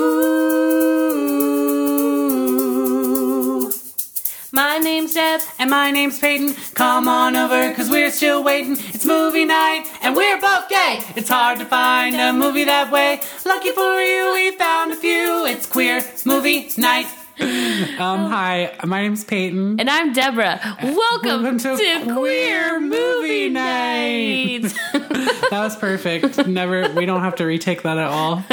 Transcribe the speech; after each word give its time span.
My 4.54 4.78
name's 4.78 5.14
Deb. 5.14 5.42
And 5.60 5.70
my 5.70 5.92
name's 5.92 6.20
Peyton. 6.20 6.54
Come 6.74 7.10
on 7.10 7.36
over, 7.36 7.74
cause 7.74 7.90
we're 7.90 8.10
still 8.10 8.42
waiting. 8.42 8.78
It's 8.94 9.06
movie 9.06 9.44
night, 9.44 9.88
and 10.02 10.16
we're 10.16 10.40
both 10.40 10.70
gay. 10.70 11.02
It's 11.18 11.28
hard 11.28 11.60
to 11.60 11.66
find 11.66 12.16
a 12.16 12.32
movie 12.32 12.64
that 12.64 12.90
way. 12.90 13.20
Lucky 13.46 13.72
for 13.72 14.02
you, 14.02 14.32
we 14.36 14.52
found 14.52 14.94
a 14.94 14.96
few. 14.96 15.46
It's 15.48 15.66
queer 15.66 16.02
movie 16.26 16.72
night. 16.78 17.08
Um, 18.02 18.30
hi, 18.30 18.74
my 18.86 19.02
name's 19.04 19.24
Peyton. 19.24 19.80
And 19.80 19.90
I'm 19.90 20.14
Deborah. 20.14 20.60
Welcome, 20.82 21.44
Welcome 21.44 21.58
to, 21.60 21.76
to 21.76 22.14
Queer 22.16 22.80
Movie 22.80 23.50
Night. 23.50 24.62
Night. 24.64 24.74
That 25.52 25.64
was 25.66 25.76
perfect. 25.76 26.48
Never, 26.48 26.90
we 26.94 27.06
don't 27.06 27.20
have 27.22 27.36
to 27.36 27.46
retake 27.46 27.82
that 27.84 27.98
at 27.98 28.08
all. 28.08 28.44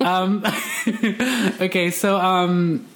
Um, 0.00 0.44
okay, 1.60 1.90
so 1.90 2.16
um, 2.18 2.86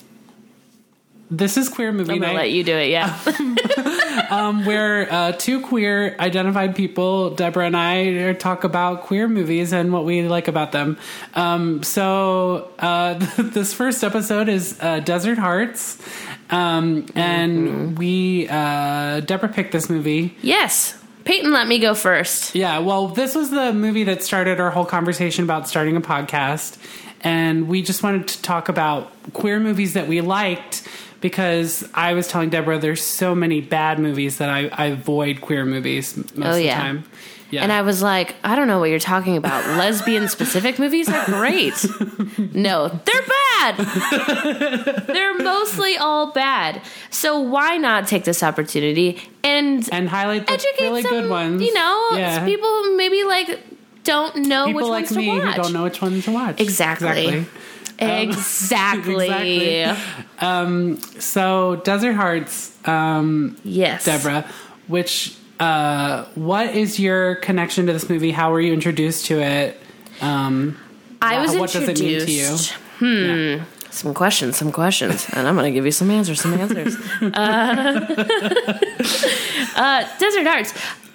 this 1.30 1.56
is 1.56 1.68
Queer 1.68 1.92
Movie 1.92 2.12
I'm 2.14 2.20
gonna 2.20 2.32
Night. 2.32 2.38
let 2.38 2.50
you 2.52 2.64
do 2.64 2.76
it, 2.76 2.90
yeah. 2.90 3.18
Um, 4.30 4.64
where 4.64 5.12
uh, 5.12 5.32
two 5.32 5.60
queer 5.60 6.16
identified 6.18 6.74
people, 6.74 7.30
Deborah 7.30 7.66
and 7.66 7.76
I, 7.76 8.32
talk 8.32 8.64
about 8.64 9.02
queer 9.02 9.28
movies 9.28 9.72
and 9.72 9.92
what 9.92 10.04
we 10.04 10.22
like 10.26 10.48
about 10.48 10.72
them. 10.72 10.98
Um, 11.34 11.82
so 11.84 12.72
uh, 12.78 13.14
this 13.38 13.72
first 13.72 14.02
episode 14.02 14.48
is 14.48 14.78
uh, 14.80 14.98
Desert 15.00 15.38
Hearts, 15.38 16.02
um, 16.50 17.06
and 17.14 17.96
we 17.98 18.48
uh, 18.48 19.20
Deborah 19.20 19.50
picked 19.50 19.70
this 19.72 19.88
movie. 19.88 20.36
yes. 20.42 21.00
Peyton 21.24 21.52
let 21.52 21.66
me 21.68 21.78
go 21.80 21.94
first. 21.94 22.54
Yeah, 22.54 22.78
well, 22.78 23.08
this 23.08 23.34
was 23.34 23.50
the 23.50 23.72
movie 23.72 24.04
that 24.04 24.22
started 24.22 24.60
our 24.60 24.70
whole 24.70 24.84
conversation 24.86 25.42
about 25.44 25.68
starting 25.68 25.96
a 25.96 26.00
podcast. 26.00 26.78
And 27.20 27.66
we 27.68 27.82
just 27.82 28.02
wanted 28.04 28.28
to 28.28 28.42
talk 28.42 28.68
about 28.68 29.10
queer 29.32 29.58
movies 29.58 29.94
that 29.94 30.06
we 30.06 30.20
liked 30.20 30.86
because 31.20 31.88
I 31.94 32.14
was 32.14 32.28
telling 32.28 32.50
Deborah 32.50 32.78
there's 32.78 33.02
so 33.02 33.34
many 33.34 33.60
bad 33.60 33.98
movies 33.98 34.38
that 34.38 34.48
I, 34.48 34.68
I 34.72 34.86
avoid 34.86 35.40
queer 35.40 35.64
movies 35.64 36.16
most 36.16 36.32
Oh, 36.36 36.36
of 36.36 36.42
the 36.42 36.48
oh, 36.50 36.56
yeah. 36.56 36.78
time. 36.80 37.04
Yeah. 37.50 37.62
And 37.62 37.72
I 37.72 37.82
was 37.82 38.02
like, 38.02 38.34
I 38.42 38.56
don't 38.56 38.66
know 38.66 38.80
what 38.80 38.90
you're 38.90 38.98
talking 38.98 39.36
about. 39.36 39.64
Lesbian 39.78 40.26
specific 40.28 40.78
movies 40.78 41.08
are 41.08 41.24
great. 41.26 41.74
No, 42.52 42.88
they're 42.88 43.22
bad. 43.62 43.76
they're 45.06 45.34
mostly 45.38 45.96
all 45.96 46.32
bad. 46.32 46.82
So 47.10 47.38
why 47.38 47.76
not 47.76 48.06
take 48.06 48.24
this 48.24 48.42
opportunity 48.42 49.20
and 49.44 49.88
and 49.92 50.08
highlight 50.08 50.46
the 50.46 50.52
educate 50.54 50.80
really 50.82 51.02
some, 51.02 51.10
good 51.10 51.30
ones. 51.30 51.62
you 51.62 51.72
know, 51.74 52.08
yeah. 52.12 52.44
people 52.44 52.96
maybe 52.96 53.24
like 53.24 53.60
don't 54.04 54.36
know 54.36 54.66
People 54.66 54.82
which 54.82 54.90
like 54.90 55.04
ones 55.04 55.16
me 55.16 55.24
to 55.26 55.30
watch. 55.30 55.38
People 55.38 55.44
like 55.44 55.54
me 55.54 55.56
who 55.56 55.62
don't 55.62 55.72
know 55.72 55.82
which 55.84 56.02
one 56.02 56.20
to 56.22 56.32
watch. 56.32 56.60
Exactly. 56.60 57.26
Exactly. 57.26 57.46
Exactly. 58.00 59.84
Um, 60.38 60.98
so, 61.18 61.76
Desert 61.76 62.12
Hearts, 62.12 62.76
um, 62.86 63.56
Yes. 63.64 64.04
Deborah, 64.04 64.44
which 64.86 65.34
uh, 65.60 66.24
what 66.34 66.74
is 66.74 67.00
your 67.00 67.36
connection 67.36 67.86
to 67.86 67.92
this 67.92 68.10
movie? 68.10 68.32
How 68.32 68.52
were 68.52 68.60
you 68.60 68.74
introduced 68.74 69.26
to 69.26 69.40
it? 69.40 69.80
Um, 70.20 70.76
I 71.22 71.40
was 71.40 71.56
what 71.56 71.70
does 71.70 71.88
it 71.88 71.98
mean 71.98 72.06
to 72.20 72.30
you? 72.30 72.42
introduced. 72.44 72.72
Hmm. 72.98 73.62
Some 73.90 74.12
questions, 74.12 74.58
some 74.58 74.72
questions, 74.72 75.26
and 75.32 75.48
I'm 75.48 75.54
going 75.54 75.72
to 75.72 75.72
give 75.72 75.86
you 75.86 75.90
some 75.90 76.10
answers, 76.10 76.38
some 76.40 76.52
answers. 76.52 76.96
Uh, 77.22 77.30
uh, 79.76 80.04
Desert 80.18 80.46
Hearts. 80.46 80.72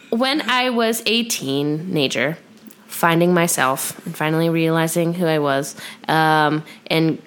When 0.09 0.41
I 0.49 0.71
was 0.71 1.03
a 1.05 1.23
teenager, 1.25 2.37
finding 3.01 3.33
myself 3.33 4.05
and 4.05 4.15
finally 4.15 4.49
realizing 4.49 5.13
who 5.13 5.25
I 5.25 5.39
was, 5.39 5.75
um, 6.07 6.63
and 6.87 7.19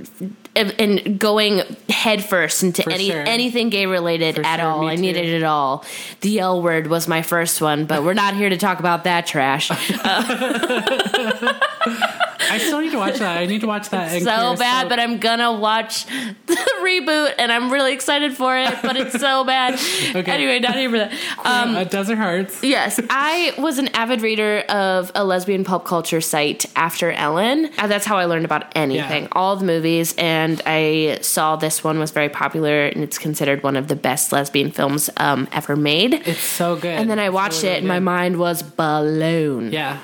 and 0.57 1.19
going 1.19 1.63
headfirst 1.89 2.63
into 2.63 2.85
For 2.85 2.93
any 2.93 3.11
sure. 3.11 3.25
anything 3.27 3.71
gay 3.71 3.87
related 3.87 4.37
For 4.37 4.47
at 4.47 4.61
sure, 4.61 4.69
all. 4.69 4.87
I 4.87 4.95
too. 4.95 5.03
needed 5.03 5.27
it 5.27 5.43
all. 5.43 5.85
The 6.21 6.39
L 6.39 6.63
word 6.63 6.87
was 6.87 7.09
my 7.09 7.23
first 7.23 7.61
one, 7.61 7.87
but 7.87 8.05
we're 8.05 8.15
not 8.15 8.37
here 8.37 8.49
to 8.49 8.57
talk 8.57 8.79
about 8.79 9.03
that 9.05 9.27
trash. 9.27 9.69
I 12.51 12.59
still 12.59 12.81
need 12.81 12.93
to 12.93 12.99
watch 12.99 13.19
that. 13.19 13.39
I 13.39 13.47
need 13.47 13.61
to 13.63 13.67
watch 13.67 13.89
that. 13.91 14.13
and 14.13 14.23
so 14.25 14.57
bad, 14.57 14.83
Soap. 14.83 14.89
but 14.91 14.99
I'm 15.01 15.19
gonna 15.19 15.53
watch 15.53 16.07
the 16.47 16.75
reboot, 16.83 17.35
and 17.39 17.51
I'm 17.53 17.73
really 17.73 17.93
excited 17.93 18.37
for 18.37 18.57
it. 18.57 18.75
But 18.83 18.97
it's 18.97 19.19
so 19.19 19.45
bad. 19.45 19.75
okay. 20.15 20.31
Anyway, 20.33 20.59
not 20.61 20.75
here 20.77 20.91
for 20.91 20.99
that. 20.99 21.13
Um, 21.45 21.77
uh, 21.77 21.85
Desert 21.85 22.17
Hearts. 22.17 22.63
yes, 22.63 23.01
I 23.11 23.55
was 23.59 23.79
an 23.79 23.89
avid 23.89 24.21
reader 24.23 24.59
of 24.69 25.11
a 25.15 25.25
lesbian 25.25 25.65
pop 25.65 25.85
culture 25.85 26.21
site 26.21 26.67
after 26.77 27.11
Ellen. 27.13 27.71
Uh, 27.79 27.87
That's 27.87 28.05
how 28.07 28.17
I 28.17 28.25
learned 28.27 28.45
about 28.45 28.71
anything, 28.77 29.25
Yeah. 29.25 29.29
all 29.33 29.57
the 29.57 29.65
movies, 29.65 30.15
and 30.19 30.61
I 30.67 31.19
saw 31.23 31.57
this 31.57 31.83
one 31.85 31.99
was 31.99 32.11
very 32.11 32.29
popular, 32.29 32.87
and 32.87 33.03
it's 33.03 33.19
considered 33.19 33.63
one 33.63 33.77
of 33.77 33.89
the 33.89 33.97
best 33.97 34.33
lesbian 34.33 34.71
films 34.71 35.11
um, 35.17 35.49
ever 35.53 35.77
made. 35.77 36.15
It's 36.27 36.41
so 36.41 36.77
good. 36.77 36.87
and 36.99 37.11
then 37.11 37.19
I 37.19 37.31
watched 37.31 37.63
really, 37.63 37.75
it, 37.75 37.79
and 37.79 37.89
my 37.89 38.01
mind 38.01 38.37
was 38.39 38.63
blown. 38.63 39.73
Yeah. 39.73 39.99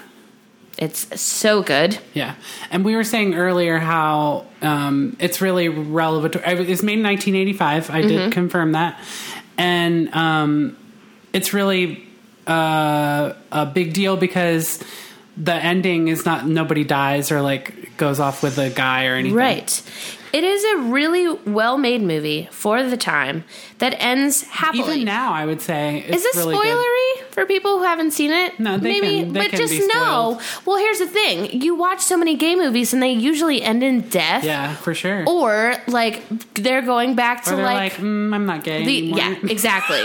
It's 0.81 1.21
so 1.21 1.63
good. 1.63 1.99
Yeah, 2.15 2.35
and 2.71 2.85
we 2.85 2.97
were 2.97 3.05
saying 3.05 3.35
earlier 3.35 3.79
how 3.79 4.47
um, 4.63 5.17
it's 5.21 5.41
really 5.43 5.69
relevant. 5.69 6.33
to- 6.35 6.39
It's 6.51 6.83
made 6.83 6.99
in 6.99 7.05
1985. 7.05 7.91
I 7.91 8.01
Mm-hmm. 8.01 8.09
did 8.09 8.33
confirm 8.33 8.73
that, 8.73 8.99
and 9.59 10.13
um, 10.15 10.77
it's 11.35 11.53
really 11.53 12.03
uh, 12.47 13.35
a 13.53 13.67
big 13.67 13.93
deal 13.93 14.17
because 14.17 14.83
the 15.37 15.55
ending 15.55 16.09
is 16.09 16.25
not 16.25 16.47
nobody 16.47 16.85
dies 16.85 17.31
or 17.31 17.41
like 17.43 17.97
goes 17.97 18.19
off 18.19 18.43
with 18.43 18.59
a 18.59 18.71
guy 18.71 19.07
or 19.07 19.15
anything. 19.17 19.37
Right. 19.37 19.83
It 20.33 20.45
is 20.45 20.65
a 20.65 20.77
really 20.79 21.29
well 21.45 21.77
made 21.77 22.03
movie 22.03 22.49
for 22.53 22.83
the 22.83 22.97
time 22.97 23.45
that 23.81 23.95
ends 24.01 24.43
happily. 24.45 24.97
Even 25.01 25.05
now, 25.05 25.33
I 25.33 25.45
would 25.45 25.61
say 25.61 25.99
it's 26.07 26.17
is 26.19 26.23
this 26.23 26.37
really 26.37 26.55
good. 26.57 26.65
spoilery 26.67 27.33
for 27.33 27.47
people 27.47 27.79
who 27.79 27.85
haven't 27.85 28.13
seen 28.13 28.31
it? 28.31 28.59
No, 28.61 28.79
they 28.79 29.01
Maybe, 29.01 29.25
can- 29.25 29.33
but 29.33 29.51
just 29.51 29.75
know. 29.93 30.41
Well, 30.65 30.77
here's 30.79 30.99
the 30.99 31.07
thing: 31.07 31.61
you 31.61 31.75
watch 31.75 32.01
so 32.01 32.17
many 32.17 32.37
gay 32.37 32.55
movies, 32.57 32.93
and 32.95 33.03
they 33.03 33.13
usually 33.13 33.63
end 33.63 33.83
in 33.83 34.03
death. 34.09 34.45
Yeah, 34.45 34.75
for 34.77 34.95
sure. 34.95 35.25
Or 35.29 35.75
like 35.87 36.23
they're 36.55 36.83
going 36.83 37.15
back 37.17 37.45
to 37.45 37.57
like, 37.57 37.65
like, 37.65 37.93
mm, 37.95 38.35
I'm 38.35 38.47
not 38.47 38.65
gay 38.65 38.85
the 38.85 38.99
anymore. 38.99 39.19
yeah, 39.19 39.51
exactly, 39.51 40.01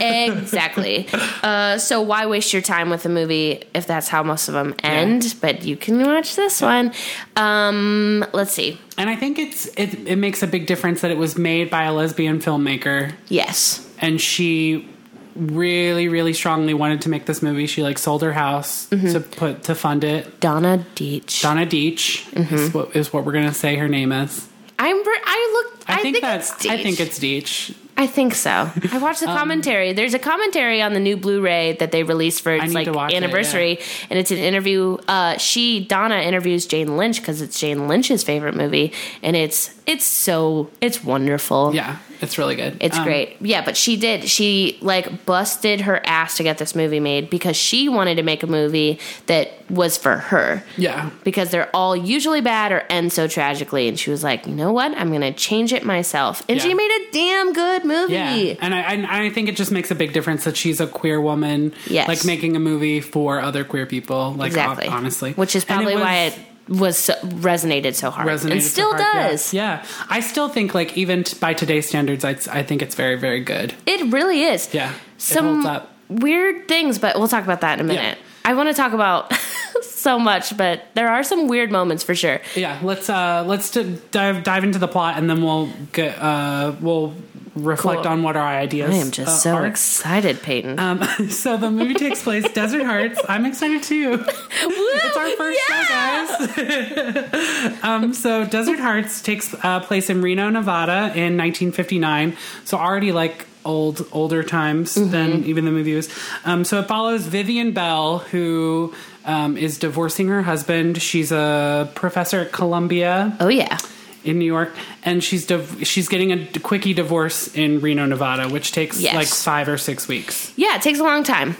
exactly. 0.00 1.08
Uh, 1.42 1.78
so 1.78 2.00
why 2.02 2.26
waste 2.26 2.52
your 2.52 2.62
time 2.62 2.90
with 2.90 3.04
a 3.06 3.08
movie 3.08 3.62
if 3.74 3.86
that's 3.86 4.08
how 4.08 4.22
most 4.22 4.48
of 4.48 4.54
them 4.54 4.74
end? 4.82 5.34
But 5.40 5.64
you 5.64 5.76
can 5.76 6.04
watch 6.04 6.36
this 6.36 6.60
one. 6.60 6.92
Um, 7.36 8.24
let's 8.32 8.52
see. 8.52 8.78
And 8.96 9.10
I 9.10 9.16
think 9.16 9.38
it's 9.38 9.66
it, 9.76 10.06
it 10.06 10.16
makes 10.16 10.42
a 10.42 10.46
big 10.46 10.66
difference 10.66 11.00
that 11.00 11.10
it 11.10 11.18
was 11.18 11.36
made 11.36 11.68
by 11.68 11.82
a 11.84 11.92
lesbian 11.92 12.38
filmmaker 12.40 13.03
Yes. 13.28 13.86
and 13.98 14.20
she 14.20 14.88
really 15.36 16.06
really 16.08 16.32
strongly 16.32 16.74
wanted 16.74 17.00
to 17.02 17.08
make 17.08 17.26
this 17.26 17.42
movie 17.42 17.66
she 17.66 17.82
like 17.82 17.98
sold 17.98 18.22
her 18.22 18.32
house 18.32 18.86
Mm-hmm. 18.90 19.12
to 19.12 19.20
put 19.20 19.62
to 19.64 19.74
fund 19.74 20.04
it 20.04 20.38
Donna 20.40 20.84
Deitch. 20.94 21.42
donna 21.42 21.66
deitch 21.66 22.24
Mm-hmm. 22.30 22.54
is, 22.54 22.72
what, 22.74 22.94
is 22.96 23.12
what 23.12 23.24
we're 23.24 23.32
gonna 23.32 23.52
say 23.54 23.76
her 23.76 23.88
name 23.88 24.12
is 24.12 24.48
I'm. 24.78 24.96
I 24.96 25.62
looked. 25.72 25.88
i, 25.90 26.02
think, 26.02 26.16
it's 26.16 26.22
that's 26.22 26.66
i 26.66 26.80
think 26.82 27.00
it's 27.00 27.18
deitch 27.18 27.74
I 27.96 28.08
think 28.08 28.34
so. 28.34 28.50
I 28.90 28.98
watched 28.98 29.20
the 29.20 29.26
commentary. 29.40 29.92
There's 29.92 30.14
a 30.14 30.18
commentary 30.18 30.82
on 30.82 30.94
the 30.94 30.98
new 30.98 31.16
Blu-ray 31.16 31.76
that 31.78 31.92
they 31.92 32.02
released 32.02 32.42
for 32.42 32.52
its 32.52 32.74
like 32.74 32.92
watch 32.92 33.12
it, 33.12 33.16
anniversary, 33.18 33.78
and 34.10 34.18
it's 34.18 34.32
an 34.32 34.38
interview. 34.38 34.96
Uh, 35.06 35.36
she 35.38 35.84
Donna 35.84 36.16
interviews 36.16 36.66
Jane 36.66 36.96
Lynch 36.96 37.20
because 37.20 37.40
it's 37.40 37.60
Jane 37.60 37.86
Lynch's 37.86 38.24
favorite 38.24 38.56
movie, 38.56 38.92
and 39.22 39.36
it's 39.36 39.72
it's 39.86 40.04
so 40.04 40.70
it's 40.80 41.04
wonderful. 41.04 41.72
yeah 41.72 41.98
it's 42.24 42.38
really 42.38 42.56
good 42.56 42.76
It's 42.80 42.96
Um, 42.98 43.04
great. 43.04 43.36
Yeah, 43.40 43.64
but 43.64 43.76
she 43.76 43.96
did. 43.96 44.28
She 44.28 44.78
like 44.80 45.24
busted 45.26 45.82
her 45.82 46.00
ass 46.04 46.36
to 46.38 46.42
get 46.42 46.58
this 46.58 46.74
movie 46.74 46.98
made 47.00 47.30
because 47.30 47.56
she 47.56 47.88
wanted 47.88 48.16
to 48.16 48.22
make 48.24 48.42
a 48.42 48.46
movie 48.48 48.98
that 49.26 49.52
was 49.70 49.96
for 49.96 50.16
her. 50.16 50.62
yeah 50.76 51.10
Because 51.22 51.50
they're 51.50 51.70
all 51.74 51.96
usually 51.96 52.40
bad 52.40 52.72
or 52.72 52.80
end 52.90 53.12
so 53.12 53.28
tragically. 53.28 53.88
And 53.88 53.98
she 53.98 54.10
was 54.10 54.22
like, 54.24 54.46
you 54.46 54.54
know 54.54 54.72
what? 54.72 54.92
I'm 54.96 55.08
going 55.10 55.20
to 55.22 55.32
change 55.32 55.72
it 55.72 55.84
myself. 55.84 56.42
And 56.48 56.60
she 56.60 56.74
made 56.74 56.90
a 56.90 57.12
damn 57.12 57.52
good 57.52 57.84
movie. 57.84 58.12
yeah, 58.14 58.54
and 58.60 58.74
I, 58.74 58.80
I 58.82 59.24
I 59.26 59.30
think 59.30 59.48
it 59.48 59.56
just 59.56 59.70
makes 59.72 59.90
a 59.90 59.94
big 59.94 60.12
difference 60.12 60.44
that 60.44 60.56
she's 60.56 60.80
a 60.80 60.86
queer 60.86 61.20
woman, 61.20 61.72
Yes. 61.86 62.08
like 62.08 62.24
making 62.24 62.56
a 62.56 62.60
movie 62.60 63.00
for 63.00 63.40
other 63.40 63.64
queer 63.64 63.86
people, 63.86 64.32
like 64.34 64.48
exactly. 64.48 64.86
hon- 64.88 64.98
honestly, 64.98 65.32
Which 65.32 65.54
is 65.56 65.64
probably 65.64 65.94
was- 65.94 66.02
why 66.02 66.14
it 66.26 66.38
was 66.68 66.96
so, 66.98 67.14
resonated 67.22 67.94
so 67.94 68.10
hard. 68.10 68.28
resonated 68.28 68.52
and 68.52 68.62
so 68.62 68.68
still 68.68 68.90
hard, 68.96 69.30
does. 69.30 69.52
Yeah. 69.52 69.84
I 70.08 70.20
still 70.20 70.48
think 70.48 70.74
like 70.74 70.96
even 70.96 71.24
t- 71.24 71.38
by 71.38 71.54
today's 71.54 71.88
standards, 71.88 72.24
I, 72.24 72.36
I 72.50 72.62
think 72.62 72.82
it's 72.82 72.94
very 72.94 73.16
very 73.16 73.40
good. 73.40 73.74
It 73.86 74.12
really 74.12 74.42
is. 74.42 74.72
Yeah, 74.72 74.92
Some 75.18 75.82
weird 76.08 76.68
things, 76.68 76.98
but 76.98 77.18
we'll 77.18 77.28
talk 77.28 77.44
about 77.44 77.60
that 77.62 77.78
in 77.78 77.84
a 77.84 77.88
minute. 77.88 78.18
I 78.44 78.54
want 78.54 78.68
to 78.68 78.74
talk 78.74 78.92
about 78.92 79.32
so 79.82 80.18
much, 80.18 80.54
but 80.56 80.84
there 80.94 81.08
are 81.08 81.24
some 81.24 81.48
weird 81.48 81.72
moments 81.72 82.04
for 82.04 82.14
sure. 82.14 82.40
Yeah, 82.54 82.78
let's 82.82 83.08
uh 83.08 83.44
let's 83.46 83.70
dive 83.70 84.44
dive 84.44 84.64
into 84.64 84.78
the 84.78 84.88
plot 84.88 85.16
and 85.16 85.28
then 85.28 85.42
we'll 85.42 85.70
get 85.92 86.18
uh 86.18 86.74
we'll 86.80 87.14
reflect 87.54 88.02
Cool. 88.02 88.12
on 88.12 88.22
what 88.22 88.36
our 88.36 88.46
ideas. 88.46 88.90
Are. 88.90 88.92
I 88.92 88.96
am 88.96 89.10
just 89.10 89.28
uh, 89.28 89.50
so 89.50 89.54
are. 89.56 89.66
excited, 89.66 90.42
Peyton. 90.42 90.78
Um, 90.78 91.02
so 91.30 91.56
the 91.56 91.70
movie 91.70 91.94
takes 91.94 92.22
place 92.22 92.50
Desert 92.52 92.84
Hearts. 92.84 93.20
I'm 93.28 93.46
excited 93.46 93.82
too. 93.82 94.24
It's 94.66 95.16
our 95.16 95.30
first 95.36 95.60
show, 95.68 95.84
guys. 95.88 97.78
um, 97.82 98.14
so 98.14 98.44
Desert 98.44 98.78
Hearts 98.78 99.20
takes 99.22 99.54
uh, 99.62 99.80
place 99.80 100.08
in 100.10 100.22
Reno, 100.22 100.48
Nevada, 100.50 101.12
in 101.14 101.36
1959. 101.36 102.36
So 102.64 102.78
already 102.78 103.12
like 103.12 103.46
old, 103.64 104.06
older 104.12 104.42
times 104.42 104.94
than 104.94 105.44
even 105.44 105.64
the 105.64 105.70
movie 105.70 105.94
was. 105.94 106.08
Um, 106.44 106.64
so 106.64 106.80
it 106.80 106.88
follows 106.88 107.26
Vivian 107.26 107.72
Bell, 107.72 108.18
who 108.18 108.94
um, 109.24 109.56
is 109.56 109.78
divorcing 109.78 110.28
her 110.28 110.42
husband. 110.42 111.00
She's 111.00 111.30
a 111.32 111.90
professor 111.94 112.40
at 112.40 112.52
Columbia 112.52 113.36
oh 113.40 113.48
yeah. 113.48 113.78
In 114.24 114.38
New 114.38 114.44
York, 114.46 114.72
and 115.04 115.22
she's 115.22 115.46
div- 115.46 115.80
she's 115.86 116.08
getting 116.08 116.32
a 116.32 116.46
quickie 116.60 116.94
divorce 116.94 117.48
in 117.54 117.80
Reno, 117.80 118.06
Nevada, 118.06 118.48
which 118.48 118.72
takes 118.72 119.00
Yes. 119.00 119.14
like 119.14 119.28
five 119.28 119.68
or 119.68 119.78
six 119.78 120.08
weeks. 120.08 120.52
Yeah, 120.56 120.76
it 120.76 120.82
takes 120.82 120.98
a 120.98 121.04
long 121.04 121.22
time. 121.24 121.56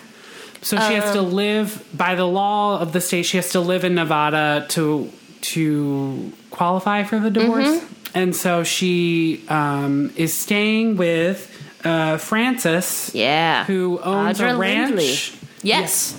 So 0.63 0.77
she 0.79 0.95
has 0.95 1.13
to 1.13 1.19
Um, 1.21 1.33
live 1.35 1.85
by 1.95 2.15
the 2.15 2.25
law 2.27 2.79
of 2.81 2.93
the 2.95 3.01
state. 3.03 3.27
She 3.27 3.37
has 3.37 3.51
to 3.51 3.61
live 3.61 3.85
in 3.85 3.95
Nevada 3.95 4.65
to 4.71 5.11
to 5.53 6.33
qualify 6.51 7.03
for 7.05 7.19
the 7.21 7.31
divorce, 7.31 7.67
Mm-hmm. 7.69 8.19
and 8.19 8.35
so 8.35 8.65
she 8.65 9.43
um, 9.51 10.11
is 10.17 10.33
staying 10.33 10.97
with 10.97 11.51
uh, 11.85 12.17
Frances, 12.17 13.11
Yeah. 13.13 13.65
who 13.67 14.01
owns 14.03 14.41
Audra 14.41 14.55
a 14.55 14.57
ranch. 14.57 14.89
Lindley. 14.97 15.19
Yes. 15.65 16.13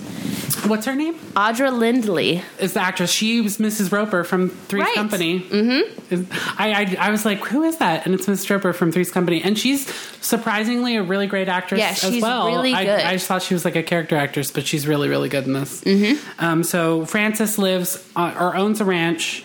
What's 0.68 0.86
her 0.88 0.96
name? 0.96 1.14
Audra 1.36 1.72
Lindley. 1.78 2.42
Is 2.60 2.74
the 2.74 2.82
actress? 2.82 3.12
She 3.12 3.40
was 3.42 3.58
Mrs. 3.60 3.92
Roper 3.92 4.24
from 4.24 4.50
Three's 4.50 4.84
Right. 4.86 4.96
Company. 4.96 5.40
Mm-hmm. 5.42 6.24
I, 6.58 6.74
I 6.74 7.08
I 7.08 7.12
was 7.12 7.24
like, 7.24 7.40
who 7.46 7.62
is 7.64 7.78
that? 7.78 8.06
And 8.06 8.16
it's 8.16 8.26
Mrs. 8.26 8.50
Roper 8.50 8.74
from 8.74 8.92
Three's 8.92 9.12
Company, 9.12 9.44
and 9.44 9.58
she's 9.60 9.88
surprisingly 10.22 10.96
a 10.96 11.04
really 11.04 11.28
great 11.28 11.48
actress 11.50 11.80
Yeah, 11.80 11.90
as 11.90 12.00
she's 12.00 12.22
well. 12.22 12.48
really 12.48 12.74
I, 12.74 12.84
good. 12.84 13.00
I 13.00 13.14
just 13.14 13.28
thought 13.28 13.44
she 13.44 13.54
was 13.54 13.64
like 13.64 13.76
a 13.76 13.84
character 13.84 14.16
actress, 14.16 14.50
but 14.50 14.66
she's 14.66 14.88
really 14.88 15.08
really 15.08 15.30
good 15.30 15.46
in 15.46 15.54
this. 15.54 15.82
Mm-hmm. 15.84 16.44
Um, 16.44 16.64
so 16.64 17.06
Frances 17.06 17.60
lives 17.60 18.04
on, 18.16 18.36
or 18.38 18.56
owns 18.56 18.82
a 18.82 18.86
ranch. 18.86 19.44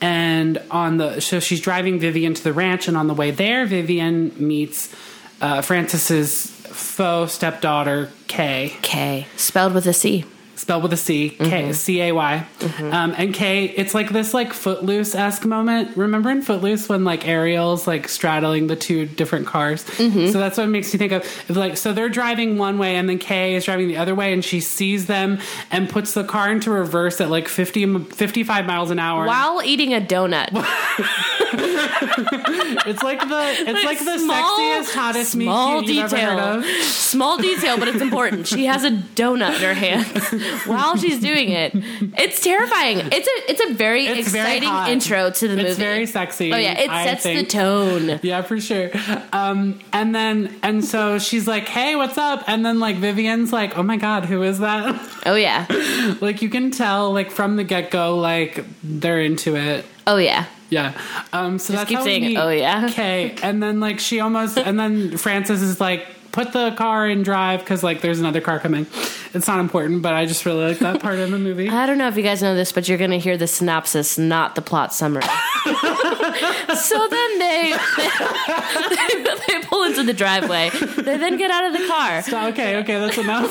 And 0.00 0.62
on 0.70 0.96
the 0.98 1.20
so 1.20 1.40
she's 1.40 1.60
driving 1.60 1.98
Vivian 1.98 2.32
to 2.34 2.42
the 2.44 2.52
ranch, 2.52 2.86
and 2.88 2.96
on 2.96 3.08
the 3.08 3.14
way 3.14 3.32
there, 3.32 3.66
Vivian 3.66 4.32
meets 4.38 4.94
uh, 5.40 5.60
Frances's 5.60 6.46
faux 6.46 7.32
stepdaughter 7.32 8.08
Kay 8.28 8.76
K. 8.82 9.26
Spelled 9.36 9.74
with 9.74 9.86
a 9.86 9.92
C. 9.92 10.24
spelled 10.54 10.82
with 10.82 10.92
a 10.92 10.96
C, 10.96 11.30
Mm-hmm. 11.38 11.44
K, 11.50 11.72
C 11.72 12.00
A 12.02 12.12
Y. 12.12 12.46
Um, 12.80 13.14
and 13.16 13.32
K, 13.32 13.64
it's 13.66 13.94
like 13.94 14.10
this 14.10 14.34
like 14.34 14.52
Footloose 14.52 15.14
esque 15.14 15.44
moment. 15.46 15.96
Remember 15.96 16.30
in 16.30 16.42
Footloose 16.42 16.88
when 16.88 17.04
like 17.04 17.26
Ariel's 17.28 17.86
like 17.86 18.08
straddling 18.08 18.66
the 18.66 18.74
two 18.74 19.06
different 19.06 19.46
cars? 19.46 19.84
Mm-hmm. 19.84 20.26
So 20.32 20.38
that's 20.40 20.58
what 20.58 20.68
makes 20.68 20.92
you 20.92 20.98
think 20.98 21.12
of. 21.12 21.24
Like, 21.48 21.76
so 21.76 21.92
they're 21.92 22.08
driving 22.08 22.58
one 22.58 22.76
way 22.76 22.96
and 22.96 23.08
then 23.08 23.18
K 23.18 23.54
is 23.54 23.64
driving 23.64 23.86
the 23.86 23.98
other 23.98 24.16
way 24.16 24.32
and 24.32 24.44
she 24.44 24.58
sees 24.60 25.06
them 25.06 25.38
and 25.70 25.88
puts 25.88 26.12
the 26.14 26.24
car 26.24 26.50
into 26.50 26.70
reverse 26.72 27.20
at 27.20 27.30
like 27.30 27.46
50, 27.46 28.00
55 28.06 28.66
miles 28.66 28.90
an 28.90 28.98
hour. 28.98 29.26
While 29.26 29.62
eating 29.62 29.94
a 29.94 30.00
donut. 30.00 30.48
It's 32.86 33.02
like 33.02 33.20
the, 33.20 33.54
it's 33.70 33.84
like 33.84 33.98
the 33.98 34.18
Small- 34.18 34.58
sexiest, 34.58 34.94
hottest 34.94 35.32
Small 35.32 35.82
cute 35.82 35.94
you've 35.96 36.12
ever 36.12 36.16
heard 36.16 36.62
detail. 36.62 36.82
Small 36.84 37.38
detail, 37.38 37.78
but 37.78 37.88
it's 37.88 38.00
important. 38.00 38.46
She 38.46 38.66
has 38.66 38.84
a 38.84 38.90
donut 38.90 39.56
in 39.56 39.62
her 39.62 39.74
hand 39.74 40.06
while 40.66 40.96
she's 40.96 41.20
doing 41.20 41.50
it. 41.50 41.72
It's 41.74 42.40
terrifying. 42.42 42.98
It's 43.12 43.26
a 43.26 43.50
it's 43.50 43.70
a 43.70 43.74
very 43.74 44.06
It's 44.06 44.28
exciting 44.28 44.68
hot. 44.68 44.90
intro 44.90 45.30
to 45.30 45.48
the 45.48 45.56
movie. 45.56 45.68
It's 45.68 45.78
very 45.78 46.06
sexy. 46.06 46.52
Oh 46.52 46.56
yeah, 46.56 46.78
it 46.78 46.88
sets 46.90 47.24
the 47.24 47.44
tone. 47.44 48.20
Yeah, 48.22 48.42
for 48.42 48.60
sure. 48.60 48.90
Um, 49.32 49.80
and 49.92 50.14
then, 50.14 50.58
and 50.62 50.84
so 50.84 51.18
she's 51.18 51.46
like, 51.46 51.64
"Hey, 51.68 51.96
what's 51.96 52.18
up?" 52.18 52.44
And 52.46 52.64
then, 52.64 52.80
like, 52.80 52.96
Vivian's 52.96 53.52
like, 53.52 53.76
"Oh 53.76 53.82
my 53.82 53.96
god, 53.96 54.24
who 54.24 54.42
is 54.42 54.58
that?" 54.60 54.94
Oh 55.26 55.34
yeah. 55.34 55.66
like, 56.20 56.42
you 56.42 56.48
can 56.48 56.70
tell, 56.70 57.12
like, 57.12 57.30
from 57.30 57.56
the 57.56 57.64
get 57.64 57.90
go, 57.90 58.16
like, 58.16 58.64
they're 58.82 59.20
into 59.20 59.56
it. 59.56 59.84
Oh 60.06 60.16
yeah. 60.16 60.46
Yeah. 60.70 60.92
Um, 61.32 61.58
so 61.58 61.72
that's 61.72 61.88
keep 61.88 61.98
how 61.98 62.04
we 62.04 62.10
saying, 62.10 62.22
meet 62.22 62.36
"Oh, 62.36 62.50
yeah." 62.50 62.86
Okay. 62.90 63.34
And 63.42 63.62
then, 63.62 63.80
like, 63.80 63.98
she 64.00 64.20
almost, 64.20 64.58
and 64.58 64.78
then 64.78 65.16
Frances 65.16 65.62
is 65.62 65.80
like, 65.80 66.06
"Put 66.32 66.52
the 66.52 66.72
car 66.72 67.08
in 67.08 67.22
drive," 67.22 67.60
because 67.60 67.82
like, 67.82 68.00
there's 68.00 68.20
another 68.20 68.40
car 68.40 68.58
coming. 68.58 68.86
It's 69.34 69.46
not 69.46 69.60
important, 69.60 70.02
but 70.02 70.14
I 70.14 70.24
just 70.26 70.46
really 70.46 70.66
like 70.68 70.78
that 70.78 71.00
part 71.00 71.18
of 71.18 71.30
the 71.30 71.38
movie. 71.38 71.68
I 71.70 71.86
don't 71.86 71.98
know 71.98 72.08
if 72.08 72.16
you 72.16 72.22
guys 72.22 72.42
know 72.42 72.54
this, 72.54 72.72
but 72.72 72.88
you're 72.88 72.98
going 72.98 73.10
to 73.10 73.18
hear 73.18 73.36
the 73.36 73.46
synopsis, 73.46 74.16
not 74.18 74.54
the 74.54 74.62
plot 74.62 74.94
summary. 74.94 75.22
so 75.64 77.08
then 77.08 77.38
they, 77.38 77.76
they 78.88 79.24
they 79.46 79.60
pull 79.64 79.84
into 79.84 80.02
the 80.02 80.14
driveway. 80.14 80.70
They 80.70 81.16
then 81.16 81.36
get 81.36 81.50
out 81.50 81.64
of 81.66 81.78
the 81.78 81.86
car. 81.86 82.22
So, 82.22 82.46
okay, 82.48 82.76
okay, 82.78 82.98
that's 82.98 83.18
enough. 83.18 83.50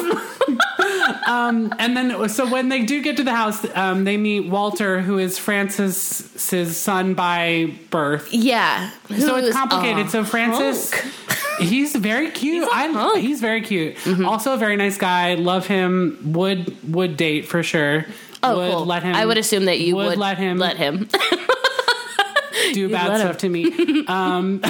Um, 1.27 1.73
and 1.77 1.95
then, 1.95 2.29
so 2.29 2.49
when 2.49 2.69
they 2.69 2.83
do 2.83 3.01
get 3.01 3.17
to 3.17 3.23
the 3.23 3.35
house, 3.35 3.65
um, 3.75 4.05
they 4.05 4.15
meet 4.15 4.49
Walter, 4.49 5.01
who 5.01 5.17
is 5.17 5.37
Frances's 5.37 6.77
son 6.77 7.13
by 7.13 7.73
birth. 7.89 8.33
Yeah. 8.33 8.91
So 9.17 9.35
it's 9.35 9.55
complicated. 9.55 10.09
So 10.09 10.23
Frances, 10.23 10.93
hunk. 10.93 11.59
he's 11.59 11.95
very 11.95 12.31
cute. 12.31 12.63
He's 12.63 12.73
I, 12.73 12.87
hunk. 12.87 13.19
he's 13.19 13.41
very 13.41 13.61
cute. 13.61 13.95
Also 14.23 14.53
a 14.53 14.57
very 14.57 14.77
nice 14.77 14.97
guy. 14.97 15.33
Love 15.35 15.67
him. 15.67 16.17
Would 16.33 16.93
would 16.93 17.17
date 17.17 17.45
for 17.45 17.61
sure. 17.61 18.05
Oh, 18.41 18.57
would 18.57 18.71
cool. 18.71 18.85
let 18.85 19.03
him. 19.03 19.13
I 19.15 19.25
would 19.25 19.37
assume 19.37 19.65
that 19.65 19.79
you 19.79 19.95
would, 19.95 20.17
let 20.17 20.37
him 20.37 20.57
let 20.57 20.77
him. 20.77 21.09
do 22.73 22.89
bad 22.89 23.09
let 23.09 23.19
him. 23.21 23.27
stuff 23.27 23.37
to 23.39 23.49
me. 23.49 24.05
Um, 24.07 24.61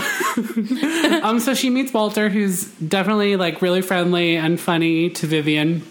um, 1.21 1.39
so 1.39 1.53
she 1.53 1.69
meets 1.69 1.93
Walter, 1.93 2.29
who's 2.29 2.65
definitely 2.65 3.35
like 3.35 3.61
really 3.61 3.83
friendly 3.83 4.35
and 4.35 4.59
funny 4.59 5.11
to 5.11 5.27
Vivian. 5.27 5.83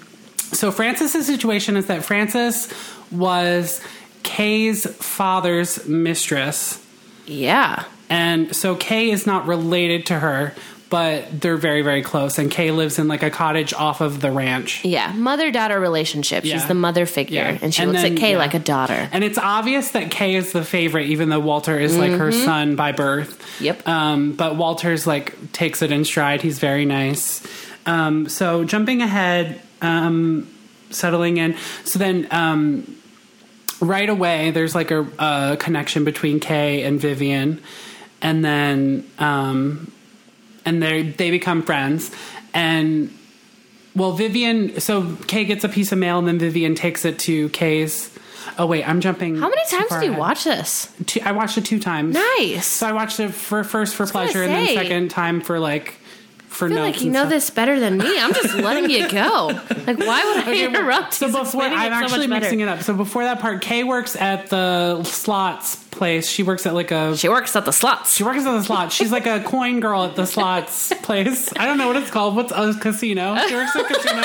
So 0.52 0.70
Frances's 0.70 1.26
situation 1.26 1.76
is 1.76 1.86
that 1.86 2.04
Frances 2.04 2.72
was 3.10 3.80
Kay's 4.22 4.86
father's 4.96 5.86
mistress. 5.86 6.84
yeah. 7.26 7.84
And 8.08 8.54
so 8.54 8.76
Kay 8.76 9.10
is 9.10 9.26
not 9.26 9.48
related 9.48 10.06
to 10.06 10.18
her, 10.20 10.54
but 10.90 11.40
they're 11.40 11.56
very, 11.56 11.82
very 11.82 12.02
close. 12.02 12.38
And 12.38 12.48
Kay 12.48 12.70
lives 12.70 13.00
in 13.00 13.08
like 13.08 13.24
a 13.24 13.30
cottage 13.30 13.74
off 13.74 14.00
of 14.00 14.20
the 14.20 14.30
ranch. 14.30 14.84
Yeah. 14.84 15.10
Mother 15.12 15.50
daughter 15.50 15.80
relationship. 15.80 16.44
She's 16.44 16.52
Yeah. 16.52 16.66
the 16.68 16.74
mother 16.74 17.04
figure. 17.06 17.42
Yeah. 17.42 17.58
And 17.60 17.74
she 17.74 17.82
And 17.82 17.90
looks 17.90 18.02
then- 18.04 18.12
at 18.12 18.18
Kay 18.20 18.30
yeah. 18.32 18.38
like 18.38 18.54
a 18.54 18.60
daughter. 18.60 19.08
And 19.12 19.24
it's 19.24 19.38
obvious 19.38 19.90
that 19.90 20.12
Kay 20.12 20.36
is 20.36 20.52
the 20.52 20.62
favorite, 20.62 21.06
even 21.06 21.28
though 21.30 21.40
Walter 21.40 21.76
is 21.76 21.96
like 21.96 22.12
her 22.12 22.30
son 22.30 22.76
by 22.76 22.92
birth. 22.92 23.42
Yep. 23.60 23.88
Um, 23.88 24.32
but 24.34 24.54
Walter's 24.54 25.04
like 25.04 25.34
takes 25.52 25.82
it 25.82 25.90
in 25.90 26.04
stride. 26.04 26.42
He's 26.42 26.60
very 26.60 26.84
nice. 26.84 27.42
Um, 27.86 28.28
so 28.28 28.62
jumping 28.62 29.02
ahead, 29.02 29.60
um, 29.82 30.48
settling 30.90 31.36
in. 31.38 31.56
So 31.84 31.98
then, 31.98 32.28
um, 32.30 32.96
right 33.80 34.08
away, 34.08 34.50
there's 34.50 34.74
like 34.74 34.90
a, 34.90 35.06
a 35.18 35.56
connection 35.58 36.04
between 36.04 36.40
Kay 36.40 36.82
and 36.82 37.00
Vivian, 37.00 37.60
and 38.22 38.44
then 38.44 39.08
um, 39.18 39.92
and 40.64 40.82
they 40.82 41.02
they 41.02 41.30
become 41.30 41.62
friends. 41.62 42.10
And 42.54 43.16
well, 43.94 44.12
Vivian. 44.12 44.80
So 44.80 45.16
Kay 45.26 45.44
gets 45.44 45.64
a 45.64 45.68
piece 45.68 45.92
of 45.92 45.98
mail, 45.98 46.18
and 46.18 46.26
then 46.26 46.38
Vivian 46.38 46.74
takes 46.74 47.04
it 47.04 47.18
to 47.20 47.48
Kay's. 47.50 48.12
Oh 48.58 48.66
wait, 48.66 48.88
I'm 48.88 49.00
jumping. 49.00 49.36
How 49.36 49.48
many 49.48 49.62
times 49.68 49.90
do 49.90 50.06
you 50.06 50.12
ahead. 50.12 50.18
watch 50.18 50.44
this? 50.44 50.92
Two, 51.06 51.20
I 51.24 51.32
watched 51.32 51.58
it 51.58 51.64
two 51.64 51.78
times. 51.78 52.14
Nice. 52.14 52.66
So 52.66 52.86
I 52.86 52.92
watched 52.92 53.20
it 53.20 53.32
for 53.32 53.64
first 53.64 53.94
for 53.94 54.06
pleasure, 54.06 54.42
and 54.42 54.52
then 54.52 54.74
second 54.74 55.10
time 55.10 55.40
for 55.40 55.58
like 55.58 55.98
for 56.56 56.66
I 56.66 56.68
feel 56.68 56.78
notes. 56.78 56.96
like 56.96 57.04
you 57.04 57.10
know 57.10 57.20
stuff. 57.20 57.30
this 57.30 57.50
better 57.50 57.78
than 57.78 57.98
me. 57.98 58.18
I'm 58.18 58.32
just 58.34 58.54
letting 58.54 58.90
you 58.90 59.08
go. 59.08 59.46
Like, 59.86 59.98
why 59.98 60.24
would 60.24 60.36
I 60.38 60.40
Okay, 60.42 60.64
interrupt? 60.66 61.14
So 61.14 61.30
before 61.30 61.62
I'm 61.62 61.92
so 61.92 62.04
actually 62.04 62.26
mixing 62.26 62.60
it 62.60 62.68
up. 62.68 62.82
So 62.82 62.94
before 62.94 63.24
that 63.24 63.38
part, 63.40 63.60
Kay 63.62 63.84
works 63.84 64.16
at 64.16 64.48
the 64.48 65.02
slots 65.04 65.76
place. 65.90 66.28
She 66.28 66.42
works 66.42 66.66
at 66.66 66.74
like 66.74 66.90
a 66.90 67.16
She 67.16 67.28
works 67.28 67.54
at 67.56 67.64
the 67.64 67.72
slots. 67.72 68.14
She 68.16 68.22
works 68.24 68.40
at 68.44 68.52
the 68.52 68.62
slots. 68.62 68.94
She's 68.94 69.12
like 69.12 69.26
a 69.26 69.40
coin 69.46 69.80
girl 69.80 70.04
at 70.04 70.16
the 70.16 70.26
slots 70.26 70.92
place. 71.02 71.52
I 71.56 71.66
don't 71.66 71.78
know 71.78 71.86
what 71.88 71.96
it's 71.96 72.10
called. 72.10 72.34
What's 72.36 72.52
a 72.52 72.74
casino? 72.80 73.36
She 73.48 73.54
works 73.54 73.76
at 73.76 73.82
a 73.90 73.94
casino. 73.94 74.22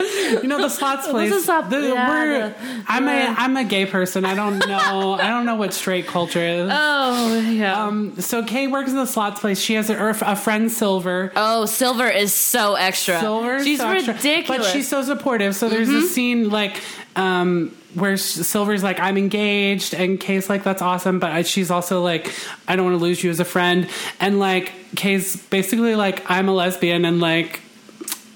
you 0.30 0.48
know 0.48 0.58
the 0.58 0.68
slots 0.68 1.06
place. 1.10 1.32
a 1.32 1.40
slot- 1.40 1.70
The- 1.70 1.80
yeah, 1.94 2.48
the- 2.48 2.54
I'm 2.88 3.08
a 3.08 3.34
I'm 3.38 3.56
a 3.56 3.64
gay 3.64 3.86
person. 3.86 4.24
I 4.24 4.34
don't 4.34 4.58
know. 4.58 5.14
I 5.20 5.28
don't 5.28 5.46
know 5.46 5.56
what 5.56 5.72
straight 5.74 6.06
culture 6.06 6.40
is. 6.42 6.70
Oh 7.02 7.38
yeah. 7.40 7.84
Um, 7.84 8.20
so 8.20 8.44
Kay 8.44 8.66
works 8.66 8.90
in 8.90 8.96
the 8.96 9.06
slots 9.06 9.40
place. 9.40 9.60
She 9.60 9.74
has 9.74 9.90
a, 9.90 9.96
a 10.22 10.36
friend 10.36 10.70
Silver. 10.70 11.32
oh, 11.36 11.66
Silver 11.66 12.08
is 12.08 12.32
so 12.34 12.74
extra. 12.74 13.18
Silver, 13.20 13.62
She's 13.64 13.78
so 13.80 13.90
ridiculous. 13.90 14.24
Mm-hmm. 14.24 14.46
but 14.62 14.64
she's 14.64 14.88
so 14.88 15.02
supportive. 15.02 15.54
So 15.56 15.68
there's 15.68 15.88
a 15.88 16.02
scene 16.02 16.50
like 16.50 16.80
um, 17.16 17.74
where 17.94 18.16
Silver's 18.16 18.82
like, 18.82 19.00
"I'm 19.00 19.16
engaged," 19.18 19.94
and 19.94 20.18
Kay's 20.20 20.48
like, 20.48 20.62
"That's 20.62 20.82
awesome," 20.82 21.18
but 21.18 21.46
she's 21.46 21.70
also 21.70 22.02
like, 22.02 22.32
"I 22.68 22.76
don't 22.76 22.84
want 22.86 22.98
to 22.98 23.02
lose 23.04 23.22
you 23.24 23.30
as 23.30 23.40
a 23.40 23.44
friend," 23.44 23.88
and 24.20 24.38
like 24.38 24.72
Kay's 24.96 25.36
basically 25.48 25.94
like, 25.96 26.28
"I'm 26.30 26.48
a 26.48 26.52
lesbian," 26.52 27.04
and 27.04 27.20
like. 27.20 27.60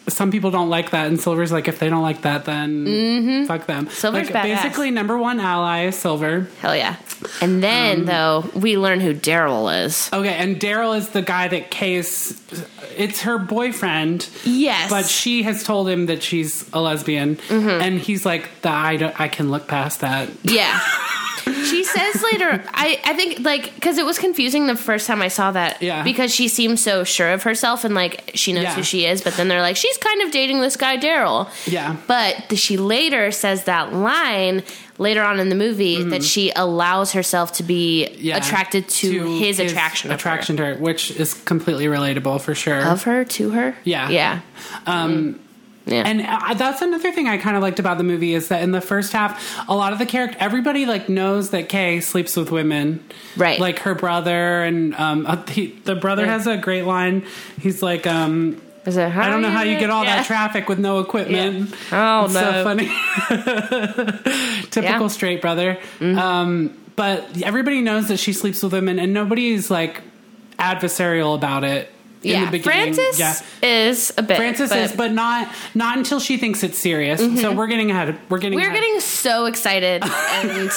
Some 0.08 0.30
people 0.30 0.50
don't 0.50 0.68
like 0.68 0.90
that, 0.90 1.06
and 1.06 1.18
Silver's 1.18 1.50
like, 1.50 1.66
if 1.68 1.78
they 1.78 1.88
don't 1.88 2.02
like 2.02 2.22
that, 2.22 2.44
then 2.44 3.46
fuck 3.46 3.66
them. 3.66 3.86
Mm-hmm. 3.86 3.94
Silver's 3.94 4.30
like, 4.30 4.44
badass. 4.44 4.62
basically 4.62 4.90
number 4.90 5.16
one 5.16 5.40
ally 5.40 5.86
is 5.86 5.96
Silver. 5.96 6.46
Hell 6.60 6.76
yeah. 6.76 6.96
And 7.40 7.62
then 7.62 8.00
Um, 8.00 8.04
though, 8.06 8.44
we 8.54 8.76
learn 8.76 9.00
who 9.00 9.14
Daryl 9.14 9.84
is. 9.86 10.10
Okay, 10.12 10.34
and 10.34 10.60
Daryl 10.60 10.96
is 10.96 11.08
the 11.10 11.22
guy 11.22 11.48
that 11.48 11.70
Case. 11.70 12.38
It's 12.96 13.22
her 13.22 13.38
boyfriend. 13.38 14.28
Yes. 14.44 14.90
But 14.90 15.06
she 15.06 15.42
has 15.44 15.64
told 15.64 15.88
him 15.88 16.06
that 16.06 16.22
she's 16.22 16.68
a 16.72 16.80
lesbian, 16.80 17.36
Mm-hmm. 17.36 17.68
and 17.68 17.98
he's 17.98 18.24
like, 18.26 18.48
"The 18.62 18.68
I 18.70 18.96
don't, 18.96 19.18
I 19.20 19.28
can 19.28 19.50
look 19.50 19.66
past 19.68 20.00
that." 20.00 20.28
Yeah. 20.42 20.80
She 21.44 21.84
says 21.84 22.22
later, 22.22 22.64
I, 22.72 23.00
I 23.04 23.14
think, 23.14 23.40
like, 23.40 23.74
because 23.74 23.98
it 23.98 24.04
was 24.06 24.18
confusing 24.18 24.66
the 24.66 24.76
first 24.76 25.06
time 25.06 25.22
I 25.22 25.28
saw 25.28 25.50
that. 25.52 25.82
Yeah. 25.82 26.02
Because 26.02 26.32
she 26.34 26.48
seems 26.48 26.82
so 26.82 27.04
sure 27.04 27.32
of 27.32 27.42
herself 27.42 27.84
and, 27.84 27.94
like, 27.94 28.30
she 28.34 28.52
knows 28.52 28.64
Yeah. 28.64 28.74
who 28.74 28.82
she 28.82 29.06
is, 29.06 29.22
but 29.22 29.34
then 29.34 29.48
they're 29.48 29.60
like, 29.60 29.76
she's 29.76 29.96
kind 29.98 30.22
of 30.22 30.30
dating 30.30 30.60
this 30.60 30.76
guy, 30.76 30.96
Daryl. 30.96 31.48
Yeah. 31.70 31.96
But 32.06 32.56
she 32.58 32.76
later 32.76 33.30
says 33.30 33.64
that 33.64 33.92
line 33.92 34.62
later 34.98 35.22
on 35.24 35.40
in 35.40 35.48
the 35.48 35.56
movie 35.56 36.02
that 36.04 36.22
she 36.22 36.52
allows 36.54 37.12
herself 37.12 37.52
to 37.54 37.62
be 37.62 38.06
Mm-hmm. 38.10 38.24
Yeah, 38.24 38.36
attracted 38.38 38.88
to, 38.88 39.38
his, 39.38 39.58
attraction 39.60 40.10
of 40.10 40.18
attraction 40.18 40.56
to 40.58 40.64
her, 40.66 40.74
which 40.76 41.10
is 41.10 41.34
completely 41.34 41.86
relatable 41.86 42.40
for 42.40 42.54
sure. 42.54 42.80
her. 42.80 42.90
Of 42.90 43.02
her 43.04 43.24
to 43.24 43.50
her? 43.50 43.74
Yeah. 43.84 44.08
Yeah. 44.08 44.40
Um, 44.86 45.40
Yeah. 45.86 46.02
And 46.06 46.22
uh, 46.22 46.54
that's 46.54 46.80
another 46.80 47.12
thing 47.12 47.28
I 47.28 47.36
kind 47.36 47.56
of 47.56 47.62
liked 47.62 47.78
about 47.78 47.98
the 47.98 48.04
movie 48.04 48.32
is 48.32 48.48
that 48.48 48.62
in 48.62 48.72
the 48.72 48.80
first 48.80 49.12
half, 49.12 49.68
a 49.68 49.74
lot 49.76 49.92
of 49.92 49.98
the 49.98 50.06
character, 50.06 50.36
everybody 50.40 50.86
like 50.86 51.10
knows 51.10 51.50
that 51.50 51.68
Kay 51.68 52.00
sleeps 52.00 52.36
with 52.36 52.50
women, 52.50 53.04
Right. 53.36 53.60
Like 53.60 53.80
her 53.80 53.94
brother, 53.94 54.62
and 54.62 54.94
um, 54.94 55.26
uh, 55.26 55.44
he, 55.46 55.66
the 55.84 55.94
brother 55.94 56.24
Yeah. 56.24 56.32
has 56.32 56.46
a 56.46 56.56
great 56.56 56.84
line. 56.86 57.24
He's 57.60 57.82
like, 57.82 58.06
um, 58.06 58.62
Is 58.86 58.96
it, 58.96 59.14
I 59.14 59.28
don't 59.28 59.42
know 59.42 59.50
how 59.50 59.62
you 59.62 59.78
get 59.78 59.90
all 59.90 60.04
Yeah. 60.04 60.16
that 60.16 60.26
traffic 60.26 60.68
with 60.70 60.78
no 60.78 61.00
equipment. 61.00 61.74
Oh, 61.92 62.24
it's 62.24 62.34
no. 62.34 62.40
so 62.40 62.64
funny. 62.64 62.86
Typical. 64.70 65.06
Mm-hmm. 65.06 65.08
straight 65.08 65.40
brother. 65.42 65.78
Um, 66.00 66.76
but 66.96 67.42
everybody 67.42 67.80
knows 67.82 68.08
that 68.08 68.18
she 68.18 68.32
sleeps 68.32 68.62
with 68.62 68.72
women, 68.72 68.98
and 68.98 69.12
nobody's 69.12 69.70
like 69.70 70.00
adversarial 70.58 71.34
about 71.34 71.64
it. 71.64 71.90
In 72.24 72.30
Yeah. 72.30 72.44
the 72.46 72.50
beginning. 72.52 72.94
Frances 72.94 73.18
yeah. 73.20 73.36
is 73.62 74.12
a 74.16 74.22
bit. 74.22 74.36
Frances 74.36 74.72
is, 74.72 74.92
but 74.92 75.12
not 75.12 75.48
not 75.74 75.98
until 75.98 76.20
she 76.20 76.36
thinks 76.36 76.62
it's 76.62 76.78
serious. 76.78 77.20
So 77.40 77.52
we're 77.52 77.66
getting 77.66 77.90
ahead. 77.90 78.18
We're 78.28 78.38
getting. 78.38 78.58
We're 78.58 78.68
ahead. 78.70 78.80
getting 78.80 79.00
so 79.00 79.46
excited, 79.46 80.02
and 80.04 80.70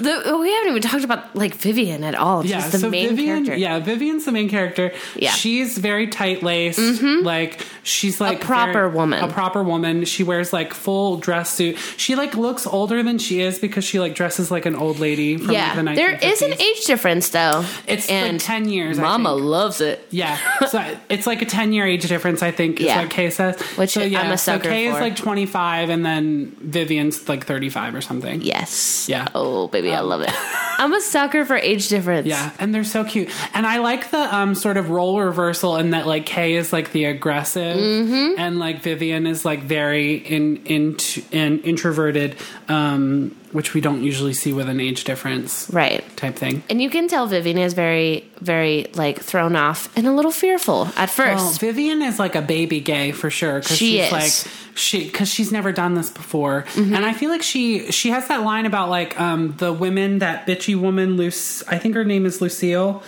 the, 0.00 0.38
we 0.40 0.52
haven't 0.52 0.68
even 0.70 0.82
talked 0.82 1.04
about 1.04 1.34
like 1.34 1.54
Vivian 1.54 2.04
at 2.04 2.14
all. 2.14 2.42
She's 2.42 2.50
Yeah, 2.52 2.68
the 2.68 2.78
so 2.78 2.90
main 2.90 3.10
Vivian, 3.10 3.44
character. 3.44 3.56
yeah, 3.56 3.78
Vivian's 3.80 4.24
the 4.24 4.32
main 4.32 4.48
character. 4.48 4.92
Yeah. 5.16 5.30
Mm-hmm. 5.30 5.36
she's 5.38 5.78
very 5.78 6.06
tight 6.08 6.42
laced. 6.42 7.02
Like 7.02 7.66
she's 7.82 8.20
like 8.20 8.42
a 8.42 8.46
proper 8.46 8.72
very- 8.72 8.90
woman. 8.94 9.24
a 9.24 9.28
proper 9.28 9.62
woman. 9.62 10.04
She 10.04 10.22
wears 10.22 10.52
like 10.52 10.74
full 10.74 11.16
dress 11.18 11.50
suit. 11.50 11.78
She 11.96 12.14
like 12.14 12.34
looks 12.36 12.66
older 12.66 13.02
than 13.02 13.18
she 13.18 13.40
is 13.40 13.58
because 13.58 13.84
she 13.84 13.98
like 14.00 14.14
dresses 14.14 14.50
like 14.50 14.66
an 14.66 14.74
old 14.76 14.98
lady. 14.98 15.36
From 15.36 15.52
yeah. 15.52 15.74
like, 15.74 15.76
the 15.76 15.82
1950s. 15.92 15.96
there 15.96 16.30
is 16.32 16.42
an 16.42 16.52
age 16.60 16.84
difference 16.86 17.28
though. 17.30 17.64
It's 17.86 18.08
and 18.08 18.34
like 18.38 18.42
ten 18.42 18.68
years. 18.68 18.98
Mama 18.98 19.32
loves 19.32 19.80
it. 19.80 20.06
Yeah, 20.10 20.27
so 20.68 20.96
it's 21.08 21.26
like 21.26 21.42
a 21.42 21.46
ten 21.46 21.72
year 21.72 21.86
age 21.86 22.06
difference. 22.08 22.42
I 22.42 22.50
think 22.50 22.80
is 22.80 22.86
Yeah. 22.86 23.02
what 23.02 23.10
Kay 23.10 23.30
says. 23.30 23.60
Which 23.76 23.90
so, 23.90 24.02
yeah, 24.02 24.20
I'm 24.22 24.32
a 24.32 24.38
so 24.38 24.52
sucker 24.52 24.68
Kay 24.70 24.86
is 24.86 24.94
like 24.94 25.16
twenty 25.16 25.46
five, 25.46 25.88
and 25.90 26.04
then 26.04 26.56
Vivian's 26.60 27.28
like 27.28 27.46
thirty 27.46 27.68
five 27.70 27.94
or 27.94 28.00
something. 28.00 28.40
Yes. 28.42 29.08
Yeah. 29.08 29.22
Um, 29.34 29.48
Oh 29.48 29.68
baby, 29.68 29.92
I 29.92 30.00
love 30.00 30.20
it. 30.20 30.30
I'm 30.80 30.92
a 30.92 31.00
sucker 31.00 31.44
for 31.44 31.56
age 31.56 31.88
difference. 31.88 32.26
Yeah, 32.26 32.52
and 32.60 32.72
they're 32.74 32.84
so 32.84 33.04
cute. 33.04 33.28
And 33.54 33.66
I 33.66 33.78
like 33.78 34.10
the 34.10 34.34
um 34.34 34.54
sort 34.54 34.76
of 34.76 34.90
role 34.90 35.20
reversal 35.20 35.76
in 35.76 35.90
that 35.90 36.06
like 36.06 36.26
Kay 36.26 36.54
is 36.54 36.72
like 36.72 36.92
the 36.92 37.06
aggressive 37.06 37.76
Mm-hmm. 37.76 38.38
and 38.38 38.58
like 38.58 38.82
Vivian 38.82 39.26
is 39.26 39.44
like 39.44 39.62
very 39.62 40.14
in 40.14 40.58
in 40.66 40.96
in 41.32 41.60
introverted 41.60 42.36
um 42.68 43.34
which 43.52 43.74
we 43.74 43.80
don't 43.80 44.02
usually 44.02 44.32
see 44.34 44.52
with 44.52 44.68
an 44.68 44.80
age 44.80 45.04
difference 45.04 45.68
Right. 45.70 46.04
type 46.16 46.36
thing. 46.36 46.62
And 46.68 46.80
you 46.82 46.90
can 46.90 47.08
tell 47.08 47.26
Vivian 47.26 47.58
is 47.58 47.72
very, 47.74 48.24
very 48.40 48.86
like 48.94 49.20
thrown 49.20 49.56
off 49.56 49.88
and 49.96 50.06
a 50.06 50.12
little 50.12 50.30
fearful 50.30 50.86
at 50.96 50.96
Well, 50.96 51.36
first. 51.38 51.60
Vivian 51.60 52.02
is 52.02 52.18
like 52.18 52.34
a 52.34 52.42
baby 52.42 52.80
gay 52.80 53.12
for 53.12 53.30
sure 53.30 53.60
because 53.60 53.76
She 53.76 53.96
she's 53.98 54.06
is. 54.06 54.12
like 54.12 54.52
she 54.74 55.04
because 55.04 55.28
she's 55.28 55.50
never 55.50 55.72
done 55.72 55.94
this 55.94 56.10
before, 56.10 56.64
Mm-hmm. 56.74 56.94
and 56.94 57.04
I 57.04 57.12
feel 57.12 57.30
like 57.30 57.42
she 57.42 57.90
she 57.90 58.10
has 58.10 58.28
that 58.28 58.42
line 58.42 58.66
about 58.66 58.88
like 58.90 59.18
um 59.20 59.54
the 59.58 59.72
women 59.72 60.18
that 60.20 60.46
bitchy 60.46 60.76
woman 60.76 61.16
Luce 61.16 61.62
I 61.68 61.78
think 61.78 61.94
her 61.94 62.04
name 62.04 62.26
is 62.26 62.40
Lucille, 62.40 63.02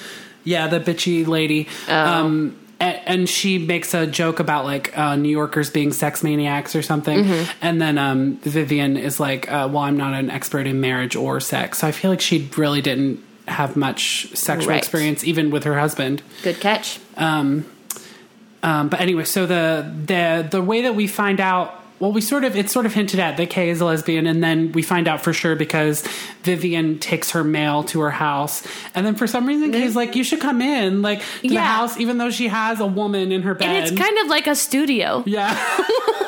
yeah 0.45 0.67
the 0.69 0.81
bitchy 0.81 1.27
lady. 1.27 1.69
Oh. 1.89 1.95
Um, 1.95 2.57
and 2.81 3.29
she 3.29 3.59
makes 3.59 3.93
a 3.95 4.07
joke 4.07 4.41
about 4.41 4.65
like 4.65 4.97
uh, 4.97 5.15
New 5.17 5.29
Yorkers 5.29 5.71
being 5.71 5.93
sex 5.93 6.23
maniacs 6.23 6.75
or 6.75 6.83
something, 6.83 7.25
Mm-hmm. 7.25 7.51
and 7.61 7.81
then 7.83 7.99
um, 7.99 8.37
Vivian 8.39 8.97
is 8.97 9.21
like, 9.21 9.51
uh, 9.53 9.69
"Well, 9.71 9.83
I'm 9.83 9.97
not 9.97 10.15
an 10.15 10.31
expert 10.31 10.67
in 10.67 10.81
marriage 10.81 11.15
or 11.17 11.41
sex," 11.41 11.79
so 11.79 11.87
I 11.87 11.93
feel 11.93 12.11
like 12.11 12.21
she 12.21 12.49
really 12.57 12.81
didn't 12.81 13.23
have 13.49 13.77
much 13.77 14.29
sexual 14.35 14.71
Right. 14.71 14.79
experience, 14.79 15.25
even 15.25 15.51
with 15.51 15.65
her 15.65 15.79
husband. 15.79 16.23
Good 16.43 16.61
catch. 16.61 17.01
Um, 17.17 17.67
um, 18.63 18.89
but 18.89 19.01
anyway, 19.01 19.25
so 19.25 19.47
the 19.47 19.91
the 20.07 20.47
the 20.51 20.63
way 20.63 20.83
that 20.83 20.95
we 20.95 21.07
find 21.07 21.41
out, 21.41 21.80
well, 22.01 22.13
we 22.13 22.21
sort 22.21 22.45
of 22.45 22.57
it's 22.57 22.73
sort 22.73 22.87
of 22.87 22.95
hinted 22.95 23.21
at 23.21 23.37
that 23.37 23.51
Kay 23.51 23.71
is 23.71 23.81
a 23.81 23.85
lesbian, 23.85 24.27
and 24.27 24.43
then 24.43 24.73
we 24.73 24.83
find 24.83 25.07
out 25.07 25.21
for 25.21 25.33
sure 25.33 25.55
because 25.55 26.03
Vivian 26.43 26.99
takes 26.99 27.31
her 27.33 27.45
mail 27.45 27.85
to 27.85 28.01
her 28.01 28.11
house, 28.11 28.67
and 28.95 29.07
then 29.07 29.15
for 29.15 29.27
some 29.27 29.47
reason 29.47 29.71
Kay's 29.73 29.95
like, 29.95 30.17
"You 30.17 30.25
should 30.25 30.41
come 30.41 30.61
in, 30.63 31.03
like 31.03 31.21
to 31.43 31.49
the 31.49 31.61
house, 31.61 31.99
even 31.99 32.19
though 32.19 32.31
she 32.31 32.49
has 32.49 32.81
a 32.81 32.87
woman 32.87 33.31
in 33.33 33.43
her 33.43 33.55
bed." 33.55 33.69
And 33.69 33.77
it's 33.87 33.97
kind 33.97 34.19
of 34.19 34.27
like 34.29 34.47
a 34.47 34.55
studio. 34.55 35.23
yeah, 35.27 35.55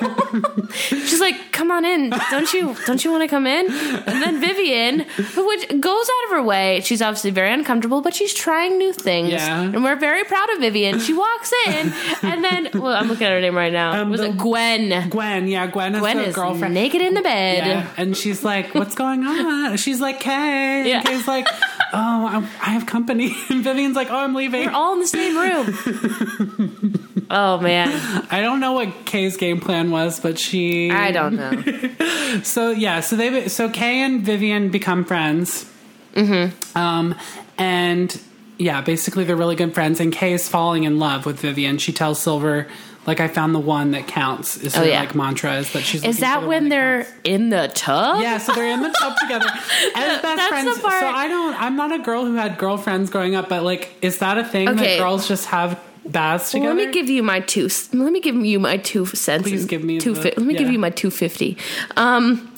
She's 0.73 1.21
like, 1.21 1.53
"Come 1.53 1.71
on 1.71 1.85
in, 1.85 2.11
don't 2.31 2.53
you? 2.53 2.75
Don't 2.87 3.05
you 3.05 3.11
want 3.11 3.23
to 3.23 3.29
come 3.29 3.47
in?" 3.47 3.67
And 3.71 4.23
then 4.23 4.41
Vivian, 4.41 5.01
which 5.19 5.69
goes 5.81 6.07
out 6.09 6.25
of 6.27 6.31
her 6.31 6.43
way, 6.43 6.81
she's 6.85 7.03
obviously 7.03 7.31
very 7.31 7.53
uncomfortable, 7.53 8.01
but 8.01 8.15
she's 8.15 8.33
trying 8.35 8.79
new 8.79 8.93
things, 8.93 9.31
Yeah. 9.33 9.63
and 9.63 9.83
we're 9.85 9.97
very 9.97 10.25
proud 10.25 10.51
of 10.51 10.61
Vivian. 10.61 10.99
She 11.01 11.13
walks 11.15 11.53
in, 11.67 11.93
and 12.23 12.45
then 12.45 12.69
well, 12.75 12.95
I'm 12.95 13.09
looking 13.09 13.27
at 13.27 13.33
her 13.33 13.41
name 13.41 13.57
right 13.57 13.73
now. 13.73 14.03
Um, 14.03 14.11
Was 14.11 14.21
the- 14.21 14.29
it 14.29 14.37
Gwen? 14.39 15.09
Gwen, 15.11 15.49
yeah, 15.49 15.62
Gwen 15.67 15.95
is 15.95 16.01
Gwen 16.01 16.17
the 16.19 16.25
is 16.25 16.35
girlfriend. 16.35 16.75
naked 16.75 17.01
in 17.03 17.15
the 17.15 17.23
bed. 17.23 17.67
Yeah, 17.67 17.89
and 17.97 18.17
she's 18.17 18.43
like, 18.45 18.75
"What's 18.75 18.95
going 18.95 19.25
on?" 19.25 19.77
She's 19.77 20.01
like, 20.01 20.21
"Kay," 20.21 20.89
Yeah. 20.89 20.99
and 20.99 21.07
Kay's 21.07 21.27
like, 21.29 21.47
"Oh, 21.93 22.27
I, 22.27 22.37
I 22.61 22.71
have 22.71 22.87
company," 22.87 23.35
and 23.49 23.63
Vivian's 23.65 23.97
like, 23.97 24.11
"Oh, 24.11 24.17
I'm 24.17 24.35
leaving." 24.35 24.67
We're 24.67 24.73
all 24.73 24.95
in 24.95 25.01
the 25.01 25.07
same 25.07 25.37
room. 25.37 27.27
oh 27.31 27.59
man, 27.61 27.89
I 28.31 28.41
don't 28.41 28.61
know 28.61 28.73
what 28.73 29.05
Kay's 29.05 29.37
game 29.37 29.61
plan 29.61 29.91
was, 29.91 30.21
but 30.21 30.39
she. 30.39 30.91
I 30.91 31.11
don't 31.13 31.37
know. 31.37 31.99
So 32.45 32.71
yeah, 32.71 33.01
so 33.01 33.15
they 33.17 33.49
so 33.49 33.69
Kay 33.69 34.01
and 34.03 34.23
Vivian 34.23 34.71
become 34.71 35.05
friends. 35.05 35.71
Mm-hmm. 36.15 36.79
Um, 36.79 37.15
and 37.59 38.19
yeah, 38.57 38.81
basically 38.81 39.25
they're 39.25 39.37
really 39.37 39.55
good 39.57 39.75
friends. 39.75 40.01
And 40.01 40.11
Kay 40.15 40.33
is 40.33 40.49
falling 40.49 40.85
in 40.85 40.99
love 40.99 41.27
with 41.27 41.41
Vivian. 41.41 41.77
She 41.77 41.93
tells 41.93 42.19
Silver, 42.21 42.69
like, 43.07 43.21
"I 43.21 43.29
found 43.29 43.55
the 43.55 43.59
one 43.61 43.91
that 43.93 44.07
counts." 44.07 44.57
Is 44.57 44.75
her 44.77 44.83
Oh, 44.83 44.87
yeah. 44.87 45.01
like 45.01 45.15
mantra 45.15 45.55
is 45.57 45.73
that 45.73 45.83
she's. 45.83 46.05
Is 46.05 46.19
that 46.21 46.47
when 46.47 46.65
that 46.65 46.69
they're 46.71 47.03
counts. 47.05 47.19
in 47.25 47.49
the 47.51 47.71
tub? 47.75 48.21
Yeah, 48.23 48.39
so 48.39 48.53
they're 48.53 48.73
in 48.73 48.81
the 48.83 48.91
tub 48.91 49.17
together 49.19 49.47
as 49.95 50.21
best 50.21 50.23
That's 50.23 50.49
friends. 50.49 50.77
the 50.77 50.83
part- 50.83 51.01
So 51.01 51.07
I 51.09 51.29
don't. 51.29 51.61
I'm 51.61 51.77
not 51.77 51.93
a 51.93 51.99
girl 51.99 52.25
who 52.25 52.35
had 52.35 52.59
girlfriends 52.59 53.11
growing 53.11 53.35
up, 53.35 53.49
but 53.49 53.63
like, 53.63 53.97
is 54.03 54.19
that 54.19 54.39
a 54.39 54.45
thing 54.45 54.69
Okay. 54.69 54.97
that 54.97 54.99
girls 55.03 55.27
just 55.29 55.47
have 55.47 55.79
baths 56.05 56.53
Well, 56.53 56.63
together? 56.63 56.79
let 56.81 56.87
me 56.89 56.93
give 56.93 57.09
you 57.09 57.23
my 57.23 57.41
two. 57.41 57.69
Let 57.93 58.13
me 58.13 58.21
give 58.21 58.35
you 58.37 58.59
my 58.61 58.77
two 58.77 59.07
cents. 59.07 59.43
Please 59.43 59.65
give 59.67 59.83
me 59.85 59.99
two. 60.01 60.15
the- 60.15 60.23
fi- 60.23 60.35
let 60.37 60.47
me 60.47 60.55
give 60.55 60.71
you 60.71 60.79
my 60.79 60.91
two 60.91 61.11
fifty. 61.11 61.57
Um, 61.97 62.53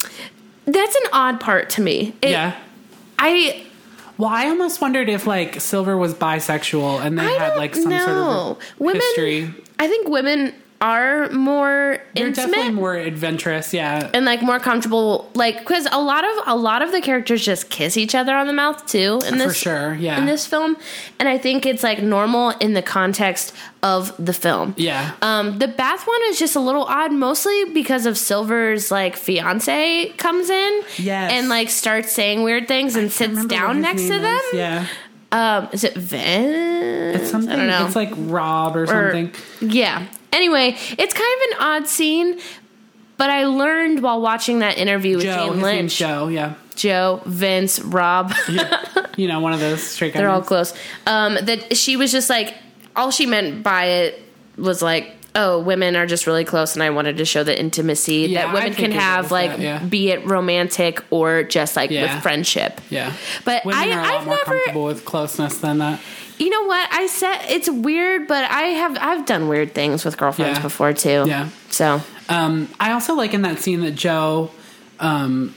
that's 0.66 0.94
an 0.96 1.02
odd 1.12 1.40
part 1.40 1.70
to 1.70 1.82
me. 1.82 2.14
It- 2.22 2.30
yeah. 2.30 2.54
I 3.18 3.62
Well, 4.16 4.30
I 4.30 4.46
almost 4.48 4.80
wondered 4.80 5.08
if 5.08 5.26
like 5.26 5.60
Silver 5.60 5.96
was 5.96 6.14
bisexual 6.14 7.04
and 7.04 7.18
they 7.18 7.24
I 7.26 7.30
had 7.32 7.56
like 7.56 7.74
some 7.74 7.88
know. 7.90 7.98
sort 8.04 8.16
of 8.18 8.58
women. 8.78 9.00
history. 9.02 9.54
I 9.78 9.88
think 9.88 10.08
women 10.08 10.54
are 10.80 11.30
more 11.30 11.98
They're 12.14 12.26
intimate 12.26 12.48
definitely 12.50 12.72
more 12.72 12.94
adventurous, 12.94 13.72
yeah. 13.72 14.10
and 14.12 14.26
like 14.26 14.42
more 14.42 14.58
comfortable. 14.58 15.30
Like 15.34 15.60
because 15.60 15.86
a 15.90 16.00
lot 16.00 16.24
of 16.24 16.30
a 16.46 16.56
lot 16.56 16.82
of 16.82 16.92
the 16.92 17.00
characters 17.00 17.42
just 17.44 17.70
kiss 17.70 17.96
each 17.96 18.14
other 18.14 18.34
on 18.34 18.46
the 18.48 18.52
mouth 18.52 18.84
too. 18.86 19.20
In 19.26 19.38
this, 19.38 19.46
For 19.48 19.54
sure, 19.54 19.94
yeah. 19.94 20.18
In 20.18 20.26
this 20.26 20.46
film, 20.46 20.76
and 21.18 21.26
I 21.28 21.38
think 21.38 21.64
it's 21.64 21.82
like 21.82 22.02
normal 22.02 22.50
in 22.60 22.74
the 22.74 22.82
context 22.82 23.54
of 23.82 24.14
the 24.22 24.32
film. 24.34 24.74
Yeah. 24.76 25.12
Um, 25.22 25.58
the 25.58 25.68
bath 25.68 26.06
one 26.06 26.20
is 26.26 26.38
just 26.38 26.54
a 26.56 26.60
little 26.60 26.84
odd, 26.84 27.12
mostly 27.12 27.64
because 27.72 28.04
of 28.04 28.18
Silver's 28.18 28.90
like 28.90 29.16
fiance 29.16 30.08
comes 30.18 30.50
in, 30.50 30.82
Yes. 30.98 31.32
and 31.32 31.48
like 31.48 31.70
starts 31.70 32.12
saying 32.12 32.42
weird 32.42 32.68
things 32.68 32.94
and 32.96 33.10
sits 33.10 33.46
down 33.46 33.80
next 33.80 34.02
to 34.02 34.18
them. 34.18 34.24
is? 34.52 34.54
Yeah. 34.54 34.86
Um, 35.34 35.68
is 35.72 35.82
it 35.84 35.94
Vince? 35.94 37.20
It's 37.20 37.30
something 37.30 37.50
I 37.50 37.56
don't 37.56 37.66
know. 37.66 37.86
it's 37.86 37.96
like 37.96 38.12
Rob 38.16 38.76
or 38.76 38.82
Or- 38.84 38.86
something. 38.86 39.32
yeah. 39.60 40.06
Anyway, 40.32 40.76
it's 40.98 41.14
kind 41.14 41.34
of 41.42 41.50
an 41.50 41.56
odd 41.66 41.88
scene, 41.88 42.38
but 43.16 43.30
I 43.30 43.44
learned 43.46 44.02
while 44.02 44.20
watching 44.20 44.60
that 44.60 44.78
interview 44.78 45.16
with 45.16 45.24
Joe, 45.24 45.50
Jane 45.50 45.60
Lynch, 45.60 45.96
Joe, 45.96 46.28
yeah. 46.28 46.54
Joe, 46.76 47.20
Vince, 47.26 47.80
Rob. 47.80 48.32
You 49.16 49.28
know, 49.28 49.38
one 49.38 49.52
of 49.52 49.60
those 49.60 49.80
straight 49.80 50.12
guys. 50.12 50.18
They're 50.20 50.28
all 50.28 50.42
close. 50.42 50.74
Um, 51.06 51.38
that 51.42 51.76
she 51.76 51.96
was 51.96 52.10
just 52.10 52.28
like, 52.28 52.52
all 52.96 53.12
she 53.12 53.26
meant 53.26 53.62
by 53.62 53.84
it 53.84 54.20
was 54.56 54.82
like, 54.82 55.14
oh, 55.36 55.58
women 55.58 55.96
are 55.96 56.06
just 56.06 56.26
really 56.26 56.44
close, 56.44 56.74
and 56.74 56.82
I 56.82 56.90
wanted 56.90 57.16
to 57.16 57.24
show 57.24 57.42
the 57.42 57.58
intimacy 57.58 58.26
Yeah, 58.28 58.46
that 58.46 58.54
women 58.54 58.74
can 58.74 58.92
have, 58.92 59.30
like, 59.32 59.50
that, 59.50 59.60
yeah. 59.60 59.78
be 59.80 60.10
it 60.10 60.24
romantic 60.26 61.02
or 61.10 61.42
just 61.42 61.74
like 61.76 61.90
Yeah. 61.90 62.14
with 62.14 62.22
friendship. 62.22 62.80
Yeah. 62.90 63.12
But 63.44 63.64
Women 63.64 63.82
I, 63.82 63.92
are 63.92 63.98
a 63.98 64.02
lot 64.02 64.14
I've 64.20 64.26
more 64.26 64.34
never. 64.36 64.44
comfortable 64.44 64.84
with 64.84 65.04
closeness 65.04 65.58
than 65.58 65.78
that. 65.78 66.00
You 66.38 66.50
know 66.50 66.64
what? 66.64 66.88
I 66.92 67.06
said 67.06 67.38
it's 67.48 67.68
weird, 67.70 68.26
but 68.26 68.44
I 68.50 68.62
have 68.62 68.98
I've 69.00 69.24
done 69.26 69.46
weird 69.48 69.72
things 69.74 70.04
with 70.04 70.16
girlfriends 70.16 70.58
before 70.58 70.92
too. 70.92 71.24
Yeah. 71.28 71.48
So 71.70 72.00
Um, 72.28 72.68
I 72.80 72.92
also 72.92 73.14
like 73.14 73.34
in 73.34 73.42
that 73.42 73.60
scene 73.60 73.80
that 73.82 73.92
Joe, 73.96 74.50
um, 75.00 75.54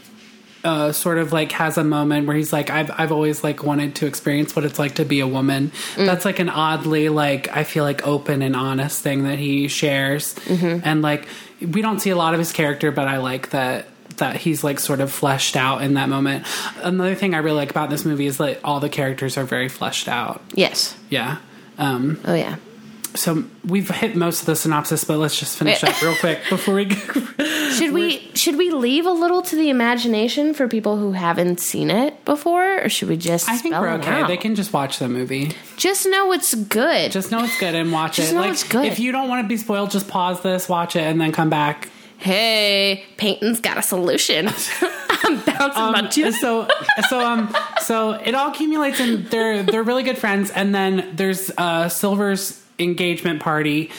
uh, 0.68 0.92
sort 0.92 1.18
of 1.18 1.32
like 1.32 1.52
has 1.54 1.78
a 1.78 1.84
moment 1.84 2.28
where 2.28 2.36
he's 2.36 2.52
like, 2.52 2.70
I've 2.70 2.92
I've 2.92 3.12
always 3.14 3.42
like 3.44 3.64
wanted 3.64 3.96
to 3.96 4.06
experience 4.06 4.54
what 4.56 4.66
it's 4.66 4.78
like 4.78 4.96
to 4.96 5.06
be 5.06 5.22
a 5.22 5.28
woman. 5.28 5.72
That's 5.96 6.26
like 6.26 6.40
an 6.40 6.50
oddly 6.50 7.08
like 7.10 7.48
I 7.56 7.64
feel 7.64 7.86
like 7.86 8.06
open 8.06 8.42
and 8.42 8.56
honest 8.56 9.02
thing 9.02 9.24
that 9.24 9.40
he 9.40 9.70
shares, 9.70 10.36
and 10.50 11.02
like 11.02 11.28
we 11.62 11.82
don't 11.82 12.00
see 12.02 12.10
a 12.12 12.16
lot 12.18 12.34
of 12.34 12.40
his 12.40 12.52
character, 12.52 12.92
but 12.92 13.08
I 13.08 13.18
like 13.18 13.52
that 13.52 13.88
that 14.18 14.36
he's 14.36 14.64
like 14.64 14.80
sort 14.80 15.00
of 15.00 15.12
fleshed 15.12 15.56
out 15.56 15.82
in 15.84 15.94
that 15.94 16.10
moment. 16.10 16.46
Another 16.84 17.16
thing 17.16 17.34
I 17.34 17.38
really 17.38 17.58
like 17.58 17.70
about 17.70 17.90
this 17.90 18.04
movie 18.04 18.26
is 18.26 18.38
that 18.38 18.60
all 18.64 18.80
the 18.80 18.90
characters 18.90 19.38
are 19.38 19.46
very 19.46 19.70
fleshed 19.70 20.08
out. 20.08 20.42
yes. 20.54 20.96
Yeah. 21.10 21.38
Um, 21.78 22.20
Oh 22.26 22.34
yeah. 22.34 22.56
So 23.18 23.44
we've 23.66 23.90
hit 23.90 24.16
most 24.16 24.42
of 24.42 24.46
the 24.46 24.56
synopsis, 24.56 25.04
but 25.04 25.18
let's 25.18 25.38
just 25.40 25.58
finish 25.58 25.84
up 25.84 26.02
real 26.02 26.16
quick 26.16 26.40
before 26.50 26.76
we. 26.76 26.90
Should 27.74 27.92
we 27.94 28.32
should 28.34 28.58
we 28.58 28.72
leave 28.72 29.06
a 29.06 29.12
little 29.12 29.42
to 29.42 29.56
the 29.56 29.70
imagination 29.70 30.54
for 30.54 30.68
people 30.68 30.98
who 30.98 31.12
haven't 31.12 31.60
seen 31.60 31.92
it 31.92 32.24
before, 32.26 32.84
or 32.84 32.90
should 32.90 33.10
we 33.10 33.18
just? 33.18 33.50
I 33.50 33.58
think 33.58 33.76
we're 33.76 33.90
okay. 33.96 34.26
They 34.26 34.38
can 34.38 34.56
just 34.56 34.72
watch 34.74 35.00
the 35.00 35.10
movie. 35.10 35.52
just 35.76 36.06
know 36.08 36.32
it's 36.32 36.56
good. 36.56 37.12
Just 37.12 37.32
know 37.32 37.44
it's 37.44 37.60
good 37.60 37.76
and 37.76 37.92
watch 37.92 38.16
Just 38.18 38.32
it. 38.32 38.36
know 38.36 38.42
like 38.42 38.52
it's 38.52 38.64
good. 38.64 38.86
if 38.86 39.00
you 39.00 39.12
don't 39.12 39.28
want 39.30 39.44
to 39.44 39.48
be 39.48 39.58
spoiled, 39.58 39.92
just 39.92 40.08
pause 40.08 40.42
this, 40.42 40.70
watch 40.70 40.96
it, 40.96 41.02
and 41.02 41.20
then 41.20 41.32
come 41.32 41.50
back. 41.50 41.90
hey, 42.20 43.06
Peyton's 43.18 43.60
got 43.60 43.78
a 43.78 43.82
solution. 43.82 44.48
I'm 45.10 45.40
bouncing 45.42 45.84
my 45.92 46.00
Um, 46.02 46.10
juice. 46.10 46.40
so 46.40 46.68
so 47.10 47.20
um 47.20 47.54
so 47.82 48.12
it 48.12 48.34
all 48.36 48.52
accumulates 48.52 49.00
and 49.00 49.26
they're 49.28 49.64
they're 49.64 49.84
really 49.84 50.04
good 50.04 50.18
friends 50.18 50.50
and 50.52 50.74
then 50.74 51.12
there's 51.16 51.52
uh 51.58 51.90
Silver's 51.90 52.62
engagement 52.80 53.42
party 53.42 53.90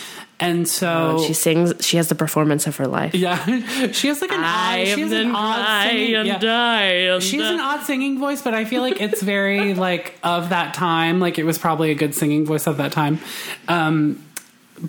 and 0.41 0.69
so 0.69 1.25
She 1.27 1.33
sings. 1.33 1.75
She 1.85 1.97
has 1.97 2.09
the 2.09 2.15
performance 2.15 2.67
of 2.69 2.77
her 2.77 2.87
life. 2.87 3.15
yeah 3.15 3.45
she 3.93 4.07
has 4.09 4.21
like 4.21 4.31
an 4.31 4.45
odd 4.45 4.87
she 4.87 5.01
has 5.01 5.13
an 5.13 5.35
odd 5.35 5.89
singing, 5.89 6.27
yeah. 6.27 7.19
She 7.19 7.39
has 7.39 7.51
an 7.55 7.61
odd 7.61 7.85
singing 7.85 8.21
voice, 8.21 8.41
but 8.43 8.55
I 8.55 8.65
feel 8.65 8.83
like 8.83 9.01
it's 9.01 9.21
very 9.21 9.75
like 9.89 10.15
of 10.23 10.51
that 10.51 10.75
time. 10.75 11.19
Like 11.19 11.39
it 11.39 11.45
was 11.45 11.59
probably 11.59 11.91
a 11.91 11.95
good 11.95 12.15
singing 12.15 12.47
voice 12.47 12.67
of 12.69 12.77
that 12.77 12.93
time. 12.93 13.19
Um, 13.67 14.25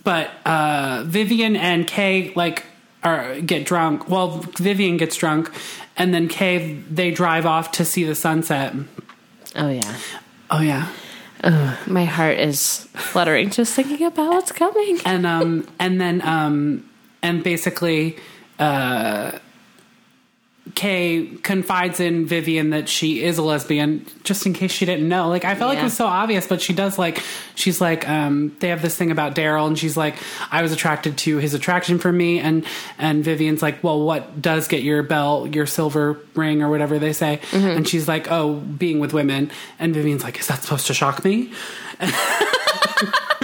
but 0.04 0.30
uh, 0.46 1.04
Vivian 1.08 1.56
and 1.56 1.88
Kay 1.88 2.32
like 2.36 2.66
are 3.04 3.42
get 3.42 3.66
drunk. 3.66 4.08
Well, 4.08 4.46
Vivian 4.58 4.98
gets 4.98 5.16
drunk, 5.16 5.50
and 5.98 6.14
then 6.14 6.28
Kay 6.28 6.74
they 6.92 7.10
drive 7.10 7.48
off 7.48 7.72
to 7.74 7.86
see 7.86 8.04
the 8.04 8.14
sunset. 8.14 8.76
Oh 9.56 9.70
yeah. 9.70 9.96
Oh 10.52 10.62
yeah, 10.62 10.90
My 11.88 12.06
heart 12.06 12.38
is 12.38 12.88
fluttering 12.94 13.50
just 13.50 13.74
thinking 13.74 14.06
about 14.06 14.32
what's 14.32 14.52
coming. 14.52 15.00
and 15.06 15.26
um 15.26 15.68
and 15.80 16.00
then 16.00 16.22
um 16.22 16.90
and 17.22 17.44
basically 17.44 18.18
uh 18.60 19.32
Kay 20.76 21.38
confides 21.44 22.00
in 22.00 22.26
Vivian 22.26 22.70
that 22.72 22.88
she 22.88 23.24
is 23.24 23.38
a 23.38 23.42
lesbian, 23.42 24.06
just 24.24 24.46
in 24.46 24.54
case 24.54 24.72
she 24.72 24.86
didn't 24.86 25.08
know. 25.08 25.28
Like 25.30 25.46
I 25.46 25.56
felt 25.56 25.70
like 25.70 25.80
it 25.80 25.84
was 25.84 25.96
so 25.98 26.06
obvious, 26.06 26.48
but 26.48 26.62
she 26.62 26.74
does 26.74 26.98
like 26.98 27.22
she's 27.56 27.82
like 27.82 28.08
um 28.08 28.56
they 28.60 28.70
have 28.70 28.82
this 28.82 28.96
thing 28.96 29.12
about 29.12 29.36
Daryl, 29.36 29.68
and 29.68 29.78
she's 29.78 29.98
like 29.98 30.16
I 30.52 30.62
was 30.62 30.72
attracted 30.72 31.18
to 31.20 31.38
his 31.38 31.54
attraction 31.54 32.00
for 32.00 32.12
me, 32.12 32.40
and 32.40 32.66
and 32.98 33.24
Vivian's 33.24 33.62
like, 33.62 33.84
well, 33.84 34.02
what 34.02 34.42
does 34.42 34.68
get 34.68 34.84
your 34.84 35.04
bell, 35.04 35.48
your 35.48 35.66
silver 35.66 36.20
ring, 36.36 36.62
or 36.62 36.70
whatever 36.70 37.00
they 37.00 37.14
say, 37.14 37.40
and 37.52 37.88
she's 37.88 38.08
like, 38.08 38.32
oh, 38.32 38.56
being 38.56 39.00
with 39.00 39.14
women, 39.14 39.52
and 39.80 39.94
Vivian's 39.94 40.24
like, 40.24 40.40
is 40.40 40.48
that 40.48 40.62
supposed 40.62 40.88
to 40.88 40.94
shock 40.94 41.24
me? 41.24 41.52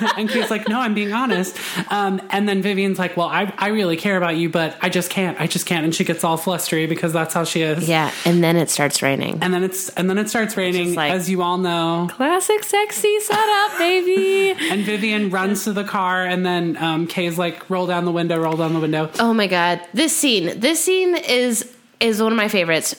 and 0.16 0.28
Kay's 0.28 0.50
like, 0.50 0.68
no, 0.68 0.80
I'm 0.80 0.94
being 0.94 1.12
honest. 1.12 1.56
Um, 1.90 2.20
and 2.30 2.48
then 2.48 2.62
Vivian's 2.62 2.98
like, 2.98 3.16
well, 3.16 3.28
I, 3.28 3.52
I 3.58 3.68
really 3.68 3.96
care 3.96 4.16
about 4.16 4.36
you, 4.36 4.48
but 4.48 4.76
I 4.80 4.88
just 4.88 5.10
can't. 5.10 5.40
I 5.40 5.46
just 5.46 5.66
can't. 5.66 5.84
And 5.84 5.94
she 5.94 6.04
gets 6.04 6.24
all 6.24 6.38
flustery 6.38 6.88
because 6.88 7.12
that's 7.12 7.34
how 7.34 7.44
she 7.44 7.62
is. 7.62 7.88
Yeah, 7.88 8.12
and 8.24 8.42
then 8.42 8.56
it 8.56 8.70
starts 8.70 9.02
raining. 9.02 9.38
And 9.42 9.52
then 9.54 9.62
it's 9.64 9.88
and 9.90 10.08
then 10.08 10.18
it 10.18 10.28
starts 10.28 10.56
raining, 10.56 10.94
like- 10.94 11.12
as 11.12 11.28
you 11.30 11.42
all 11.42 11.58
know. 11.58 12.08
Classic 12.10 12.62
sexy 12.64 13.18
setup, 13.20 13.78
baby. 13.78 14.56
And 14.70 14.84
Vivian 14.84 15.30
runs 15.30 15.64
to 15.64 15.72
the 15.72 15.84
car, 15.84 16.24
and 16.24 16.44
then 16.44 16.76
um, 16.76 17.06
Kay's 17.06 17.38
like, 17.38 17.68
roll 17.70 17.86
down 17.86 18.04
the 18.04 18.12
window, 18.12 18.38
roll 18.38 18.56
down 18.56 18.74
the 18.74 18.80
window. 18.80 19.10
Oh 19.18 19.32
my 19.32 19.46
god, 19.46 19.80
this 19.94 20.14
scene! 20.16 20.58
This 20.60 20.84
scene 20.84 21.16
is 21.16 21.74
is 22.00 22.22
one 22.22 22.32
of 22.32 22.36
my 22.36 22.48
favorites 22.48 22.94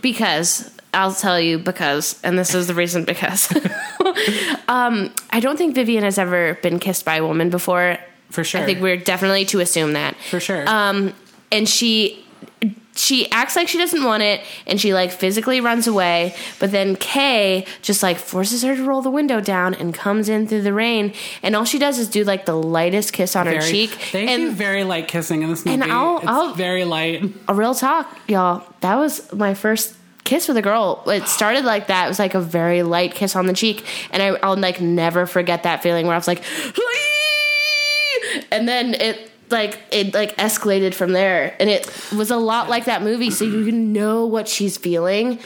because 0.00 0.70
I'll 0.92 1.14
tell 1.14 1.38
you 1.40 1.58
because, 1.58 2.20
and 2.22 2.38
this 2.38 2.54
is 2.54 2.66
the 2.66 2.74
reason 2.74 3.04
because. 3.04 3.50
um, 4.68 5.12
I 5.30 5.40
don't 5.40 5.56
think 5.56 5.74
Vivian 5.74 6.02
has 6.04 6.18
ever 6.18 6.54
been 6.62 6.78
kissed 6.78 7.04
by 7.04 7.16
a 7.16 7.26
woman 7.26 7.50
before. 7.50 7.98
For 8.30 8.44
sure. 8.44 8.60
I 8.60 8.64
think 8.64 8.80
we're 8.80 8.96
definitely 8.96 9.44
to 9.46 9.60
assume 9.60 9.92
that. 9.94 10.16
For 10.30 10.40
sure. 10.40 10.68
Um, 10.68 11.12
and 11.52 11.68
she 11.68 12.24
she 12.96 13.30
acts 13.30 13.54
like 13.56 13.68
she 13.68 13.78
doesn't 13.78 14.02
want 14.04 14.22
it 14.22 14.42
and 14.66 14.80
she 14.80 14.92
like 14.92 15.10
physically 15.12 15.60
runs 15.60 15.86
away 15.86 16.34
but 16.58 16.70
then 16.72 16.96
kay 16.96 17.64
just 17.82 18.02
like 18.02 18.18
forces 18.18 18.62
her 18.62 18.74
to 18.76 18.84
roll 18.84 19.00
the 19.00 19.10
window 19.10 19.40
down 19.40 19.72
and 19.74 19.94
comes 19.94 20.28
in 20.28 20.46
through 20.46 20.60
the 20.60 20.72
rain 20.72 21.12
and 21.42 21.54
all 21.54 21.64
she 21.64 21.78
does 21.78 21.98
is 21.98 22.08
do 22.08 22.24
like 22.24 22.46
the 22.46 22.54
lightest 22.54 23.12
kiss 23.12 23.36
on 23.36 23.46
her 23.46 23.60
cheek 23.60 23.96
They 24.12 24.26
do 24.26 24.32
and 24.32 24.52
very 24.56 24.82
light 24.84 25.06
kissing 25.08 25.42
in 25.42 25.48
this 25.50 25.64
movie. 25.64 25.80
and 25.80 25.90
I'll- 25.90 26.18
it's 26.18 26.26
I'll- 26.26 26.54
very 26.54 26.84
light. 26.84 27.22
a 27.48 27.54
real 27.54 27.74
talk 27.74 28.18
y'all 28.28 28.66
that 28.80 28.96
was 28.96 29.32
my 29.32 29.54
first 29.54 29.94
kiss 30.30 30.48
with 30.48 30.56
a 30.56 30.62
girl 30.70 31.02
it 31.06 31.26
started 31.28 31.64
like 31.64 31.86
that. 31.92 32.02
It 32.06 32.08
was 32.14 32.18
like 32.26 32.34
a 32.34 32.40
very 32.60 32.82
light 32.94 33.12
kiss 33.14 33.36
on 33.36 33.46
the 33.46 33.52
cheek. 33.62 33.78
And 34.12 34.22
I, 34.22 34.28
i'll 34.44 34.56
like 34.68 34.80
never 34.80 35.26
forget 35.26 35.62
that 35.68 35.82
feeling 35.82 36.06
where 36.06 36.14
i 36.14 36.18
was 36.18 36.28
like 36.28 36.42
and 38.52 38.68
then 38.68 38.94
it 38.94 39.30
like 39.50 39.78
it 39.90 40.14
like 40.14 40.36
escalated 40.36 40.94
from 40.94 41.12
there. 41.12 41.56
And 41.60 41.68
it 41.68 41.86
was 42.16 42.30
a 42.30 42.36
lot 42.36 42.68
like 42.68 42.84
that 42.84 43.02
movie 43.02 43.30
so 43.30 43.44
you 43.44 43.72
know 43.72 44.26
what 44.26 44.48
she's 44.48 44.76
feeling. 44.76 45.38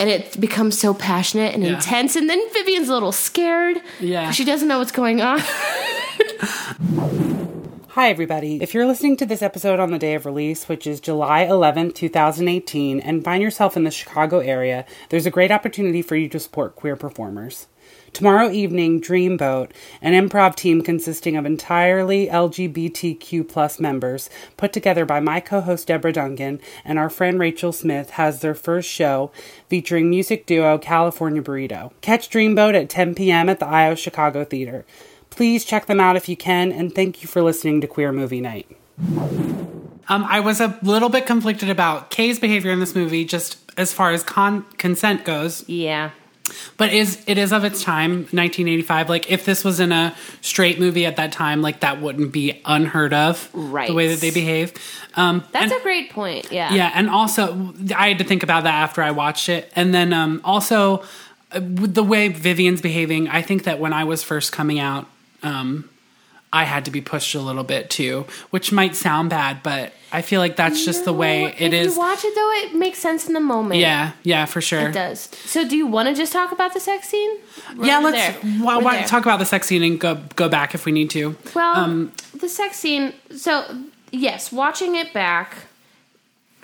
And 0.00 0.10
it 0.10 0.40
becomes 0.40 0.76
so 0.78 0.94
passionate 0.94 1.54
and 1.54 1.62
Yeah. 1.62 1.74
intense. 1.74 2.16
And 2.16 2.28
then 2.28 2.40
vivian's 2.52 2.88
a 2.88 2.92
little 2.92 3.12
scared. 3.12 3.80
Yeah, 4.00 4.32
she 4.32 4.44
doesn't 4.44 4.66
know 4.66 4.78
what's 4.80 4.90
going 4.90 5.20
on 5.22 5.40
Hi, 7.94 8.08
everybody. 8.08 8.56
If 8.62 8.72
you're 8.72 8.86
listening 8.86 9.18
to 9.18 9.26
this 9.26 9.42
episode 9.42 9.78
on 9.78 9.90
the 9.90 9.98
day 9.98 10.14
of 10.14 10.24
release, 10.24 10.66
which 10.66 10.86
is 10.86 10.98
July 10.98 11.44
11th, 11.44 11.94
2018, 11.94 12.98
and 13.00 13.22
find 13.22 13.42
yourself 13.42 13.76
in 13.76 13.84
the 13.84 13.90
Chicago 13.90 14.38
area, 14.38 14.86
there's 15.10 15.26
a 15.26 15.30
great 15.30 15.50
opportunity 15.50 16.00
for 16.00 16.16
you 16.16 16.26
to 16.30 16.40
support 16.40 16.74
queer 16.74 16.96
performers. 16.96 17.66
Tomorrow 18.14 18.50
evening, 18.50 18.98
Dreamboat, 19.02 19.72
an 20.00 20.14
improv 20.14 20.54
team 20.54 20.80
consisting 20.80 21.36
of 21.36 21.44
entirely 21.44 22.28
LGBTQ 22.28 23.46
plus 23.46 23.78
members, 23.78 24.30
put 24.56 24.72
together 24.72 25.04
by 25.04 25.20
my 25.20 25.40
co-host 25.40 25.88
Deborah 25.88 26.14
Duncan 26.14 26.62
and 26.86 26.98
our 26.98 27.10
friend 27.10 27.38
Rachel 27.38 27.72
Smith, 27.72 28.10
has 28.12 28.40
their 28.40 28.54
first 28.54 28.88
show 28.88 29.30
featuring 29.68 30.08
music 30.08 30.46
duo 30.46 30.78
California 30.78 31.42
Burrito. 31.42 31.92
Catch 32.00 32.30
Dreamboat 32.30 32.72
at 32.74 32.88
10 32.88 33.14
p.m. 33.14 33.50
at 33.50 33.60
the 33.60 33.66
IO 33.66 33.94
Chicago 33.94 34.46
Theater. 34.46 34.86
Please 35.32 35.64
check 35.64 35.86
them 35.86 35.98
out 35.98 36.14
if 36.14 36.28
you 36.28 36.36
can, 36.36 36.70
and 36.72 36.94
thank 36.94 37.22
you 37.22 37.28
for 37.28 37.42
listening 37.42 37.80
to 37.80 37.86
Queer 37.86 38.12
Movie 38.12 38.40
Night. 38.42 38.66
Um, 40.08 40.24
I 40.28 40.40
was 40.40 40.60
a 40.60 40.78
little 40.82 41.08
bit 41.08 41.24
conflicted 41.24 41.70
about 41.70 42.10
Kay's 42.10 42.38
behavior 42.38 42.70
in 42.70 42.80
this 42.80 42.94
movie, 42.94 43.24
just 43.24 43.58
as 43.78 43.94
far 43.94 44.10
as 44.12 44.22
con- 44.22 44.66
consent 44.76 45.24
goes. 45.24 45.66
yeah 45.66 46.10
But 46.76 46.92
is 46.92 47.24
it 47.26 47.38
is 47.38 47.50
of 47.50 47.64
its 47.64 47.82
time, 47.82 48.10
1985. 48.30 49.08
Like 49.08 49.30
if 49.30 49.46
this 49.46 49.64
was 49.64 49.80
in 49.80 49.90
a 49.90 50.14
straight 50.42 50.78
movie 50.78 51.06
at 51.06 51.16
that 51.16 51.32
time, 51.32 51.62
like 51.62 51.80
that 51.80 52.02
wouldn't 52.02 52.30
be 52.30 52.60
unheard 52.66 53.14
of. 53.14 53.48
Right. 53.54 53.88
The 53.88 53.94
way 53.94 54.08
that 54.08 54.20
they 54.20 54.30
behave. 54.30 54.74
Um, 55.14 55.44
that's 55.52 55.72
and- 55.72 55.80
a 55.80 55.82
great 55.82 56.10
point 56.10 56.52
yeah 56.52 56.74
yeah, 56.74 56.92
and 56.94 57.08
also 57.08 57.72
I 57.96 58.08
had 58.08 58.18
to 58.18 58.24
think 58.24 58.42
about 58.42 58.64
that 58.64 58.74
after 58.74 59.02
I 59.02 59.12
watched 59.12 59.48
it, 59.48 59.72
and 59.74 59.94
then 59.94 60.12
um, 60.12 60.42
also 60.44 61.02
uh, 61.52 61.60
with 61.60 61.94
the 61.94 62.02
way 62.02 62.28
Vivian's 62.28 62.82
behaving, 62.82 63.28
I 63.28 63.40
think 63.40 63.64
that 63.64 63.78
when 63.78 63.94
I 63.94 64.04
was 64.04 64.22
first 64.22 64.52
coming 64.52 64.78
out, 64.78 65.06
um, 65.42 65.88
I 66.52 66.64
had 66.64 66.84
to 66.84 66.90
be 66.90 67.00
pushed 67.00 67.34
a 67.34 67.40
little 67.40 67.64
bit 67.64 67.88
too, 67.88 68.26
which 68.50 68.72
might 68.72 68.94
sound 68.94 69.30
bad, 69.30 69.62
but 69.62 69.94
I 70.12 70.20
feel 70.20 70.38
like 70.40 70.56
that's 70.56 70.84
just 70.84 71.06
the 71.06 71.12
way 71.12 71.44
if 71.46 71.60
it 71.60 71.72
is. 71.72 71.94
you 71.94 71.98
watch 71.98 72.22
it 72.22 72.34
though 72.34 72.50
it 72.68 72.74
makes 72.74 72.98
sense 72.98 73.26
in 73.26 73.32
the 73.32 73.40
moment 73.40 73.80
yeah, 73.80 74.12
yeah, 74.22 74.44
for 74.44 74.60
sure. 74.60 74.88
It 74.88 74.92
does. 74.92 75.30
So, 75.44 75.66
do 75.66 75.76
you 75.76 75.86
want 75.86 76.10
to 76.10 76.14
just 76.14 76.32
talk 76.32 76.52
about 76.52 76.74
the 76.74 76.80
sex 76.80 77.08
scene? 77.08 77.38
Yeah, 77.80 78.00
We're 78.00 78.10
let's 78.10 78.38
there. 78.38 78.52
why, 78.60 79.02
talk 79.04 79.22
about 79.22 79.38
the 79.38 79.46
sex 79.46 79.66
scene 79.66 79.82
and 79.82 79.98
go 79.98 80.20
go 80.36 80.50
back 80.50 80.74
if 80.74 80.84
we 80.84 80.92
need 80.92 81.08
to. 81.10 81.36
Well, 81.54 81.74
um, 81.76 82.12
the 82.38 82.50
sex 82.50 82.76
scene. 82.76 83.14
So, 83.34 83.64
yes, 84.10 84.52
watching 84.52 84.94
it 84.94 85.14
back, 85.14 85.56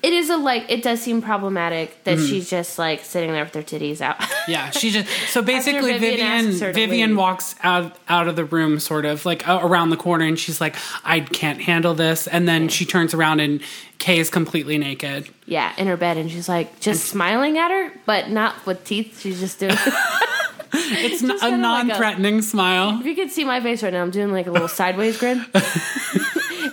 it 0.03 0.13
is 0.13 0.31
a 0.31 0.37
like 0.37 0.71
it 0.71 0.83
does 0.83 1.01
seem 1.01 1.21
problematic 1.21 2.05
that 2.05 2.19
Mm-hmm. 2.19 2.27
she's 2.29 2.49
just 2.49 2.79
like 2.79 3.05
sitting 3.05 3.33
there 3.33 3.45
with 3.45 3.55
her 3.55 3.63
titties 3.63 4.01
out. 4.01 4.17
Yeah, 4.49 4.71
she 4.71 4.91
just 4.91 5.07
so 5.31 5.43
basically 5.43 5.93
Vivian 5.99 6.01
Vivian 6.01 6.27
asks 6.49 6.61
her 6.61 6.69
to 6.69 6.73
Vivian 6.73 7.17
walks 7.17 7.55
out 7.63 7.97
out 8.09 8.29
of 8.29 8.37
the 8.37 8.47
room 8.47 8.81
sort 8.81 9.05
of 9.05 9.27
like 9.27 9.47
uh, 9.47 9.59
around 9.63 9.91
the 9.91 9.97
corner 9.99 10.25
and 10.25 10.39
she's 10.39 10.59
like 10.59 10.75
I 11.05 11.21
can't 11.21 11.61
handle 11.61 11.93
this 11.95 12.27
and 12.27 12.49
then 12.49 12.69
she 12.69 12.87
turns 12.87 13.13
around 13.13 13.41
and 13.41 13.61
Kay 13.99 14.19
is 14.21 14.31
completely 14.31 14.79
naked. 14.79 15.29
yeah, 15.45 15.75
in 15.77 15.87
her 15.89 15.97
bed, 15.97 16.17
and 16.17 16.31
she's 16.31 16.49
like 16.49 16.79
just 16.81 17.07
smiling 17.07 17.59
at 17.59 17.71
her, 17.73 17.93
but 18.07 18.31
not 18.31 18.65
with 18.65 18.85
teeth. 18.85 19.21
She's 19.21 19.41
just 19.41 19.59
doing. 19.59 19.75
It's 20.71 21.23
a 21.23 21.27
kinda 21.27 21.35
like 21.43 21.53
a- 21.53 21.57
non-threatening 21.57 22.43
smile. 22.43 23.01
if 23.01 23.07
you 23.07 23.15
could 23.15 23.31
see 23.31 23.43
my 23.45 23.59
face 23.61 23.83
right 23.83 23.93
now, 23.93 24.03
I'm 24.03 24.11
doing 24.11 24.31
like 24.33 24.47
a 24.47 24.51
little 24.51 24.69
sideways 24.69 25.19
grin. 25.19 25.45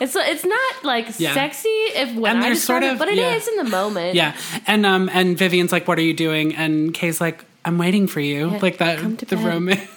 it's 0.05 0.15
it's 0.15 0.45
not 0.45 0.83
like 0.83 1.07
Yeah. 1.19 1.33
sexy 1.33 1.67
if 1.69 2.13
when 2.15 2.37
And 2.37 2.45
I 2.45 2.49
describe 2.49 2.81
sort 2.81 2.83
it, 2.83 2.93
of- 2.93 2.99
but 2.99 3.07
it 3.09 3.17
is 3.17 3.45
yeah. 3.47 3.51
in 3.51 3.65
the 3.65 3.69
moment. 3.69 4.15
Yeah. 4.15 4.35
And 4.67 4.85
um 4.85 5.09
and 5.13 5.37
Vivian's 5.37 5.71
like 5.71 5.87
what 5.87 5.97
are 5.97 6.03
you 6.03 6.13
doing? 6.13 6.55
And 6.55 6.93
Kay's 6.93 7.19
like 7.19 7.43
I'm 7.65 7.77
waiting 7.77 8.07
for 8.07 8.19
you. 8.21 8.51
Yeah, 8.51 8.59
like 8.61 8.77
that 8.77 8.99
come 8.99 9.17
to 9.17 9.25
the 9.25 9.35
bed. 9.35 9.45
romance. 9.45 9.89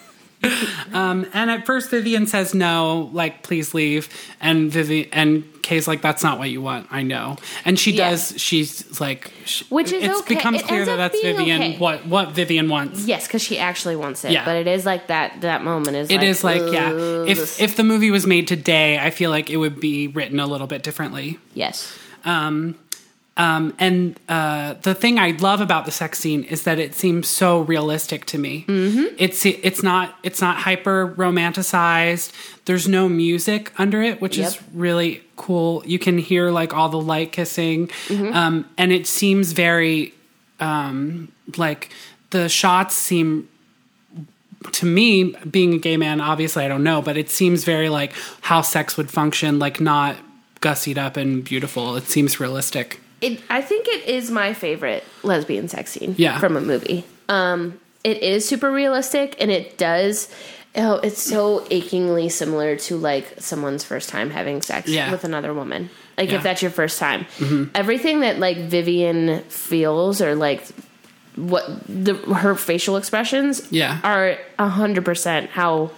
um 0.93 1.27
and 1.35 1.51
at 1.51 1.67
first 1.67 1.91
Vivian 1.91 2.27
says 2.27 2.55
no, 2.55 3.11
like 3.13 3.43
please 3.43 3.75
leave 3.75 4.09
and 4.41 4.71
Vivian 4.71 5.09
and 5.13 5.45
Kay's 5.69 5.87
like 5.87 6.01
that's 6.01 6.23
not 6.25 6.39
what 6.39 6.49
you 6.51 6.63
want. 6.63 6.87
I 6.91 7.03
know. 7.03 7.37
And 7.67 7.79
she 7.79 7.93
Yeah. 7.93 8.11
does 8.11 8.35
she's 8.37 9.01
like 9.01 9.31
sh- 9.45 9.65
Which 9.69 9.93
is 9.93 10.03
it's 10.05 10.21
okay. 10.21 10.35
becomes 10.37 10.61
It 10.61 10.67
clear 10.67 10.85
that 10.87 10.97
that's 10.97 11.21
Vivian 11.21 11.61
okay. 11.63 11.79
what 11.79 12.07
what 12.07 12.31
Vivian 12.33 12.69
wants. 12.69 13.07
Yes, 13.07 13.27
because 13.27 13.43
she 13.43 13.59
actually 13.59 13.97
wants 13.97 14.25
it. 14.25 14.33
Yeah. 14.33 14.45
But 14.47 14.57
it 14.57 14.67
is 14.67 14.87
like 14.87 15.09
that. 15.09 15.43
That 15.43 15.63
moment 15.63 15.97
is. 15.97 16.09
It 16.11 16.17
like, 16.17 16.27
is 16.27 16.43
like 16.45 16.63
yeah. 16.73 16.91
If 17.35 17.61
if 17.61 17.77
the 17.77 17.85
movie 17.85 18.11
was 18.11 18.27
made 18.27 18.49
today, 18.49 18.99
I 18.99 19.11
feel 19.11 19.31
like 19.31 19.51
it 19.51 19.59
would 19.59 19.79
be 19.79 20.09
written 20.09 20.41
a 20.41 20.47
little 20.47 20.67
bit 20.67 20.83
differently. 20.83 21.39
yes. 21.55 21.97
Um, 22.25 22.75
Um, 23.41 23.73
and 23.79 24.19
uh, 24.29 24.75
the 24.83 24.95
thing 24.95 25.21
I 25.21 25.31
love 25.39 25.61
about 25.61 25.85
the 25.85 25.93
sex 25.93 26.19
scene 26.19 26.43
is 26.43 26.65
that 26.65 26.81
it 26.81 26.95
seems 26.97 27.29
so 27.29 27.61
realistic 27.61 28.25
to 28.33 28.39
me. 28.39 28.65
Mm-hmm. 28.67 29.15
It's 29.17 29.47
it's 29.47 29.81
not 29.81 30.19
it's 30.25 30.41
not 30.41 30.57
hyper 30.67 31.15
romanticized. 31.17 32.33
There's 32.65 32.89
no 32.89 33.09
music 33.09 33.73
under 33.79 34.03
it, 34.03 34.21
which 34.21 34.39
is 34.39 34.59
really 34.75 35.23
cool. 35.39 35.83
You 35.87 35.99
can 35.99 36.19
hear 36.19 36.51
like 36.51 36.75
all 36.75 36.91
the 36.91 37.01
light 37.01 37.33
kissing, 37.33 37.89
Mm-hmm. 38.09 38.35
um, 38.37 38.69
and 38.77 38.93
it 38.93 39.07
seems 39.07 39.53
very 39.53 40.13
um, 40.61 41.33
like 41.57 41.89
the 42.31 42.49
shots 42.51 42.95
seem 42.95 43.49
to 44.73 44.85
me 44.87 45.35
being 45.51 45.73
a 45.75 45.79
gay 45.79 45.97
man 45.97 46.21
obviously 46.21 46.65
i 46.65 46.69
don't 46.69 46.83
know 46.83 47.01
but 47.01 47.17
it 47.17 47.31
seems 47.31 47.63
very 47.63 47.89
like 47.89 48.13
how 48.41 48.61
sex 48.61 48.97
would 48.97 49.09
function 49.09 49.61
like 49.61 49.81
not 49.81 50.17
gussied 50.61 50.99
up 50.99 51.17
and 51.17 51.45
beautiful 51.45 51.95
it 51.95 52.03
seems 52.09 52.41
realistic 52.41 52.99
It. 53.21 53.41
I 53.49 53.63
think 53.63 53.87
it 53.87 54.09
is 54.09 54.33
my 54.33 54.53
favorite 54.55 55.05
lesbian 55.23 55.69
sex 55.69 55.93
scene. 55.93 56.15
Yeah. 56.19 56.39
From 56.41 56.57
a 56.57 56.61
movie. 56.61 57.05
Um. 57.29 57.79
It 58.05 58.23
is 58.23 58.49
super 58.49 58.71
realistic, 58.71 59.35
and 59.41 59.51
it 59.51 59.77
does. 59.77 60.29
Oh, 60.77 60.97
it's 60.97 61.23
so 61.23 61.67
achingly 61.71 62.29
similar 62.29 62.77
to 62.77 62.97
like 62.97 63.35
someone's 63.39 63.85
first 63.85 64.09
time 64.11 64.31
having 64.31 64.63
sex 64.63 64.89
Yeah. 64.89 65.11
with 65.11 65.25
another 65.25 65.53
woman. 65.55 65.91
Like 66.17 66.27
Yeah. 66.29 66.33
Mm-hmm. 66.33 66.37
if 66.37 66.43
that's 66.43 66.63
your 66.63 66.71
first 66.71 66.99
time, 66.99 67.27
everything 67.75 68.21
that 68.21 68.39
like 68.39 68.57
Vivian 68.59 69.41
feels 69.45 70.21
or 70.21 70.35
like 70.35 70.65
what 71.37 71.65
the 71.89 72.15
her 72.15 72.55
facial 72.55 72.97
expressions 72.97 73.67
Yeah. 73.71 73.99
are 74.05 74.37
a 74.59 74.69
hundred 74.69 75.05
percent 75.05 75.51
how 75.51 75.91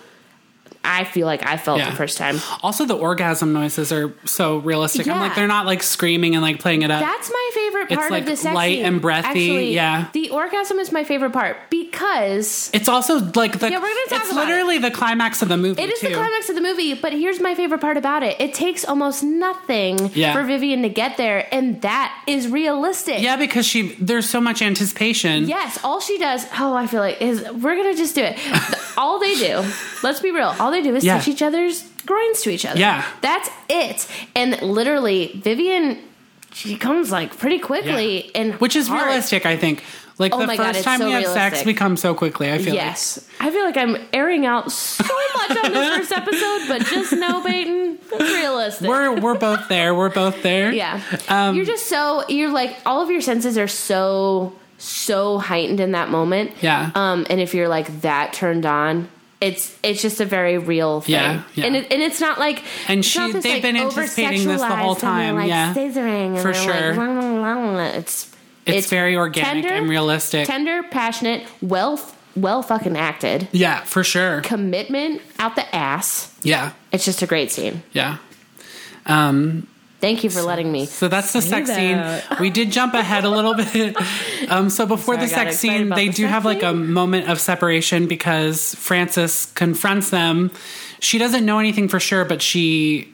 I 0.82 1.04
feel 1.04 1.26
like 1.26 1.46
I 1.46 1.56
felt 1.56 1.78
Yeah. 1.78 1.90
the 1.90 1.96
first 1.96 2.16
time. 2.18 2.40
also 2.62 2.84
the 2.84 2.94
orgasm 2.96 3.52
noises 3.52 3.92
are 3.92 4.12
so 4.24 4.58
realistic 4.58 5.06
i'm 5.08 5.20
like 5.20 5.34
they're 5.34 5.46
not 5.46 5.66
like 5.66 5.82
screaming 5.82 6.34
and 6.34 6.42
like 6.42 6.58
playing 6.58 6.82
it 6.82 6.90
up 6.90 7.00
That's 7.00 7.30
my 7.30 7.50
favorite 7.54 7.88
part 7.88 8.00
It's, 8.02 8.10
like, 8.10 8.22
of 8.22 8.28
the 8.28 8.36
sex 8.36 8.54
light 8.54 8.76
scene. 8.78 8.84
and 8.86 9.00
breathy, 9.00 9.26
Actually, 9.28 9.74
yeah. 9.74 10.08
the 10.12 10.30
orgasm 10.30 10.78
is 10.78 10.90
my 10.92 11.04
favorite 11.04 11.32
part 11.32 11.56
because 11.70 12.70
it's 12.72 12.88
also 12.88 13.18
like 13.34 13.58
the 13.58 13.70
Yeah, 13.70 13.76
we're 13.78 13.88
gonna 13.88 14.00
talk 14.08 14.22
it's 14.22 14.32
about 14.32 14.46
literally 14.46 14.78
the 14.78 14.90
climax 14.90 15.42
of 15.42 15.48
the 15.48 15.56
movie 15.56 15.82
it 15.82 15.90
is 15.90 16.00
too. 16.00 16.08
the 16.08 16.14
climax 16.14 16.48
of 16.48 16.54
the 16.54 16.60
movie. 16.62 16.94
But 16.94 17.12
here's 17.12 17.40
my 17.40 17.54
favorite 17.54 17.80
part 17.80 17.96
about 17.96 18.22
it: 18.22 18.40
it 18.40 18.54
takes 18.54 18.84
almost 18.84 19.22
nothing 19.22 20.10
Yeah. 20.14 20.32
for 20.32 20.42
Vivian 20.44 20.82
to 20.82 20.88
get 20.88 21.16
there, 21.16 21.46
and 21.54 21.80
that 21.82 22.12
is 22.26 22.48
realistic. 22.48 23.20
yeah 23.20 23.36
because 23.36 23.66
she 23.66 23.92
there's 24.00 24.28
so 24.28 24.40
much 24.40 24.62
anticipation 24.62 25.46
Yes, 25.48 25.78
all 25.84 26.00
she 26.00 26.18
does, 26.18 26.46
oh, 26.58 26.74
I 26.74 26.86
feel 26.86 27.00
like, 27.00 27.20
is 27.20 27.42
we're 27.52 27.76
gonna 27.76 27.94
just 27.94 28.14
do 28.14 28.22
it. 28.22 28.38
all 28.96 29.18
they 29.18 29.34
do, 29.36 29.64
let's 30.02 30.20
be 30.20 30.30
real, 30.30 30.54
all 30.58 30.70
they 30.70 30.82
do 30.82 30.94
is 30.94 31.04
Yeah. 31.04 31.18
touch 31.18 31.28
each 31.28 31.42
other's 31.42 31.82
groins 32.06 32.42
to 32.42 32.50
each 32.50 32.64
other. 32.66 32.78
Yeah. 32.80 33.04
That's 33.20 33.48
it. 33.68 34.06
And 34.34 34.60
literally, 34.62 35.32
Vivian, 35.42 35.98
she 36.52 36.76
comes 36.76 37.10
like 37.12 37.36
pretty 37.38 37.58
quickly, 37.58 38.26
Yeah. 38.26 38.40
and 38.40 38.54
which 38.54 38.74
is 38.76 38.88
hard. 38.88 39.06
realistic 39.06 39.46
i 39.46 39.56
think 39.56 39.84
like 40.18 40.34
Oh 40.34 40.40
the 40.40 40.46
God, 40.48 40.56
first 40.56 40.76
it's 40.78 40.84
time 40.84 40.98
so 40.98 41.06
we 41.06 41.12
have 41.12 41.26
sex 41.26 41.64
we 41.64 41.72
come 41.74 41.96
so 41.96 42.12
quickly 42.12 42.50
i 42.52 42.58
feel 42.58 42.74
like 42.74 42.82
Yes, 42.82 43.26
I 43.40 43.50
feel 43.50 43.64
like 43.64 43.76
I'm 43.78 43.96
airing 44.12 44.44
out 44.46 44.70
so 44.72 45.04
much 45.48 45.64
on 45.64 45.72
this 45.72 45.96
first 45.96 46.12
episode, 46.12 46.68
but 46.68 46.84
just 46.86 47.12
know, 47.12 47.40
Peyton, 47.42 47.98
it's 48.12 48.20
realistic. 48.34 48.88
we're 48.88 49.18
we're 49.20 49.38
both 49.38 49.68
there 49.68 49.94
we're 49.94 50.10
both 50.10 50.42
there 50.42 50.72
Yeah. 50.72 51.00
Um, 51.28 51.54
you're 51.56 51.64
just 51.64 51.86
so 51.86 52.24
you're 52.28 52.52
like 52.52 52.76
all 52.84 53.00
of 53.00 53.10
your 53.10 53.20
senses 53.22 53.56
are 53.56 53.68
so 53.68 54.52
so 54.80 55.38
heightened 55.38 55.78
in 55.80 55.92
that 55.92 56.08
moment. 56.10 56.52
Yeah. 56.60 56.90
Um 56.94 57.26
and 57.30 57.40
if 57.40 57.54
you're 57.54 57.68
like 57.68 58.00
that 58.00 58.32
turned 58.32 58.66
on, 58.66 59.08
it's 59.40 59.76
it's 59.82 60.02
just 60.02 60.20
a 60.20 60.24
very 60.24 60.58
real 60.58 61.00
thing. 61.02 61.14
Yeah, 61.14 61.42
yeah. 61.54 61.66
And 61.66 61.76
it, 61.76 61.92
and 61.92 62.02
it's 62.02 62.20
not 62.20 62.38
like 62.38 62.62
And 62.88 63.04
she- 63.04 63.18
they've 63.32 63.44
like, 63.44 63.62
been 63.62 63.76
anticipating 63.76 64.46
this 64.46 64.60
the 64.60 64.76
whole 64.76 64.94
time, 64.96 65.36
Like, 65.36 65.48
yeah. 65.48 65.72
scissoring 65.74 66.40
For 66.42 66.52
sure. 66.52 66.72
Like, 66.72 66.94
"Blah, 66.96 67.06
blah, 67.06 67.54
blah, 67.54 67.54
blah." 67.72 67.80
it's 67.98 68.30
It's 68.66 68.88
very 68.88 69.16
organic 69.16 69.64
and 69.64 69.88
realistic. 69.88 70.46
Tender, 70.46 70.82
passionate, 70.84 71.46
well 71.62 71.98
well 72.36 72.62
fucking 72.62 72.96
acted. 72.96 73.48
yeah 73.52 73.82
for 73.84 74.04
sure 74.04 74.40
Commitment 74.42 75.20
out 75.38 75.56
the 75.56 75.74
ass. 75.74 76.32
yeah 76.42 76.72
It's 76.92 77.04
just 77.04 77.22
a 77.22 77.26
great 77.26 77.50
scene. 77.50 77.82
yeah 77.92 78.18
um 79.06 79.66
Thank 80.00 80.24
you 80.24 80.30
for 80.30 80.40
letting 80.40 80.72
me. 80.72 80.86
So 80.86 81.08
that's 81.08 81.32
the 81.32 81.42
sex 81.42 81.68
that. 81.68 82.24
scene. 82.24 82.38
We 82.40 82.48
did 82.48 82.72
jump 82.72 82.94
ahead 82.94 83.24
a 83.24 83.30
little 83.30 83.54
bit. 83.54 83.96
Um, 84.48 84.68
so 84.68 84.84
before 84.84 85.14
Sorry, 85.14 85.26
the 85.26 85.32
sex 85.32 85.58
scene, 85.58 85.90
they 85.90 86.08
the 86.08 86.14
do 86.14 86.26
have 86.26 86.44
like 86.44 86.64
a 86.64 86.72
moment 86.72 87.28
of 87.28 87.38
separation 87.38 88.08
because 88.08 88.74
Frances 88.74 89.46
confronts 89.54 90.10
them. 90.10 90.50
She 90.98 91.18
doesn't 91.18 91.44
know 91.44 91.60
anything 91.60 91.86
for 91.86 92.00
sure, 92.00 92.24
but 92.24 92.42
she 92.42 93.12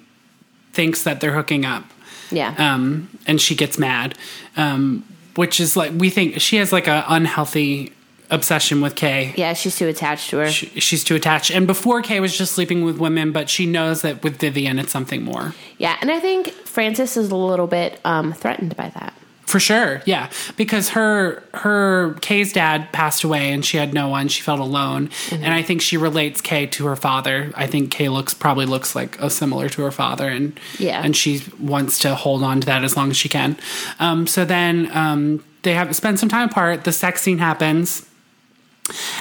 thinks 0.72 1.02
that 1.02 1.20
they're 1.20 1.34
hooking 1.34 1.66
up. 1.66 1.84
Yeah. 2.30 2.54
Um, 2.56 3.10
and 3.26 3.38
she 3.38 3.54
gets 3.54 3.78
mad, 3.78 4.16
um, 4.56 5.04
which 5.34 5.60
is 5.60 5.76
like 5.76 5.92
we 5.94 6.08
think 6.08 6.40
she 6.40 6.56
has 6.56 6.72
like 6.72 6.86
a 6.86 7.04
unhealthy 7.06 7.92
obsession 8.30 8.80
with 8.80 8.94
Kay. 8.94 9.32
yeah, 9.36 9.52
she's 9.52 9.76
too 9.76 9.86
attached 9.88 10.30
to 10.30 10.38
her. 10.38 10.50
She, 10.50 10.66
she's 10.80 11.04
too 11.04 11.14
attached. 11.14 11.50
And 11.50 11.66
before 11.66 12.02
Kay 12.02 12.20
was 12.20 12.36
just 12.36 12.52
sleeping 12.52 12.84
with 12.84 12.98
women, 12.98 13.32
but 13.32 13.48
she 13.48 13.66
knows 13.66 14.02
that 14.02 14.22
with 14.22 14.38
Vivian, 14.38 14.78
it's 14.78 14.92
something 14.92 15.22
more. 15.22 15.54
Yeah, 15.78 15.96
and 16.00 16.10
I 16.10 16.20
think 16.20 16.48
Frances 16.50 17.16
is 17.16 17.30
a 17.30 17.36
little 17.36 17.66
bit 17.66 18.00
um, 18.04 18.32
threatened 18.32 18.76
by 18.76 18.88
that. 18.90 19.12
For 19.46 19.60
sure, 19.60 20.02
yeah, 20.06 20.28
because 20.56 20.88
her 20.90 21.40
her 21.54 22.14
Kay's 22.20 22.52
dad 22.52 22.90
passed 22.90 23.22
away 23.22 23.52
and 23.52 23.64
she 23.64 23.76
had 23.76 23.94
no 23.94 24.08
one. 24.08 24.26
She 24.26 24.42
felt 24.42 24.58
alone, 24.58 25.06
Mm-hmm. 25.06 25.44
and 25.44 25.54
I 25.54 25.62
think 25.62 25.82
she 25.82 25.96
relates 25.96 26.40
Kay 26.40 26.66
to 26.66 26.86
her 26.86 26.96
father. 26.96 27.52
I 27.54 27.68
think 27.68 27.92
Kay 27.92 28.08
looks 28.08 28.34
probably 28.34 28.66
looks 28.66 28.96
like 28.96 29.16
a 29.20 29.30
similar 29.30 29.68
to 29.68 29.82
her 29.82 29.92
father, 29.92 30.28
and 30.28 30.58
Yeah. 30.80 31.00
and 31.00 31.16
she 31.16 31.44
wants 31.60 32.00
to 32.00 32.16
hold 32.16 32.42
on 32.42 32.60
to 32.62 32.66
that 32.66 32.82
as 32.82 32.96
long 32.96 33.08
as 33.10 33.16
she 33.16 33.28
can. 33.28 33.56
Um, 34.00 34.26
so 34.26 34.44
then 34.44 34.90
um, 34.92 35.44
they 35.62 35.74
have 35.74 35.94
spend 35.94 36.18
some 36.18 36.28
time 36.28 36.48
apart. 36.48 36.82
The 36.82 36.90
sex 36.92 37.22
scene 37.22 37.38
happens, 37.38 38.04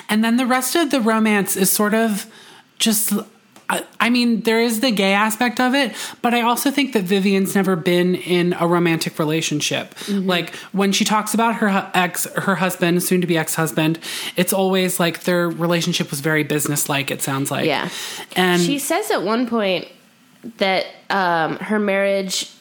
and 0.09 0.23
then 0.23 0.37
the 0.37 0.45
rest 0.45 0.75
of 0.75 0.91
the 0.91 1.01
romance 1.01 1.55
is 1.55 1.71
sort 1.71 1.93
of 1.93 2.25
just. 2.79 3.13
I- 3.99 4.11
mean, 4.11 4.41
there 4.41 4.61
is 4.61 4.81
the 4.81 4.91
gay 4.91 5.13
aspect 5.13 5.59
of 5.59 5.73
it, 5.73 5.95
but 6.21 6.35
I 6.35 6.41
also 6.41 6.69
think 6.69 6.93
that 6.93 7.01
Vivian's 7.03 7.55
never 7.55 7.75
been 7.75 8.13
in 8.13 8.53
a 8.59 8.67
romantic 8.67 9.17
relationship. 9.17 9.95
Like 10.07 10.53
when 10.71 10.91
she 10.91 11.03
talks 11.03 11.33
about 11.33 11.55
her 11.55 11.89
ex, 11.95 12.25
her 12.35 12.53
husband, 12.55 13.01
soon 13.01 13.21
to 13.21 13.27
be 13.27 13.39
ex 13.39 13.55
husband, 13.55 13.97
it's 14.35 14.53
always 14.53 14.99
like 14.99 15.23
their 15.23 15.49
relationship 15.49 16.11
was 16.11 16.19
very 16.19 16.43
businesslike. 16.43 17.09
It 17.09 17.23
sounds 17.23 17.49
like, 17.49 17.65
Yeah. 17.65 17.89
and 18.35 18.61
She 18.61 18.77
says 18.77 19.09
at 19.09 19.23
one 19.23 19.47
point 19.47 19.87
that 20.57 20.85
um, 21.09 21.55
her 21.57 21.79
marriage. 21.79 22.51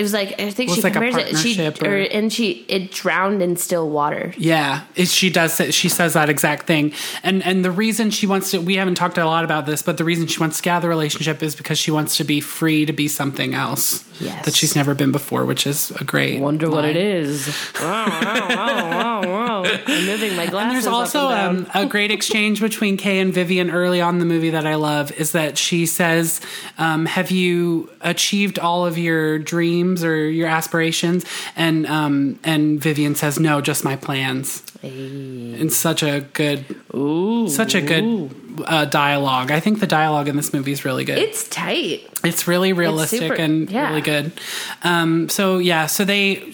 It 0.00 0.02
was 0.02 0.14
like 0.14 0.40
I 0.40 0.50
think 0.50 0.70
Was 0.70 0.76
she 0.78 0.82
like 0.82 0.96
a 0.96 0.98
compares 0.98 1.16
it. 1.16 1.36
She 1.36 1.60
or, 1.86 1.92
or- 1.92 1.96
and 1.98 2.32
she 2.32 2.64
it 2.68 2.90
drowned 2.90 3.42
in 3.42 3.56
still 3.56 3.90
water. 3.90 4.32
Yeah, 4.38 4.84
it, 4.96 5.08
she 5.08 5.28
does. 5.28 5.60
She 5.74 5.90
says 5.90 6.14
that 6.14 6.30
exact 6.30 6.66
thing, 6.66 6.94
and 7.22 7.42
and 7.44 7.62
the 7.62 7.70
reason 7.70 8.10
she 8.10 8.26
wants 8.26 8.50
to. 8.52 8.62
We 8.62 8.76
haven't 8.76 8.94
talked 8.94 9.18
a 9.18 9.26
lot 9.26 9.44
about 9.44 9.66
this, 9.66 9.82
but 9.82 9.98
the 9.98 10.04
reason 10.04 10.26
she 10.26 10.40
wants 10.40 10.56
to 10.56 10.62
get 10.62 10.70
out 10.70 10.76
of 10.78 10.82
the 10.84 10.88
relationship 10.88 11.42
is 11.42 11.54
because 11.54 11.78
she 11.78 11.90
wants 11.90 12.16
to 12.16 12.24
be 12.24 12.40
free 12.40 12.86
to 12.86 12.94
be 12.94 13.08
something 13.08 13.52
else 13.54 14.06
Yes. 14.20 14.44
that 14.46 14.54
she's 14.54 14.74
never 14.74 14.94
been 14.94 15.12
before, 15.12 15.44
which 15.44 15.66
is 15.66 15.90
a 16.00 16.04
great. 16.04 16.40
Wonder 16.40 16.70
what 16.70 16.84
line. 16.84 16.94
wow, 17.80 19.20
wow, 19.24 19.62
I'm 19.64 20.06
moving 20.06 20.36
my 20.36 20.46
glasses. 20.46 20.60
And 20.70 20.70
there's 20.72 20.86
up 20.86 20.92
also 20.94 21.28
and 21.30 21.66
um, 21.66 21.70
a 21.74 21.86
great 21.86 22.10
exchange 22.10 22.60
between 22.60 22.96
Kay 22.96 23.18
and 23.20 23.32
Vivian 23.34 23.70
early 23.70 24.00
on 24.00 24.14
in 24.14 24.18
the 24.20 24.26
movie 24.26 24.50
that 24.50 24.66
I 24.66 24.74
love 24.76 25.10
is 25.12 25.32
that 25.32 25.58
she 25.58 25.86
says, 25.86 26.40
um, 26.78 27.06
"Have 27.06 27.30
you 27.30 27.90
achieved 28.02 28.58
all 28.58 28.86
of 28.86 28.96
your 28.98 29.38
dreams 29.38 29.89
or 30.04 30.28
your 30.28 30.48
aspirations?" 30.48 31.24
And 31.56 31.86
um, 31.86 32.38
and 32.44 32.80
Vivian 32.80 33.14
says, 33.14 33.38
"No, 33.38 33.60
just 33.60 33.84
my 33.84 33.96
plans." 33.96 34.62
And 34.82 35.70
such 35.70 36.02
a 36.02 36.20
good, 36.32 36.64
Ooh, 36.94 37.48
such 37.48 37.74
a 37.74 37.82
good 37.82 38.30
uh, 38.66 38.86
dialogue. 38.86 39.50
I 39.50 39.60
think 39.60 39.80
the 39.80 39.86
dialogue 39.86 40.28
in 40.28 40.36
this 40.36 40.54
movie 40.54 40.72
is 40.72 40.84
really 40.84 41.04
good. 41.04 41.18
It's 41.18 41.48
tight. 41.48 42.08
It's 42.24 42.48
really 42.48 42.72
realistic 42.72 43.20
super- 43.20 43.34
and 43.34 43.70
yeah. 43.70 43.88
really 43.88 44.00
good. 44.00 44.32
Um, 44.82 45.28
so 45.28 45.58
yeah, 45.58 45.86
so 45.86 46.04
they 46.04 46.52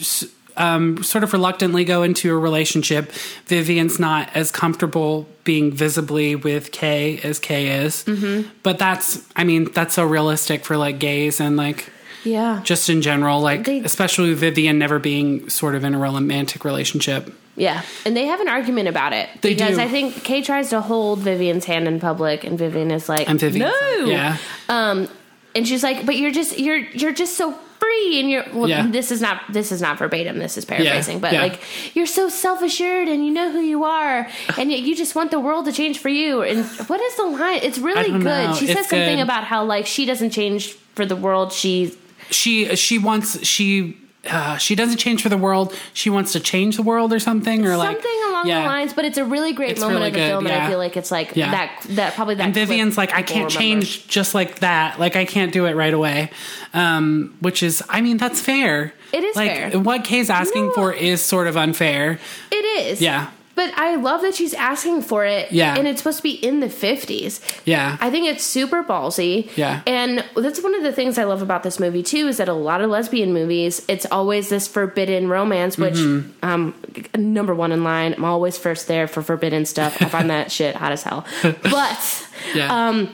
um, 0.56 1.02
sort 1.02 1.24
of 1.24 1.32
reluctantly 1.32 1.84
go 1.84 2.02
into 2.02 2.34
a 2.34 2.38
relationship. 2.38 3.12
Vivian's 3.46 3.98
not 3.98 4.34
as 4.34 4.50
comfortable 4.50 5.28
being 5.44 5.72
visibly 5.72 6.34
with 6.34 6.72
Kay 6.72 7.18
as 7.22 7.38
Kay 7.38 7.84
is, 7.84 8.04
mm-hmm. 8.04 8.48
but 8.62 8.78
that's 8.78 9.24
I 9.36 9.44
mean 9.44 9.70
that's 9.72 9.94
so 9.94 10.04
realistic 10.04 10.64
for 10.64 10.76
like 10.76 10.98
gays 10.98 11.40
and 11.40 11.56
like 11.56 11.90
Yeah. 12.26 12.60
just 12.64 12.88
in 12.90 13.00
general, 13.02 13.40
like 13.40 13.64
They- 13.64 13.80
especially 13.80 14.34
Vivian 14.34 14.78
never 14.78 14.98
being 14.98 15.48
sort 15.48 15.74
of 15.74 15.84
in 15.84 15.94
a 15.94 15.98
romantic 15.98 16.64
relationship. 16.64 17.32
Yeah, 17.58 17.80
and 18.04 18.14
they 18.14 18.26
have 18.26 18.40
an 18.40 18.48
argument 18.48 18.88
about 18.88 19.14
it 19.14 19.30
They 19.40 19.54
because 19.54 19.76
do. 19.76 19.82
I 19.82 19.88
think 19.88 20.22
Kay 20.24 20.42
tries 20.42 20.68
to 20.70 20.80
hold 20.82 21.20
Vivian's 21.20 21.64
hand 21.64 21.88
in 21.88 21.98
public, 22.00 22.44
and 22.44 22.58
Vivian 22.58 22.90
is 22.90 23.08
like, 23.08 23.26
And 23.30 23.40
Vivian, 23.40 23.70
"No." 23.70 24.04
yeah, 24.04 24.36
Um, 24.68 25.08
and 25.54 25.66
she's 25.66 25.82
like, 25.82 26.04
"But 26.04 26.16
you're 26.16 26.32
just 26.32 26.58
you're 26.58 26.76
you're 26.92 27.12
just 27.14 27.34
so 27.38 27.54
free, 27.80 28.20
and 28.20 28.28
you're 28.30 28.44
well, 28.52 28.68
Yeah. 28.68 28.86
this 28.90 29.10
is 29.10 29.22
not 29.22 29.40
this 29.50 29.72
is 29.72 29.80
not 29.80 29.96
verbatim. 29.98 30.38
This 30.38 30.58
is 30.58 30.66
paraphrasing, 30.66 31.18
but 31.20 31.32
yeah. 31.32 31.40
like 31.44 31.60
you're 31.94 32.04
so 32.06 32.28
self 32.28 32.60
assured, 32.62 33.08
and 33.08 33.24
you 33.24 33.32
know 33.32 33.50
who 33.50 33.60
you 33.60 33.84
are, 33.84 34.28
and 34.58 34.70
yet 34.70 34.80
you 34.80 34.94
just 34.94 35.14
want 35.14 35.30
the 35.30 35.40
world 35.40 35.64
to 35.64 35.72
change 35.72 35.98
for 35.98 36.10
you. 36.10 36.42
And 36.42 36.62
what 36.88 37.00
is 37.00 37.16
the 37.16 37.24
line? 37.24 37.60
It's 37.62 37.78
really 37.78 38.10
good. 38.10 38.22
know. 38.22 38.54
She 38.54 38.66
It's 38.66 38.74
says 38.74 38.86
something 38.88 39.16
good. 39.16 39.22
about 39.22 39.44
how 39.44 39.64
like 39.64 39.86
she 39.86 40.04
doesn't 40.04 40.30
change 40.30 40.72
for 40.94 41.06
the 41.06 41.16
world. 41.16 41.54
She 41.54 41.94
she 42.30 42.74
she 42.76 42.98
wants 42.98 43.44
she. 43.46 43.98
Uh, 44.28 44.56
she 44.56 44.74
doesn't 44.74 44.96
change 44.96 45.22
for 45.22 45.28
the 45.28 45.36
world. 45.36 45.72
She 45.92 46.10
wants 46.10 46.32
to 46.32 46.40
change 46.40 46.74
the 46.74 46.82
world 46.82 47.12
or 47.12 47.20
something, 47.20 47.64
or 47.64 47.76
like 47.76 47.92
something 47.92 48.22
along 48.28 48.48
yeah. 48.48 48.62
the 48.62 48.66
lines, 48.66 48.92
but 48.92 49.04
it's 49.04 49.18
a 49.18 49.24
really 49.24 49.52
great 49.52 49.70
It's 49.70 49.80
moment 49.80 49.98
really 50.00 50.08
of 50.08 50.14
the 50.14 50.18
good, 50.18 50.28
film, 50.30 50.46
and 50.48 50.54
I 50.56 50.68
feel 50.68 50.78
like 50.78 50.96
it's 50.96 51.12
like 51.12 51.36
Yeah. 51.36 51.52
that 51.52 51.86
that 51.90 52.14
probably 52.14 52.34
that. 52.34 52.42
and 52.46 52.52
Vivian's 52.52 52.98
like, 52.98 53.10
I 53.12 53.22
can't 53.22 53.54
remember. 53.54 53.86
change 53.86 54.08
just 54.08 54.34
like 54.34 54.58
that. 54.58 54.98
Like 54.98 55.14
I 55.14 55.26
can't 55.26 55.52
do 55.52 55.66
it 55.66 55.76
right 55.76 55.94
away. 55.94 56.30
Um, 56.74 57.36
which 57.38 57.62
is, 57.62 57.84
I 57.88 58.00
mean, 58.00 58.16
that's 58.16 58.40
fair. 58.40 58.92
It 59.12 59.22
is 59.22 59.36
like, 59.36 59.50
fair. 59.52 59.78
What 59.78 60.02
Kay's 60.02 60.28
asking 60.28 60.66
No. 60.66 60.72
for 60.72 60.92
is 60.92 61.22
sort 61.22 61.46
of 61.46 61.56
unfair. 61.56 62.18
It 62.50 62.56
is. 62.56 63.00
Yeah. 63.00 63.30
But 63.56 63.72
I 63.76 63.96
love 63.96 64.20
that 64.22 64.34
she's 64.36 64.54
asking 64.54 65.02
for 65.02 65.24
it. 65.24 65.50
Yeah. 65.50 65.74
And 65.76 65.88
it's 65.88 66.00
supposed 66.00 66.18
to 66.18 66.22
be 66.22 66.30
in 66.34 66.60
the 66.60 66.66
50s. 66.68 67.40
Yeah. 67.64 67.96
I 68.00 68.10
think 68.10 68.28
it's 68.28 68.44
super 68.44 68.84
ballsy. 68.84 69.50
Yeah. 69.56 69.80
And 69.86 70.24
that's 70.36 70.62
one 70.62 70.74
of 70.76 70.82
the 70.84 70.92
things 70.92 71.18
I 71.18 71.24
love 71.24 71.42
about 71.42 71.62
this 71.64 71.80
movie, 71.80 72.02
too, 72.02 72.28
is 72.28 72.36
that 72.36 72.48
a 72.48 72.52
lot 72.52 72.82
of 72.82 72.90
lesbian 72.90 73.32
movies, 73.32 73.82
it's 73.88 74.06
always 74.12 74.50
this 74.50 74.68
forbidden 74.68 75.28
romance, 75.28 75.76
which, 75.78 75.94
Mm-hmm. 75.94 76.44
um, 76.48 76.74
number 77.16 77.54
one 77.54 77.72
in 77.72 77.82
line. 77.82 78.12
I'm 78.14 78.24
always 78.26 78.56
first 78.58 78.86
there 78.88 79.08
for 79.08 79.22
forbidden 79.22 79.64
stuff. 79.64 80.00
I 80.02 80.04
find 80.06 80.28
that 80.30 80.52
shit 80.56 80.76
hot 80.76 80.92
as 80.92 81.02
hell. 81.02 81.24
But 81.42 82.28
yeah. 82.54 82.88
um, 82.88 83.08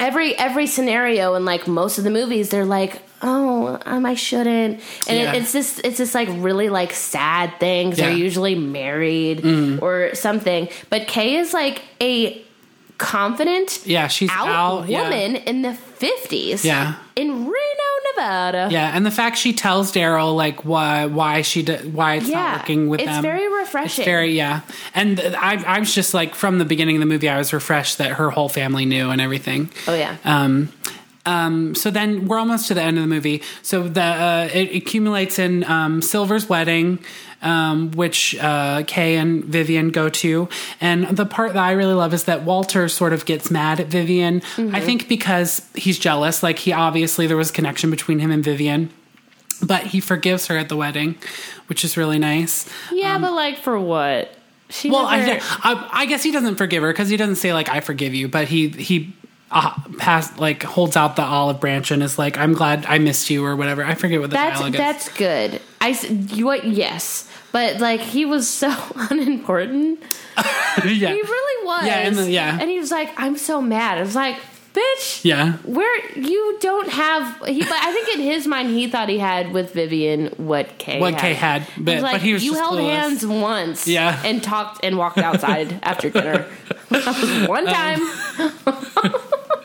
every 0.00 0.36
every 0.36 0.66
scenario 0.66 1.34
in 1.36 1.44
like 1.44 1.68
most 1.68 1.98
of 1.98 2.04
the 2.04 2.10
movies 2.10 2.48
they're 2.50 2.64
like 2.64 3.02
oh 3.22 3.78
um, 3.86 4.06
i 4.06 4.14
shouldn't 4.14 4.80
and 5.06 5.18
Yeah. 5.18 5.32
it, 5.32 5.42
it's 5.42 5.52
this 5.52 5.78
it's 5.80 5.98
this 5.98 6.14
like 6.14 6.28
really 6.32 6.68
like 6.70 6.92
sad 6.92 7.58
thing 7.60 7.90
'cause 7.90 7.98
Yeah. 7.98 8.06
Mm. 8.06 8.08
they're 8.08 8.18
usually 8.18 8.54
married 8.54 9.44
or 9.82 10.14
something 10.14 10.68
but 10.88 11.06
kay 11.06 11.36
is 11.36 11.52
like 11.52 11.82
a 12.00 12.40
confident 12.98 13.80
yeah. 13.86 14.08
She's 14.08 14.30
out, 14.30 14.48
out. 14.48 14.88
yeah. 14.88 15.02
woman 15.04 15.36
in 15.36 15.62
the 15.62 15.74
50s 15.98 16.64
Yeah. 16.64 16.94
in 17.16 17.28
reno 17.30 17.90
nevada 18.14 18.68
Yeah, 18.70 18.92
and 18.94 19.06
the 19.06 19.10
fact 19.10 19.38
she 19.38 19.52
tells 19.54 19.90
Daryl 19.92 20.36
like 20.36 20.64
why 20.66 21.06
why 21.06 21.40
she 21.42 21.62
d- 21.62 21.76
why 21.76 22.16
it's 22.16 22.28
Yeah. 22.28 22.42
not 22.42 22.58
working 22.58 22.88
with 22.90 23.00
It's 23.00 23.08
them. 23.08 23.22
very 23.22 23.48
refreshing. 23.50 24.02
It's 24.02 24.04
very 24.06 24.32
yeah, 24.36 24.60
and 24.94 25.18
I 25.38 25.62
I 25.66 25.78
was 25.78 25.94
just 25.94 26.12
like 26.12 26.34
from 26.34 26.58
the 26.58 26.64
beginning 26.66 26.96
of 26.96 27.00
the 27.00 27.06
movie 27.06 27.28
I 27.28 27.38
was 27.38 27.52
refreshed 27.54 27.96
that 27.98 28.12
her 28.12 28.30
whole 28.30 28.50
family 28.50 28.84
knew 28.84 29.08
and 29.10 29.20
everything. 29.20 29.70
oh 29.88 29.94
yeah 29.94 30.16
Um, 30.24 30.68
um, 31.26 31.74
so 31.74 31.90
then 31.90 32.26
we're 32.28 32.38
almost 32.38 32.68
to 32.68 32.74
the 32.74 32.82
end 32.82 32.96
of 32.96 33.02
the 33.02 33.08
movie. 33.08 33.42
So 33.62 33.88
the 33.88 34.02
uh, 34.02 34.48
it 34.52 34.74
accumulates 34.74 35.38
in 35.38 35.64
um, 35.64 36.00
Silver's 36.02 36.48
wedding, 36.48 36.98
um, 37.42 37.90
which 37.92 38.34
uh, 38.40 38.82
Kay 38.86 39.16
and 39.16 39.44
Vivian 39.44 39.90
go 39.90 40.08
to. 40.08 40.48
And 40.80 41.06
the 41.16 41.26
part 41.26 41.52
that 41.54 41.62
I 41.62 41.72
really 41.72 41.94
love 41.94 42.14
is 42.14 42.24
that 42.24 42.42
Walter 42.44 42.88
sort 42.88 43.12
of 43.12 43.26
gets 43.26 43.50
mad 43.50 43.80
at 43.80 43.88
Vivian. 43.88 44.42
I 44.58 44.80
think 44.80 45.08
because 45.08 45.62
he's 45.74 45.98
jealous. 45.98 46.42
Like 46.42 46.58
he 46.58 46.72
obviously 46.72 47.26
there 47.26 47.36
was 47.36 47.50
a 47.50 47.52
connection 47.52 47.90
between 47.90 48.18
him 48.18 48.30
and 48.30 48.42
Vivian. 48.44 48.90
But 49.62 49.82
he 49.88 50.00
forgives 50.00 50.46
her 50.46 50.56
at 50.56 50.70
the 50.70 50.76
wedding, 50.76 51.16
which 51.66 51.84
is 51.84 51.98
really 51.98 52.18
nice. 52.18 52.66
yeah 52.90 53.18
but 53.18 53.32
like 53.34 53.58
for 53.58 53.78
what 53.78 54.34
she 54.70 54.88
um, 54.88 54.94
Well, 54.94 55.10
never- 55.10 55.38
I, 55.42 55.72
I, 55.74 55.88
I 56.02 56.06
guess 56.06 56.22
he 56.22 56.32
doesn't 56.32 56.56
forgive 56.56 56.82
her 56.82 56.90
because 56.90 57.10
he 57.10 57.18
doesn't 57.18 57.36
say 57.36 57.52
like 57.52 57.68
"I 57.68 57.80
forgive 57.80 58.14
you," 58.14 58.26
but 58.26 58.48
he 58.48 58.68
he 58.68 59.12
uh, 59.52 59.74
pass 59.98 60.38
like 60.38 60.62
holds 60.62 60.96
out 60.96 61.16
the 61.16 61.22
olive 61.22 61.60
branch 61.60 61.90
and 61.90 62.02
is 62.02 62.18
like, 62.18 62.38
"I'm 62.38 62.52
glad 62.54 62.86
I 62.86 62.98
missed 62.98 63.30
you" 63.30 63.44
or 63.44 63.56
whatever. 63.56 63.82
I 63.84 63.94
forget 63.94 64.20
what 64.20 64.30
the 64.30 64.34
That's 64.36 64.58
dialogue 64.60 64.74
is. 64.74 64.78
that's 64.78 65.08
good. 65.16 65.60
I 65.80 65.88
you 66.34 66.46
what? 66.46 66.64
Yes, 66.64 67.28
but 67.52 67.80
like 67.80 68.00
he 68.00 68.24
was 68.24 68.48
so 68.48 68.68
unimportant. 69.10 70.00
yeah, 70.36 70.82
He 70.84 71.20
really 71.22 71.66
was. 71.66 71.84
Yeah, 71.86 71.98
and 71.98 72.16
the- 72.16 72.30
yeah. 72.30 72.58
And 72.60 72.70
he 72.70 72.78
was 72.78 72.90
like, 72.90 73.10
"I'm 73.16 73.36
so 73.36 73.60
mad." 73.60 73.98
I 73.98 74.02
was 74.02 74.14
like, 74.14 74.36
"Bitch, 74.72 75.24
yeah, 75.24 75.54
where 75.64 76.10
you 76.16 76.56
don't 76.60 76.88
have." 76.88 77.44
He, 77.46 77.60
but 77.62 77.72
I 77.72 77.92
think 77.92 78.14
in 78.16 78.20
his 78.20 78.46
mind, 78.46 78.70
he 78.70 78.86
thought 78.88 79.08
he 79.08 79.18
had 79.18 79.52
with 79.52 79.74
Vivian 79.74 80.26
what 80.36 80.78
Kay 80.78 81.00
What 81.00 81.14
had. 81.14 81.20
Kay 81.20 81.34
had, 81.34 81.62
He 81.62 81.82
but- 81.82 81.94
was 81.94 82.02
like, 82.04 82.12
but 82.14 82.22
he 82.22 82.32
was 82.34 82.44
you 82.44 82.52
just 82.52 82.60
held 82.62 82.78
clueless." 82.78 82.96
hands 82.96 83.26
once, 83.26 83.88
Yeah. 83.88 84.22
and 84.24 84.42
talked 84.42 84.84
and 84.84 84.96
walked 84.96 85.18
outside 85.18 85.80
after 85.82 86.08
dinner. 86.08 86.46
One 87.46 87.66
Um, 87.68 87.74
time. 87.74 88.00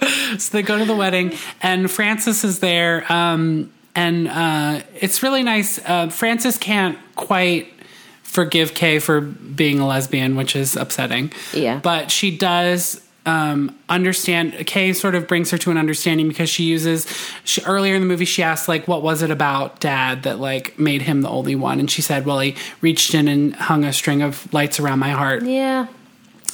so 0.37 0.57
they 0.57 0.63
go 0.63 0.77
to 0.77 0.85
the 0.85 0.95
wedding 0.95 1.33
and 1.61 1.89
Frances 1.89 2.43
is 2.43 2.59
there, 2.59 3.11
um, 3.11 3.71
and 3.95 4.27
uh, 4.27 4.81
it's 4.99 5.23
really 5.23 5.43
nice. 5.43 5.79
Uh, 5.87 6.09
Frances 6.09 6.57
can't 6.57 6.97
quite 7.15 7.71
forgive 8.35 8.73
Kay 8.73 8.99
for 8.99 9.21
being 9.21 9.79
a 9.79 9.87
lesbian, 9.87 10.35
which 10.35 10.55
is 10.55 10.75
upsetting. 10.75 11.31
Yeah. 11.53 11.79
but 11.79 12.11
she 12.11 12.35
does. 12.37 13.01
Um, 13.27 13.75
understand 13.89 14.53
Kay 14.67 14.93
sort 14.93 15.15
of 15.15 15.27
brings 15.27 15.49
her 15.49 15.57
to 15.57 15.71
an 15.71 15.79
understanding 15.79 16.27
because 16.27 16.47
she 16.47 16.61
uses 16.61 17.07
she, 17.43 17.59
earlier 17.63 17.95
in 17.95 18.01
the 18.01 18.07
movie 18.07 18.23
she 18.23 18.43
asked 18.43 18.67
like 18.67 18.87
what 18.87 19.01
was 19.01 19.23
it 19.23 19.31
about 19.31 19.79
dad 19.79 20.21
that 20.21 20.39
like 20.39 20.77
made 20.77 21.01
him 21.01 21.23
the 21.23 21.29
only 21.29 21.55
one 21.55 21.79
and 21.79 21.89
she 21.89 22.03
said 22.03 22.27
well 22.27 22.37
he 22.37 22.55
reached 22.81 23.15
in 23.15 23.27
and 23.27 23.55
hung 23.55 23.83
a 23.83 23.91
string 23.91 24.21
of 24.21 24.53
lights 24.53 24.79
around 24.79 24.99
my 24.99 25.09
heart 25.09 25.41
yeah. 25.41 25.87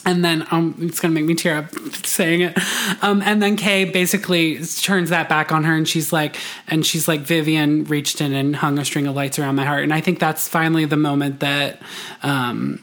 And 0.05 0.25
then 0.25 0.47
um, 0.51 0.75
it's 0.79 0.99
gonna 0.99 1.13
make 1.13 1.25
me 1.25 1.35
tear 1.35 1.57
up 1.57 1.75
saying 2.05 2.41
it. 2.41 2.57
Um, 3.03 3.21
and 3.21 3.41
then 3.41 3.55
Kay 3.55 3.85
basically 3.85 4.59
turns 4.81 5.09
that 5.09 5.29
back 5.29 5.51
on 5.51 5.63
her, 5.63 5.75
and 5.75 5.87
she's 5.87 6.11
like, 6.11 6.37
and 6.67 6.85
she's 6.85 7.07
like, 7.07 7.21
Vivian 7.21 7.85
reached 7.85 8.21
in 8.21 8.33
and 8.33 8.55
hung 8.55 8.79
a 8.79 8.85
string 8.85 9.07
of 9.07 9.15
lights 9.15 9.37
around 9.37 9.55
my 9.55 9.65
heart, 9.65 9.83
and 9.83 9.93
I 9.93 10.01
think 10.01 10.19
that's 10.19 10.47
finally 10.47 10.85
the 10.85 10.97
moment 10.97 11.39
that. 11.39 11.81
Um, 12.23 12.81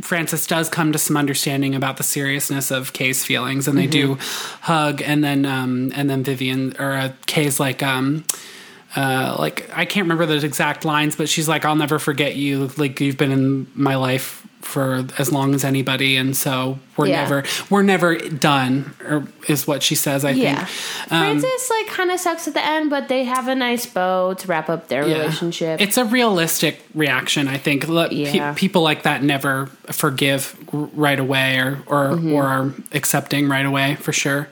Frances 0.00 0.44
does 0.48 0.68
come 0.68 0.90
to 0.90 0.98
some 0.98 1.16
understanding 1.16 1.72
about 1.74 1.98
the 1.98 2.02
seriousness 2.02 2.72
of 2.72 2.92
Kay's 2.92 3.24
feelings, 3.24 3.68
and 3.68 3.78
they 3.78 3.86
do 3.86 4.18
hug, 4.60 5.00
and 5.00 5.22
then 5.22 5.46
um, 5.46 5.92
and 5.94 6.10
then 6.10 6.24
Vivian 6.24 6.74
or 6.80 6.94
uh, 6.94 7.12
Kay's 7.26 7.60
like 7.60 7.80
um, 7.80 8.24
uh, 8.96 9.36
like 9.38 9.70
I 9.74 9.84
can't 9.84 10.04
remember 10.04 10.26
the 10.26 10.44
exact 10.44 10.84
lines, 10.84 11.16
but 11.16 11.28
she's 11.28 11.48
like, 11.48 11.64
"I'll 11.64 11.76
never 11.76 11.98
forget 11.98 12.36
you. 12.36 12.70
Like 12.76 13.00
you've 13.00 13.16
been 13.16 13.32
in 13.32 13.66
my 13.74 13.96
life 13.96 14.46
for 14.64 15.04
as 15.18 15.30
long 15.30 15.54
as 15.54 15.64
anybody, 15.64 16.16
and 16.16 16.36
so 16.36 16.78
we're 16.96 17.06
Yeah. 17.06 17.22
never 17.22 17.44
we're 17.70 17.82
never 17.82 18.16
done." 18.16 18.94
Or 19.08 19.26
is 19.48 19.66
what 19.66 19.82
she 19.82 19.94
says. 19.94 20.24
I 20.24 20.30
Yeah. 20.30 20.64
think. 20.64 21.12
Um, 21.12 21.40
Frances 21.40 21.70
like 21.70 21.86
kind 21.94 22.10
of 22.10 22.18
sucks 22.18 22.48
at 22.48 22.54
the 22.54 22.64
end, 22.64 22.90
but 22.90 23.08
they 23.08 23.24
have 23.24 23.46
a 23.48 23.54
nice 23.54 23.86
bow 23.86 24.34
to 24.34 24.46
wrap 24.48 24.68
up 24.70 24.88
their 24.88 25.06
yeah. 25.06 25.18
relationship. 25.18 25.80
It's 25.80 25.96
a 25.98 26.04
realistic 26.04 26.82
reaction. 26.94 27.46
I 27.48 27.58
think 27.58 27.88
Let- 27.88 28.10
pe- 28.10 28.54
people 28.54 28.82
like 28.82 29.02
that 29.02 29.22
never 29.22 29.68
forgive 29.90 30.56
right 30.72 31.20
away, 31.20 31.58
or 31.58 31.78
or, 31.86 32.04
Mm-hmm. 32.16 32.32
or 32.32 32.42
are 32.44 32.70
accepting 32.92 33.48
right 33.48 33.66
away 33.66 33.96
for 34.00 34.12
sure. 34.12 34.48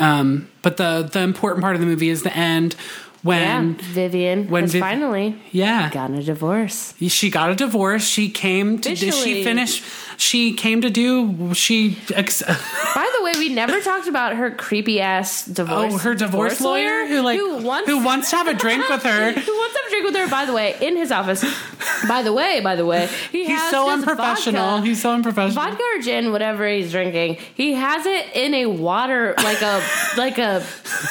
Um, 0.00 0.48
but 0.62 0.76
the 0.76 1.08
the 1.10 1.20
important 1.20 1.62
part 1.62 1.74
of 1.74 1.80
the 1.80 1.86
movie 1.86 2.08
is 2.10 2.22
the 2.22 2.36
end 2.36 2.74
yeah, 3.24 3.58
when 3.58 3.74
Vivian 3.76 4.48
when 4.48 4.66
Viv- 4.66 4.80
finally 4.80 5.36
yeah 5.52 5.90
gotten 5.90 6.16
a 6.18 6.22
divorce. 6.22 6.94
She 7.00 7.30
got 7.30 7.50
a 7.50 7.54
divorce. 7.54 8.04
She 8.04 8.28
came 8.28 8.78
to. 8.80 8.92
Officially. 8.92 9.34
she 9.34 9.44
finish? 9.44 9.82
She 10.16 10.52
came 10.54 10.80
to 10.82 10.90
do. 10.90 11.54
She. 11.54 11.96
Ex- 12.14 12.42
By 12.42 13.08
the 13.22 13.38
way, 13.38 13.38
we 13.48 13.54
never 13.54 13.80
talked 13.80 14.08
about 14.08 14.34
her 14.36 14.50
creepy 14.50 15.00
ass 15.00 15.44
divorce. 15.46 15.94
Oh, 15.94 15.98
her 15.98 16.14
divorce, 16.14 16.60
lawyer, 16.60 17.06
who 17.06 17.20
like 17.22 17.38
who 17.38 17.58
wants 17.58 17.88
who 17.88 18.04
wants 18.04 18.30
to 18.30 18.36
have 18.36 18.48
a 18.48 18.54
drink 18.54 18.88
with 18.88 19.02
her. 19.02 19.32
who 19.32 19.52
wants 19.52 19.74
to 19.74 19.80
have 19.80 19.86
a 19.86 19.90
drink 19.90 20.04
with 20.06 20.16
her? 20.16 20.28
By 20.28 20.44
the 20.44 20.52
way, 20.52 20.76
in 20.80 20.96
his 20.96 21.12
office. 21.12 21.44
by 22.08 22.22
the 22.22 22.32
way, 22.32 22.60
by 22.60 22.76
the 22.76 22.84
way, 22.86 23.08
he 23.30 23.44
He's 23.44 23.58
has 23.58 23.70
so 23.70 23.88
unprofessional. 23.90 24.62
Vodka, 24.78 24.86
He's 24.86 25.00
so 25.02 25.12
unprofessional. 25.12 25.62
vodka 25.64 25.82
or 25.96 26.02
gin, 26.02 26.32
whatever 26.32 26.66
he's 26.68 26.90
drinking. 26.90 27.38
He 27.54 27.74
has 27.74 28.04
it 28.06 28.26
in 28.34 28.54
a 28.54 28.66
water, 28.66 29.34
like 29.38 29.62
a 29.62 29.82
like 30.16 30.38
a 30.38 30.60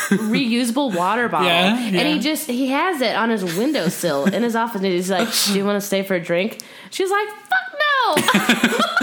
reusable 0.09 0.95
water 0.95 1.29
bottle, 1.29 1.47
Yeah, 1.47 1.75
and 1.77 2.07
he 2.07 2.19
just 2.19 2.47
he 2.49 2.67
has 2.67 3.01
it 3.01 3.15
on 3.15 3.29
his 3.29 3.43
windowsill 3.43 4.25
in 4.25 4.43
his 4.43 4.55
office. 4.55 4.81
And 4.81 4.91
he's 4.91 5.09
like, 5.09 5.29
"Do 5.45 5.57
you 5.57 5.65
want 5.65 5.79
to 5.81 5.85
stay 5.85 6.03
for 6.03 6.15
a 6.15 6.19
drink?" 6.23 6.61
She's 6.89 7.09
like, 7.09 7.27
"Fuck 7.27 7.79
no." 7.79 8.15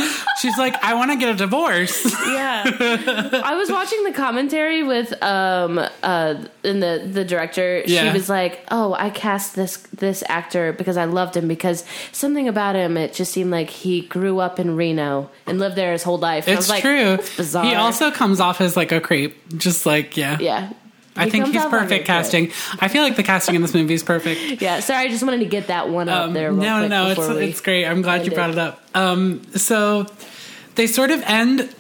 She's 0.40 0.56
like, 0.56 0.74
I 0.84 0.94
want 0.94 1.10
to 1.10 1.16
get 1.16 1.30
a 1.30 1.34
divorce. 1.34 2.04
Yeah, 2.28 2.62
I 3.06 3.54
was 3.56 3.70
watching 3.70 4.02
the 4.04 4.12
commentary 4.12 4.82
with 4.82 5.12
um 5.22 5.78
uh 5.78 6.34
and 6.64 6.82
the 6.82 7.08
the 7.10 7.24
director. 7.24 7.82
Yeah. 7.86 8.10
She 8.10 8.12
was 8.18 8.28
like, 8.28 8.64
"Oh, 8.70 8.94
I 8.98 9.10
cast 9.10 9.54
this 9.56 9.76
this 9.96 10.22
actor 10.28 10.72
because 10.72 10.96
I 10.96 11.04
loved 11.04 11.36
him 11.36 11.48
because 11.48 11.84
something 12.12 12.48
about 12.48 12.74
him 12.76 12.96
it 12.96 13.14
just 13.14 13.32
seemed 13.32 13.50
like 13.50 13.70
he 13.70 14.02
grew 14.02 14.38
up 14.40 14.58
in 14.60 14.76
Reno 14.76 15.30
and 15.46 15.58
lived 15.58 15.76
there 15.76 15.92
his 15.92 16.02
whole 16.02 16.18
life." 16.18 16.46
And 16.48 16.58
It's 16.58 16.68
was 16.68 16.70
like, 16.70 16.82
true. 16.82 17.16
Bizarre. 17.36 17.64
He 17.64 17.74
also 17.74 18.10
comes 18.10 18.40
off 18.40 18.60
as 18.60 18.76
like 18.76 18.92
a 18.92 19.00
creep. 19.00 19.36
Just 19.58 19.86
like 19.86 20.16
yeah. 20.16 20.38
yeah. 20.40 20.72
I 21.16 21.24
He 21.24 21.30
think 21.30 21.46
he's 21.46 21.56
off 21.56 21.64
like 21.64 21.72
a 21.72 21.76
perfect 21.84 22.06
casting. 22.06 22.52
I 22.78 22.86
feel 22.86 23.02
like 23.02 23.16
the 23.16 23.24
casting 23.24 23.56
in 23.56 23.62
this 23.62 23.74
movie 23.74 23.94
is 23.94 24.04
perfect. 24.04 24.40
Yeah, 24.62 24.78
sorry, 24.78 25.06
I 25.06 25.08
just 25.08 25.24
wanted 25.24 25.38
to 25.40 25.46
get 25.46 25.66
that 25.66 25.88
one 25.88 26.08
out 26.08 26.26
Um, 26.28 26.32
there. 26.32 26.52
No, 26.52 26.86
no, 26.86 27.08
it's 27.10 27.18
it's 27.18 27.60
great. 27.60 27.86
I'm 27.86 28.02
glad 28.02 28.24
you 28.24 28.30
brought 28.30 28.50
it. 28.50 28.52
it 28.52 28.58
up. 28.58 28.80
Um, 28.94 29.42
so 29.56 30.06
they 30.76 30.86
sort 30.86 31.10
of 31.10 31.20
end 31.22 31.74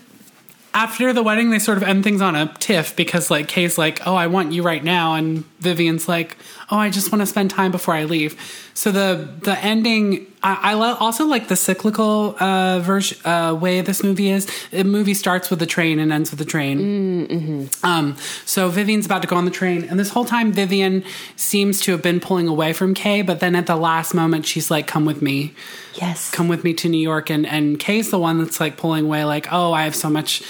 after 0.78 1.12
the 1.12 1.24
wedding. 1.24 1.50
They 1.50 1.58
sort 1.58 1.76
of 1.76 1.82
end 1.82 2.04
things 2.04 2.20
on 2.20 2.36
a 2.36 2.54
tiff 2.60 2.94
because 2.94 3.30
like 3.32 3.48
Cay's 3.48 3.76
like, 3.76 4.06
"Oh, 4.06 4.14
I 4.14 4.28
want 4.28 4.52
you 4.52 4.62
right 4.62 4.82
now," 4.84 5.14
and 5.14 5.44
Vivian's 5.58 6.08
like, 6.08 6.36
"Oh, 6.70 6.76
I 6.76 6.90
just 6.90 7.10
want 7.12 7.22
to 7.22 7.26
spend 7.26 7.50
time 7.50 7.70
before 7.70 7.94
I 7.94 8.04
leave." 8.04 8.36
So 8.74 8.92
the 8.92 9.28
the 9.42 9.58
ending, 9.58 10.26
I, 10.42 10.72
I 10.72 10.74
also 10.74 11.26
like 11.26 11.48
the 11.48 11.56
cyclical 11.56 12.36
uh, 12.38 12.78
version 12.80 13.18
uh, 13.26 13.54
way 13.60 13.80
this 13.80 14.04
movie 14.04 14.30
is. 14.30 14.46
The 14.70 14.84
movie 14.84 15.14
starts 15.14 15.50
with 15.50 15.58
the 15.58 15.66
train 15.66 15.98
and 15.98 16.12
ends 16.12 16.30
with 16.30 16.38
the 16.38 16.44
train. 16.44 17.68
Um, 17.82 18.16
so 18.44 18.68
Vivian's 18.68 19.06
about 19.06 19.22
to 19.22 19.28
go 19.28 19.36
on 19.36 19.44
the 19.44 19.50
train, 19.50 19.84
and 19.84 19.98
this 19.98 20.10
whole 20.10 20.24
time 20.24 20.52
Vivian 20.52 21.04
seems 21.36 21.80
to 21.82 21.92
have 21.92 22.02
been 22.02 22.20
pulling 22.20 22.48
away 22.48 22.72
from 22.72 22.94
Cay, 22.94 23.22
but 23.22 23.40
then 23.40 23.56
at 23.56 23.66
the 23.66 23.76
last 23.76 24.14
moment 24.14 24.46
she's 24.46 24.70
like, 24.70 24.86
"Come 24.86 25.04
with 25.04 25.20
me, 25.22 25.54
yes, 25.94 26.30
come 26.30 26.48
with 26.48 26.64
me 26.64 26.72
to 26.74 26.88
New 26.88 27.00
York," 27.00 27.30
and 27.30 27.46
and 27.46 27.78
Cay's 27.78 28.10
the 28.10 28.18
one 28.18 28.38
that's 28.38 28.60
like 28.60 28.76
pulling 28.76 29.06
away, 29.06 29.24
like, 29.24 29.48
"Oh, 29.50 29.72
I 29.72 29.84
have 29.84 29.96
so 29.96 30.08
much." 30.08 30.42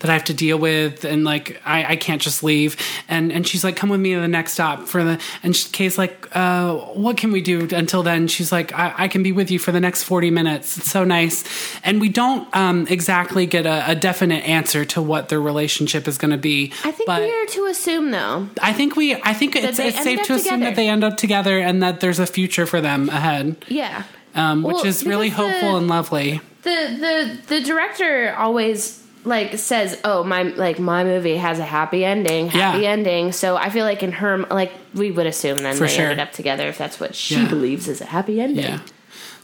That 0.00 0.10
I 0.10 0.12
have 0.12 0.24
to 0.24 0.34
deal 0.34 0.58
with, 0.58 1.04
and 1.04 1.24
like 1.24 1.60
I, 1.64 1.92
I 1.92 1.96
can't 1.96 2.20
just 2.20 2.42
leave. 2.42 2.76
And 3.08 3.32
and 3.32 3.46
she's 3.46 3.64
like, 3.64 3.76
"Come 3.76 3.88
with 3.88 4.00
me 4.00 4.14
to 4.14 4.20
the 4.20 4.28
next 4.28 4.52
stop 4.52 4.86
for 4.86 5.02
the." 5.02 5.18
And 5.42 5.56
she, 5.56 5.70
Cay's 5.70 5.96
like, 5.96 6.28
uh, 6.36 6.74
"What 6.74 7.16
can 7.16 7.32
we 7.32 7.40
do 7.40 7.66
until 7.72 8.02
then?" 8.02 8.28
She's 8.28 8.52
like, 8.52 8.72
I, 8.74 8.92
"I 8.96 9.08
can 9.08 9.22
be 9.22 9.32
with 9.32 9.50
you 9.50 9.58
for 9.58 9.72
the 9.72 9.80
next 9.80 10.02
forty 10.04 10.30
minutes." 10.30 10.76
It's 10.76 10.90
so 10.90 11.02
nice, 11.04 11.44
and 11.82 11.98
we 12.00 12.10
don't 12.10 12.46
um, 12.54 12.86
exactly 12.88 13.46
get 13.46 13.64
a, 13.64 13.90
a 13.90 13.94
definite 13.94 14.46
answer 14.46 14.84
to 14.84 15.00
what 15.00 15.30
their 15.30 15.40
relationship 15.40 16.06
is 16.06 16.18
going 16.18 16.32
to 16.32 16.36
be. 16.36 16.72
I 16.84 16.90
think 16.90 17.08
we 17.08 17.32
are 17.32 17.46
to 17.46 17.64
assume 17.66 18.10
though. 18.10 18.48
I 18.60 18.74
think 18.74 18.96
we. 18.96 19.14
I 19.14 19.32
think 19.32 19.56
it's, 19.56 19.78
it's 19.78 20.02
safe 20.02 20.22
to 20.24 20.34
assume 20.34 20.54
together. 20.60 20.64
that 20.64 20.76
they 20.76 20.88
end 20.88 21.04
up 21.04 21.16
together 21.16 21.58
and 21.58 21.82
that 21.82 22.00
there's 22.00 22.18
a 22.18 22.26
future 22.26 22.66
for 22.66 22.82
them 22.82 23.08
ahead, 23.08 23.56
Yeah, 23.68 24.02
um, 24.34 24.62
which 24.62 24.74
Well, 24.74 24.86
is 24.86 25.04
really 25.06 25.30
hopeful 25.30 25.72
the- 25.72 25.78
and 25.78 25.88
lovely. 25.88 26.40
the 26.64 26.96
the 27.00 27.38
the 27.54 27.60
director 27.62 28.34
always 28.36 29.02
like 29.26 29.58
says 29.58 29.98
oh 30.04 30.24
my 30.24 30.44
like 30.44 30.78
my 30.78 31.04
movie 31.04 31.36
has 31.36 31.58
a 31.58 31.64
happy 31.64 32.04
ending 32.04 32.48
happy 32.48 32.82
Yeah. 32.84 32.90
ending 32.92 33.32
so 33.32 33.56
i 33.56 33.68
feel 33.70 33.84
like 33.84 34.02
in 34.02 34.12
her 34.12 34.38
like 34.46 34.72
we 34.94 35.10
would 35.10 35.26
assume 35.26 35.62
then 35.62 35.74
For 35.76 35.86
they 35.86 35.94
sure. 35.96 36.04
ended 36.04 36.20
up 36.20 36.32
together 36.32 36.66
if 36.68 36.78
that's 36.78 36.98
what 37.00 37.14
she 37.14 37.34
Yeah. 37.34 37.48
believes 37.48 37.88
is 37.88 38.00
a 38.00 38.06
happy 38.06 38.40
ending 38.40 38.64
Yeah. 38.64 38.80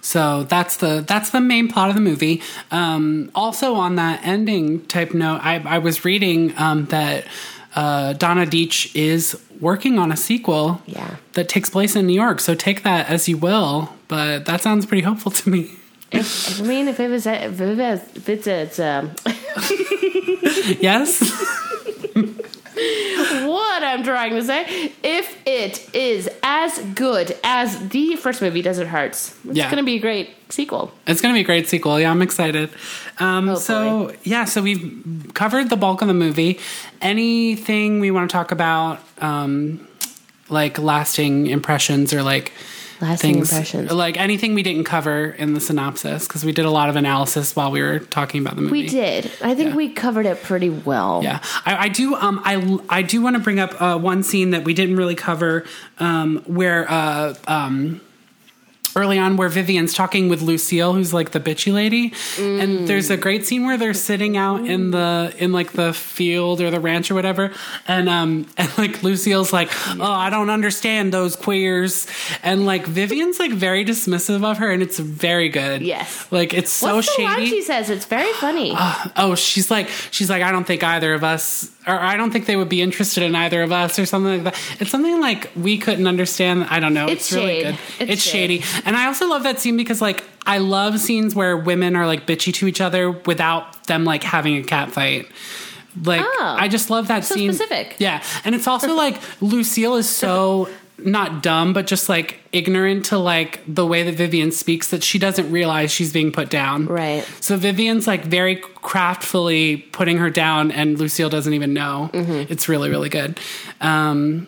So 0.04 0.42
that's 0.44 0.76
the 0.78 1.04
that's 1.06 1.30
the 1.30 1.40
main 1.40 1.68
plot 1.68 1.88
of 1.88 1.94
the 1.94 2.00
movie. 2.00 2.42
Um, 2.72 3.30
also, 3.36 3.74
on 3.74 3.94
that 3.96 4.18
ending 4.24 4.84
type 4.86 5.14
note, 5.14 5.38
I, 5.44 5.62
I 5.64 5.78
was 5.78 6.04
reading 6.04 6.52
um, 6.58 6.86
that 6.86 7.24
uh, 7.76 8.12
Donna 8.14 8.44
Deitch 8.44 8.90
is 8.96 9.40
working 9.60 10.00
on 10.00 10.10
a 10.10 10.16
sequel. 10.16 10.82
Yeah. 10.86 11.18
That 11.34 11.48
takes 11.48 11.70
place 11.70 11.94
in 11.94 12.08
New 12.08 12.14
York. 12.14 12.40
So 12.40 12.56
take 12.56 12.82
that 12.82 13.08
as 13.08 13.28
you 13.28 13.36
will, 13.38 13.90
but 14.08 14.44
that 14.46 14.60
sounds 14.60 14.86
pretty 14.86 15.04
hopeful 15.04 15.30
to 15.30 15.48
me. 15.48 15.70
If, 16.12 16.60
i 16.60 16.64
mean 16.64 16.88
if 16.88 16.98
it 17.00 17.08
was 17.08 17.26
if 17.26 17.60
it 17.60 17.76
was 17.78 18.00
if 18.16 18.28
it's 18.28 18.46
it's 18.46 18.78
um 18.78 19.10
yes. 20.80 21.20
what 23.46 23.82
i'm 23.82 24.02
trying 24.02 24.32
to 24.34 24.42
say 24.42 24.92
if 25.02 25.36
it 25.46 25.94
is 25.94 26.28
as 26.42 26.78
good 26.94 27.36
as 27.44 27.88
the 27.88 28.16
first 28.16 28.40
movie 28.42 28.62
desert 28.62 28.86
hearts 28.88 29.36
it's 29.44 29.56
Yeah. 29.56 29.70
gonna 29.70 29.82
be 29.82 29.96
a 29.96 30.00
great 30.00 30.30
sequel 30.48 30.92
It's 31.06 31.20
going 31.20 31.32
to 31.34 31.36
be 31.36 31.40
a 31.40 31.44
great 31.44 31.66
sequel. 31.66 31.98
Yeah, 31.98 32.10
I'm 32.10 32.20
excited. 32.20 32.68
Um, 33.18 33.56
so, 33.56 34.12
yeah, 34.22 34.44
so 34.44 34.60
we've 34.60 35.30
covered 35.32 35.70
the 35.70 35.76
bulk 35.78 36.02
of 36.02 36.08
the 36.08 36.14
movie. 36.14 36.58
Anything 37.00 38.00
we 38.00 38.10
want 38.10 38.28
to 38.28 38.32
talk 38.36 38.52
about, 38.52 39.00
um, 39.22 39.88
like 40.50 40.78
lasting 40.78 41.46
impressions 41.46 42.12
or 42.12 42.22
like 42.22 42.52
lasting 43.02 43.34
things, 43.34 43.50
impressions 43.52 43.90
like 43.92 44.16
anything 44.16 44.54
we 44.54 44.62
didn't 44.62 44.84
cover 44.84 45.26
in 45.30 45.52
the 45.54 45.60
synopsis 45.60 46.26
because 46.26 46.44
we 46.44 46.52
did 46.52 46.64
a 46.64 46.70
lot 46.70 46.88
of 46.88 46.96
analysis 46.96 47.54
while 47.54 47.70
we 47.70 47.82
were 47.82 47.98
talking 47.98 48.40
about 48.40 48.54
the 48.56 48.62
movie. 48.62 48.82
we 48.82 48.88
did 48.88 49.30
i 49.42 49.54
think 49.54 49.74
we 49.74 49.88
covered 49.90 50.24
it 50.24 50.42
pretty 50.42 50.70
well 50.70 51.20
Yeah, 51.22 51.40
I, 51.66 51.76
I 51.76 51.88
do. 51.88 52.14
Um, 52.14 52.40
I 52.44 52.78
I 52.88 53.02
do 53.02 53.20
want 53.20 53.36
to 53.36 53.40
bring 53.42 53.58
up 53.60 53.80
uh, 53.82 53.98
one 53.98 54.22
scene 54.22 54.50
that 54.50 54.64
we 54.64 54.72
didn't 54.74 54.96
really 54.96 55.14
cover, 55.14 55.64
um, 55.98 56.42
where 56.46 56.90
uh, 56.90 57.34
um, 57.46 58.00
early 58.96 59.18
on, 59.18 59.36
where 59.36 59.48
Vivian's 59.48 59.94
talking 59.94 60.28
with 60.28 60.42
Lucille, 60.42 60.92
who's 60.92 61.12
like 61.14 61.30
the 61.30 61.40
bitchy 61.40 61.72
lady, 61.72 62.12
and 62.38 62.86
there's 62.86 63.10
a 63.10 63.16
great 63.16 63.46
scene 63.46 63.66
where 63.66 63.76
they're 63.76 63.94
sitting 63.94 64.36
out 64.36 64.66
in 64.66 64.90
the 64.90 65.34
in 65.38 65.52
like 65.52 65.72
the 65.72 65.92
field 65.92 66.60
or 66.60 66.70
the 66.70 66.80
ranch 66.80 67.10
or 67.10 67.14
whatever, 67.14 67.52
and 67.88 68.08
um 68.08 68.46
and 68.56 68.76
like 68.78 69.02
Lucille's 69.02 69.52
like, 69.52 69.70
oh, 69.98 70.02
I 70.12 70.30
don't 70.30 70.50
understand 70.50 71.12
those 71.12 71.36
queers, 71.36 72.06
and 72.42 72.66
like 72.66 72.86
Vivian's 72.86 73.38
like 73.38 73.52
very 73.52 73.84
dismissive 73.84 74.44
of 74.44 74.58
her, 74.58 74.70
and 74.70 74.82
it's 74.82 74.98
very 74.98 75.48
good. 75.48 75.82
Yes. 75.82 76.26
like 76.30 76.54
it's 76.54 76.70
so 76.70 76.96
What's 76.96 77.14
shady. 77.14 77.46
she 77.46 77.62
says? 77.62 77.90
It's 77.90 78.06
very 78.06 78.32
funny. 78.34 78.72
oh, 79.16 79.34
she's 79.34 79.70
like, 79.70 79.88
she's 80.10 80.30
like, 80.30 80.42
I 80.42 80.52
don't 80.52 80.66
think 80.66 80.82
either 80.84 81.14
of 81.14 81.24
us, 81.24 81.70
or 81.86 81.98
I 81.98 82.16
don't 82.16 82.30
think 82.30 82.46
they 82.46 82.56
would 82.56 82.68
be 82.68 82.80
interested 82.82 83.22
in 83.22 83.34
either 83.34 83.62
of 83.62 83.72
us, 83.72 83.98
or 83.98 84.06
something 84.06 84.44
like 84.44 84.54
that. 84.54 84.80
It's 84.80 84.90
something 84.90 85.20
like 85.20 85.50
we 85.56 85.78
couldn't 85.78 86.06
understand. 86.06 86.64
I 86.70 86.80
don't 86.80 86.94
know. 86.94 87.06
It's 87.08 87.32
really 87.32 87.62
good. 87.62 87.78
It's 87.98 88.12
It's, 88.12 88.22
shade. 88.22 88.62
shady, 88.62 88.64
and 88.84 88.96
I 88.96 89.06
also 89.06 89.28
love 89.28 89.42
that 89.44 89.58
scene 89.60 89.76
because 89.76 90.00
like 90.00 90.22
I 90.46 90.58
love 90.58 90.98
scenes 91.00 91.34
where 91.34 91.56
women 91.56 91.96
are 91.96 92.06
like 92.06 92.26
bitchy 92.26 92.52
to 92.54 92.66
each 92.66 92.80
other 92.80 93.10
without 93.10 93.84
them 93.86 94.04
like 94.04 94.22
having 94.22 94.56
a 94.56 94.62
cat 94.62 94.90
fight. 94.92 95.28
Like 96.04 96.22
Oh. 96.24 96.56
I 96.58 96.68
just 96.68 96.88
love 96.88 97.08
that 97.08 97.24
So 97.24 97.34
scene. 97.34 97.52
specific. 97.52 97.96
Yeah, 97.98 98.22
and 98.44 98.54
it's 98.54 98.66
also 98.66 98.94
like 98.94 99.20
Lucille 99.42 99.96
is 99.96 100.08
so 100.08 100.68
not 100.98 101.42
dumb, 101.42 101.72
but 101.72 101.86
just 101.86 102.08
like 102.08 102.38
ignorant 102.52 103.06
to 103.06 103.18
like 103.18 103.60
the 103.66 103.86
way 103.86 104.02
that 104.02 104.14
Vivian 104.14 104.52
speaks 104.52 104.88
that 104.88 105.02
she 105.02 105.18
doesn't 105.18 105.50
realize 105.50 105.90
she's 105.90 106.12
being 106.12 106.32
put 106.32 106.50
down. 106.50 106.86
Right. 106.86 107.24
So 107.40 107.56
Vivian's 107.56 108.06
like 108.06 108.24
very 108.24 108.56
craftfully 108.56 109.90
putting 109.92 110.18
her 110.18 110.30
down, 110.30 110.70
and 110.70 110.98
Lucille 110.98 111.30
doesn't 111.30 111.52
even 111.52 111.72
know. 111.72 112.10
Mm-hmm. 112.12 112.52
It's 112.52 112.68
really, 112.68 112.90
really 112.90 113.08
good. 113.08 113.38
Um, 113.80 114.46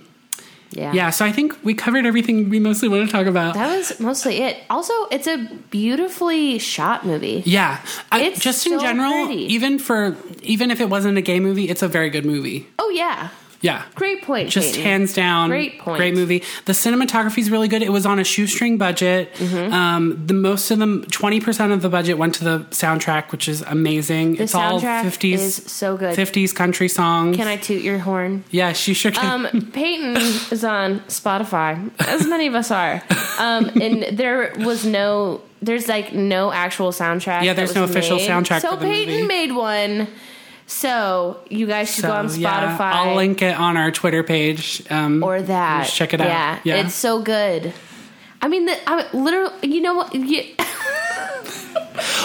yeah. 0.77 0.93
yeah, 0.93 1.11
so 1.11 1.25
I 1.25 1.31
think 1.31 1.57
we 1.63 1.73
covered 1.75 2.05
everything 2.05 2.49
we 2.51 2.59
mostly 2.59 2.89
want 2.89 3.07
to 3.07 3.13
talk 3.13 3.27
about. 3.27 3.55
That 3.55 3.77
was 3.77 4.01
mostly 4.01 4.43
it. 4.43 4.59
Also, 4.69 4.93
it's 5.11 5.29
a 5.29 5.49
beautifully 5.71 6.59
shot 6.59 7.07
movie. 7.07 7.43
yeah, 7.47 7.81
I, 8.11 8.33
just 8.35 8.67
in 8.67 8.81
general, 8.81 9.27
pretty. 9.27 9.43
even 9.55 9.79
for 9.79 10.17
even 10.43 10.71
if 10.73 10.81
it 10.81 10.91
wasn't 10.91 11.17
a 11.17 11.23
gay 11.23 11.39
movie, 11.39 11.69
it's 11.69 11.83
a 11.83 11.89
very 11.89 12.11
good 12.11 12.27
movie. 12.27 12.67
Oh 12.79 12.91
yeah. 12.91 13.29
Yeah, 13.65 13.83
Great 13.95 14.21
point. 14.23 14.51
just 14.51 14.75
Peyton. 14.75 14.83
hands 14.91 15.15
down 15.15 15.49
Great 15.49 15.79
point. 15.79 15.97
great 15.97 16.15
movie 16.15 16.43
the 16.67 16.73
cinematography 16.75 17.39
is 17.39 17.51
really 17.51 17.67
good 17.69 17.83
it 17.83 17.89
was 17.99 18.05
on 18.05 18.19
a 18.19 18.25
shoestring 18.25 18.77
budget 18.79 19.33
Mm-hmm. 19.35 19.73
um, 19.73 20.03
the 20.27 20.35
most 20.35 20.71
of 20.71 20.79
them 20.79 21.03
20% 21.05 21.73
of 21.73 21.81
the 21.81 21.89
budget 21.89 22.19
went 22.19 22.35
to 22.37 22.45
the 22.45 22.59
soundtrack 22.71 23.33
which 23.33 23.49
is 23.49 23.63
amazing 23.63 24.35
The 24.37 24.43
it's 24.45 24.55
all 24.55 24.81
soundtrack 24.81 25.03
50s 25.05 25.33
is 25.35 25.55
so 25.57 25.97
good. 25.97 26.15
50s 26.17 26.55
country 26.55 26.89
songs 26.89 27.37
Can 27.37 27.49
I 27.49 27.57
toot 27.57 27.83
your 27.83 27.99
horn? 28.01 28.45
yeah 28.51 28.73
she 28.75 28.93
sure 28.95 29.13
can 29.13 29.47
Um, 29.47 29.71
Peyton 29.73 30.17
is 30.53 30.63
on 30.65 31.01
Spotify, 31.09 31.91
as 32.07 32.27
many 32.27 32.47
of 32.47 32.55
us 32.55 32.71
are. 32.71 33.03
Um, 33.39 33.71
and 33.81 34.17
there 34.19 34.53
was 34.59 34.85
no, 34.85 35.41
there's 35.63 35.89
like 35.89 36.13
no 36.13 36.53
actual 36.53 36.91
soundtrack. 36.93 37.43
Yeah, 37.45 37.55
there's 37.55 37.75
no 37.75 37.85
official 37.85 38.17
made. 38.19 38.29
soundtrack 38.29 38.61
So 38.61 38.77
Peyton 38.77 39.15
movie. 39.15 39.27
made 39.27 39.53
one. 39.53 40.09
So 40.67 41.41
you 41.51 41.67
guys 41.67 41.95
should 41.95 42.03
so, 42.03 42.09
go 42.09 42.15
on 42.15 42.27
Spotify. 42.27 42.41
yeah, 42.41 42.93
i'll 42.95 43.15
link 43.17 43.43
it 43.43 43.55
on 43.57 43.77
our 43.77 43.91
twitter 43.91 44.23
page 44.23 44.83
um, 44.91 45.23
or 45.23 45.43
that. 45.43 45.85
just 45.85 45.95
check 45.95 46.15
it 46.15 46.21
out 46.21 46.29
Yeah, 46.29 46.59
yeah 46.65 46.85
it's 46.87 46.95
so 46.95 47.23
good. 47.23 47.73
I 48.41 48.49
mean, 48.49 48.67
the, 48.67 48.77
I 48.87 49.09
literally, 49.15 49.69
you 49.69 49.81
know 49.81 49.95
what? 49.95 50.15
You, 50.15 50.43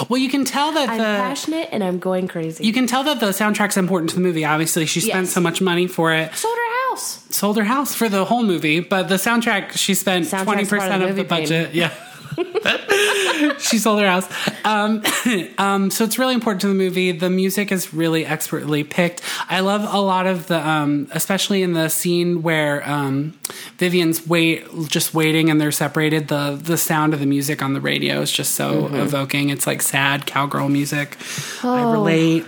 Well, 0.09 0.17
you 0.17 0.29
can 0.29 0.45
tell 0.45 0.71
that 0.71 0.89
I'm 0.89 0.97
the 0.97 1.03
passionate 1.03 1.69
and 1.71 1.83
I'm 1.83 1.99
going 1.99 2.27
crazy. 2.27 2.65
you 2.65 2.73
can 2.73 2.87
tell 2.87 3.03
that 3.03 3.19
the 3.19 3.27
soundtrack's 3.27 3.77
important 3.77 4.09
to 4.11 4.15
the 4.15 4.21
movie. 4.21 4.43
Obviously, 4.45 4.85
she 4.85 4.99
spent 4.99 5.25
Yes. 5.25 5.33
so 5.33 5.41
much 5.41 5.61
money 5.61 5.87
for 5.87 6.13
it. 6.13 6.33
Sold 6.33 6.57
her 6.57 6.89
house. 6.89 7.25
Sold 7.29 7.57
her 7.57 7.63
house 7.65 7.93
for 7.93 8.09
the 8.09 8.25
whole 8.25 8.43
movie, 8.43 8.79
but 8.79 9.09
the 9.09 9.15
soundtrack 9.15 9.71
she 9.73 9.93
spent 9.93 10.29
twenty 10.29 10.65
percent 10.65 11.03
of 11.03 11.11
of 11.11 11.15
the 11.15 11.23
budget. 11.23 11.73
Yeah. 11.73 11.93
she 13.59 13.77
sold 13.77 13.99
her 13.99 14.07
house. 14.07 14.27
Um, 14.65 15.03
um, 15.57 15.91
so 15.91 16.03
it's 16.03 16.17
really 16.17 16.33
important 16.33 16.61
to 16.61 16.67
the 16.67 16.73
movie. 16.73 17.11
The 17.11 17.29
music 17.29 17.71
is 17.71 17.93
really 17.93 18.25
expertly 18.25 18.83
picked. 18.83 19.21
I 19.49 19.59
love 19.61 19.81
a 19.93 19.99
lot 19.99 20.27
of 20.27 20.47
the, 20.47 20.65
um, 20.67 21.07
especially 21.11 21.63
in 21.63 21.73
the 21.73 21.89
scene 21.89 22.41
where 22.41 22.87
um, 22.89 23.33
Vivian's 23.77 24.25
wait, 24.27 24.65
just 24.87 25.13
waiting, 25.13 25.49
and 25.49 25.59
they're 25.59 25.71
separated. 25.71 26.27
The 26.27 26.59
the 26.61 26.77
sound 26.77 27.13
of 27.13 27.19
the 27.19 27.25
music 27.25 27.61
on 27.61 27.73
the 27.73 27.81
radio 27.81 28.21
is 28.21 28.31
just 28.31 28.53
so 28.55 28.69
Mm-hmm. 28.69 28.95
evoking. 28.95 29.49
It's 29.49 29.67
like 29.67 29.81
sad 29.81 30.25
cowgirl 30.25 30.69
music. 30.69 31.17
I 31.63 31.81
Oh. 31.83 31.91
relate. 31.91 32.45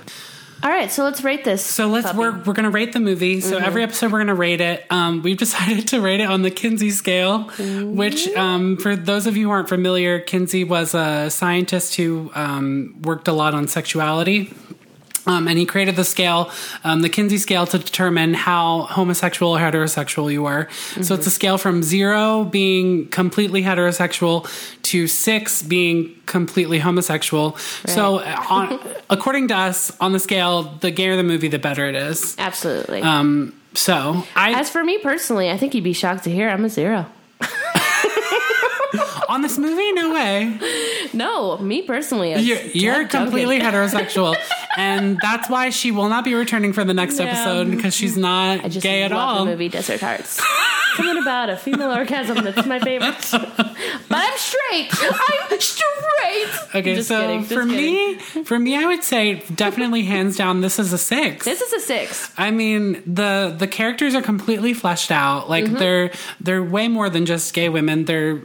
All 0.63 0.69
right, 0.69 0.91
so 0.91 1.03
let's 1.03 1.23
rate 1.23 1.43
this. 1.43 1.65
So 1.65 1.87
let's 1.87 2.05
puppy. 2.05 2.19
we're 2.19 2.43
we're 2.43 2.53
gonna 2.53 2.69
rate 2.69 2.93
the 2.93 2.99
movie. 2.99 3.41
So 3.41 3.57
every 3.57 3.83
episode 3.83 4.11
we're 4.11 4.19
gonna 4.19 4.35
rate 4.35 4.61
it. 4.61 4.85
Um, 4.89 5.21
we've 5.23 5.37
decided 5.45 5.87
to 5.89 6.01
rate 6.01 6.19
it 6.19 6.29
on 6.29 6.43
the 6.43 6.51
Kinsey 6.51 6.91
scale, 6.91 7.43
which 7.49 8.27
um, 8.35 8.77
for 8.77 8.95
those 8.95 9.25
of 9.25 9.35
you 9.37 9.47
who 9.47 9.51
aren't 9.51 9.69
familiar, 9.69 10.19
Kinsey 10.19 10.63
was 10.63 10.93
a 10.93 11.29
scientist 11.31 11.95
who 11.95 12.31
um, 12.35 12.95
worked 13.01 13.27
a 13.27 13.33
lot 13.33 13.53
on 13.53 13.67
sexuality. 13.67 14.53
Um, 15.27 15.47
and 15.47 15.57
he 15.57 15.65
created 15.65 15.95
the 15.95 16.03
scale, 16.03 16.49
um, 16.83 17.01
the 17.01 17.09
Kinsey 17.09 17.37
scale, 17.37 17.67
to 17.67 17.77
determine 17.77 18.33
how 18.33 18.83
homosexual 18.83 19.55
or 19.55 19.59
heterosexual 19.59 20.31
you 20.31 20.43
were. 20.43 20.67
So 21.01 21.13
it's 21.13 21.27
a 21.27 21.31
scale 21.31 21.57
from 21.57 21.83
zero 21.83 22.43
being 22.43 23.07
completely 23.09 23.61
heterosexual 23.61 24.49
to 24.83 25.07
six 25.07 25.61
being 25.61 26.15
completely 26.25 26.79
homosexual. 26.79 27.57
So, 27.85 28.19
uh, 28.19 28.45
on, 28.49 28.79
according 29.09 29.49
to 29.49 29.55
us, 29.55 29.91
on 29.99 30.11
the 30.11 30.19
scale, 30.19 30.63
the 30.63 30.91
gayer 30.91 31.15
the 31.15 31.23
movie, 31.23 31.47
the 31.49 31.59
better 31.59 31.87
it 31.87 31.95
is. 31.95 32.35
Absolutely. 32.39 33.01
Um, 33.01 33.53
so, 33.73 34.25
I 34.35 34.59
As 34.59 34.69
for 34.69 34.83
me 34.83 34.97
personally, 34.97 35.49
I 35.49 35.57
think 35.57 35.73
you'd 35.73 35.83
be 35.83 35.93
shocked 35.93 36.23
to 36.25 36.31
hear 36.31 36.49
I'm 36.49 36.65
a 36.65 36.69
zero. 36.69 37.05
On 39.31 39.41
this 39.41 39.57
movie, 39.57 39.91
no 39.93 40.13
way. 40.13 40.59
No, 41.13 41.57
me 41.57 41.81
personally, 41.81 42.35
You're, 42.35 42.61
you're 42.73 43.07
completely 43.07 43.59
heterosexual, 43.65 44.35
and 44.77 45.17
that's 45.21 45.49
why 45.49 45.69
she 45.69 45.91
will 45.91 46.09
not 46.09 46.23
be 46.23 46.33
returning 46.35 46.73
for 46.73 46.83
the 46.83 46.93
next 46.93 47.19
Yeah. 47.19 47.25
episode 47.25 47.71
because 47.71 47.95
she's 47.95 48.17
not 48.17 48.63
I 48.65 48.67
just 48.67 48.83
gay 48.83 49.03
at 49.03 49.11
all. 49.11 49.45
the 49.45 49.51
movie 49.51 49.69
Desert 49.69 50.01
Hearts. 50.01 50.41
Something 50.97 51.21
about 51.21 51.49
a 51.49 51.55
female 51.55 51.91
orgasm 51.91 52.43
that's 52.43 52.65
my 52.67 52.79
favorite. 52.79 53.15
But 54.09 54.17
I'm 54.19 54.37
straight. 54.37 54.89
I'm 54.91 55.59
straight. 55.59 55.87
Okay, 56.75 56.95
Just 56.95 57.09
so 57.09 57.19
kidding, 57.19 57.43
for 57.43 57.65
me, 57.65 58.15
for 58.45 58.57
me, 58.57 58.77
I 58.77 58.85
would 58.85 59.03
say 59.03 59.43
definitely 59.55 60.03
hands 60.03 60.37
down, 60.37 60.61
this 60.61 60.79
is 60.79 60.93
a 60.93 60.97
six. 60.97 61.43
This 61.43 61.59
is 61.61 61.73
a 61.73 61.79
six. 61.79 62.31
I 62.37 62.51
mean, 62.51 63.01
the 63.05 63.53
the 63.57 63.67
characters 63.67 64.15
are 64.15 64.21
completely 64.21 64.73
fleshed 64.73 65.11
out. 65.11 65.49
Like 65.49 65.65
Mm-hmm. 65.65 65.75
they're 65.77 66.11
they're 66.39 66.63
way 66.63 66.87
more 66.87 67.09
than 67.09 67.25
just 67.25 67.53
gay 67.53 67.67
women. 67.69 68.05
They're 68.05 68.41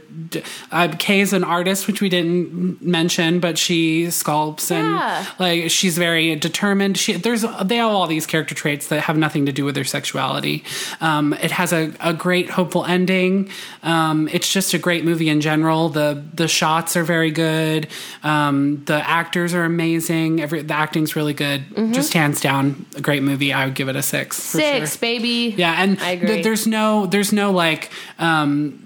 uh, 0.71 0.76
Cay 0.99 1.21
is 1.21 1.33
an 1.33 1.43
artist, 1.43 1.87
which 1.87 2.01
we 2.01 2.09
didn't 2.09 2.81
mention, 2.81 3.39
but 3.39 3.57
she 3.57 4.07
sculpts 4.07 4.69
and 4.69 4.85
Yeah. 4.95 5.25
like 5.39 5.71
she's 5.71 5.97
very 5.97 6.35
determined. 6.35 6.97
She 6.97 7.13
there's 7.13 7.43
they 7.63 7.77
have 7.77 7.89
all 7.91 8.05
these 8.05 8.27
character 8.27 8.53
traits 8.53 8.87
that 8.89 9.01
have 9.01 9.17
nothing 9.17 9.45
to 9.47 9.51
do 9.51 9.65
with 9.65 9.73
their 9.75 9.85
sexuality. 9.85 10.63
Um, 11.01 11.33
it 11.33 11.51
has 11.51 11.73
a, 11.73 11.93
a 11.99 12.13
great 12.13 12.49
hopeful 12.51 12.85
ending. 12.85 13.49
Um, 13.81 14.27
it's 14.31 14.51
just 14.51 14.73
a 14.73 14.77
great 14.77 15.03
movie 15.05 15.29
in 15.29 15.41
general. 15.41 15.89
The 15.89 16.23
the 16.33 16.47
shots 16.47 16.95
are 16.95 17.03
very 17.03 17.31
good. 17.31 17.87
Um, 18.23 18.83
the 18.85 19.07
actors 19.09 19.53
are 19.53 19.63
amazing. 19.63 20.41
Every 20.41 20.61
the 20.61 20.73
acting's 20.75 21.15
really 21.15 21.33
good. 21.33 21.63
Just 21.93 22.13
hands 22.13 22.41
down, 22.41 22.85
a 22.95 23.01
great 23.01 23.23
movie. 23.23 23.53
I 23.53 23.65
would 23.65 23.75
give 23.75 23.89
it 23.89 23.95
a 23.95 24.03
six. 24.03 24.37
Six, 24.37 24.91
sure. 24.93 24.99
baby. 24.99 25.55
Yeah, 25.57 25.81
and 25.81 25.99
I 26.01 26.11
agree. 26.11 26.27
th- 26.27 26.43
there's 26.43 26.67
no 26.67 27.05
there's 27.07 27.31
no 27.33 27.51
like 27.51 27.91
um 28.19 28.83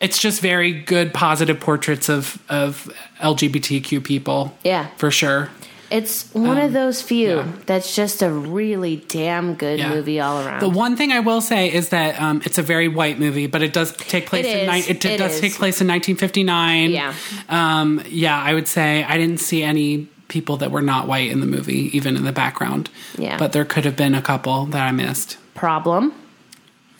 it's 0.00 0.18
just 0.20 0.40
very 0.40 0.72
good 0.72 1.12
positive 1.14 1.60
portraits 1.60 2.08
of 2.08 2.38
of 2.48 2.90
LGBTQ 3.20 4.02
people. 4.04 4.56
Yeah. 4.64 4.88
For 4.96 5.10
sure. 5.10 5.48
It's 5.90 6.32
one 6.34 6.56
of 6.56 6.72
those 6.72 7.02
few 7.02 7.40
Um, 7.40 7.48
yeah. 7.48 7.62
that's 7.66 7.96
just 7.96 8.22
a 8.22 8.30
really 8.30 9.04
damn 9.08 9.54
good 9.54 9.80
Yeah. 9.80 9.88
movie 9.88 10.20
all 10.20 10.38
around. 10.46 10.60
The 10.60 10.68
one 10.68 10.96
thing 10.96 11.10
I 11.10 11.18
will 11.18 11.40
say 11.40 11.72
is 11.72 11.88
that 11.88 12.20
um, 12.22 12.40
it's 12.44 12.58
a 12.58 12.62
very 12.62 12.86
white 12.86 13.18
movie, 13.18 13.48
but 13.48 13.60
it 13.60 13.72
does 13.72 13.92
take 13.96 14.26
place 14.26 14.46
It 14.46 14.58
in 14.68 14.70
ni- 14.70 14.78
it, 14.88 15.04
It 15.04 15.18
does 15.18 15.34
is. 15.34 15.40
take 15.40 15.54
place 15.54 15.80
in 15.80 15.88
1959. 15.88 16.90
Yeah. 16.92 17.12
Um, 17.48 18.02
yeah, 18.08 18.40
I 18.40 18.54
would 18.54 18.68
say 18.68 19.02
I 19.02 19.16
didn't 19.18 19.38
see 19.40 19.64
any 19.64 20.06
people 20.28 20.56
that 20.58 20.70
were 20.70 20.80
not 20.82 21.08
white 21.08 21.28
in 21.28 21.40
the 21.40 21.46
movie, 21.46 21.90
even 21.96 22.16
in 22.16 22.22
the 22.24 22.30
background. 22.32 22.88
Yeah. 23.18 23.36
But 23.36 23.50
there 23.50 23.64
could 23.64 23.84
have 23.84 23.96
been 23.96 24.14
a 24.14 24.22
couple 24.22 24.66
that 24.66 24.82
I 24.86 24.92
missed. 24.92 25.38
Problem? 25.56 26.12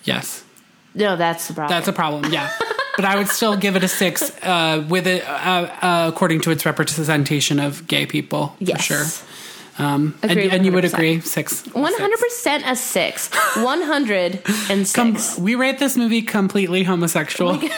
Yes. 0.02 0.42
No, 0.95 1.16
that's 1.16 1.49
the 1.49 1.55
problem. 1.55 1.76
That's 1.76 1.88
a 1.88 1.93
problem, 1.93 2.32
yeah. 2.32 2.51
but 2.97 3.05
I 3.05 3.16
would 3.16 3.28
still 3.28 3.57
give 3.57 3.76
it 3.76 3.84
a 3.84 3.88
six 3.88 4.30
uh, 4.43 4.84
with 4.88 5.07
it 5.07 5.26
uh, 5.26 5.68
uh, 5.82 6.11
according 6.12 6.41
to 6.43 6.51
its 6.51 6.66
representation 6.66 7.61
of 7.61 7.86
gay 7.86 8.07
people, 8.07 8.55
yes. 8.59 8.78
for 8.78 8.82
sure. 8.82 9.26
Um, 9.78 10.18
and, 10.22 10.38
and 10.38 10.66
you 10.66 10.72
would 10.72 10.84
agree, 10.84 11.20
six. 11.20 11.64
One 11.68 11.95
hundred 11.95 12.18
percent 12.18 12.64
a 12.66 12.76
six. 12.76 13.30
One 13.57 13.80
hundred 13.80 14.43
and 14.68 14.93
Com- 14.93 15.16
we 15.38 15.55
rate 15.55 15.78
this 15.78 15.97
movie 15.97 16.20
completely 16.20 16.82
homosexual. 16.82 17.55
Meow, 17.61 17.70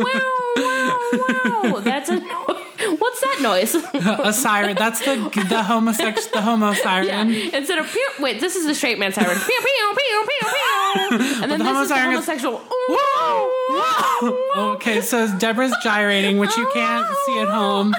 wow, 0.00 0.32
wow, 0.56 0.98
wow. 1.14 1.80
That's 1.80 2.08
a 2.08 2.18
no- 2.18 2.63
what's 2.98 3.20
that 3.20 3.38
noise? 3.42 3.74
a 3.94 4.32
siren. 4.32 4.76
That's 4.76 5.00
the 5.00 5.16
the 5.16 5.62
homosex 5.62 6.30
the 6.32 6.40
homo 6.42 6.72
siren. 6.74 7.30
yeah. 7.30 7.56
Instead 7.58 7.78
of 7.78 7.86
pew, 7.90 8.08
wait, 8.20 8.40
this 8.40 8.56
is 8.56 8.66
the 8.66 8.74
straight 8.74 8.98
man 8.98 9.12
siren. 9.12 9.36
Pew 9.38 9.60
pew 9.60 9.94
pew 9.96 10.24
pew 10.26 10.48
pew. 10.48 11.40
And 11.42 11.50
then 11.50 11.58
the 11.58 11.64
this 11.64 11.82
is 11.82 11.88
the 11.88 11.94
homo 11.94 11.94
siren 11.94 12.12
is- 12.12 12.26
homosexual. 12.26 12.62
Okay, 14.74 15.00
so 15.00 15.26
Deborah's 15.38 15.74
gyrating, 15.82 16.38
which 16.38 16.56
you 16.56 16.68
can't 16.72 17.06
see 17.26 17.38
at 17.40 17.48
home. 17.48 17.94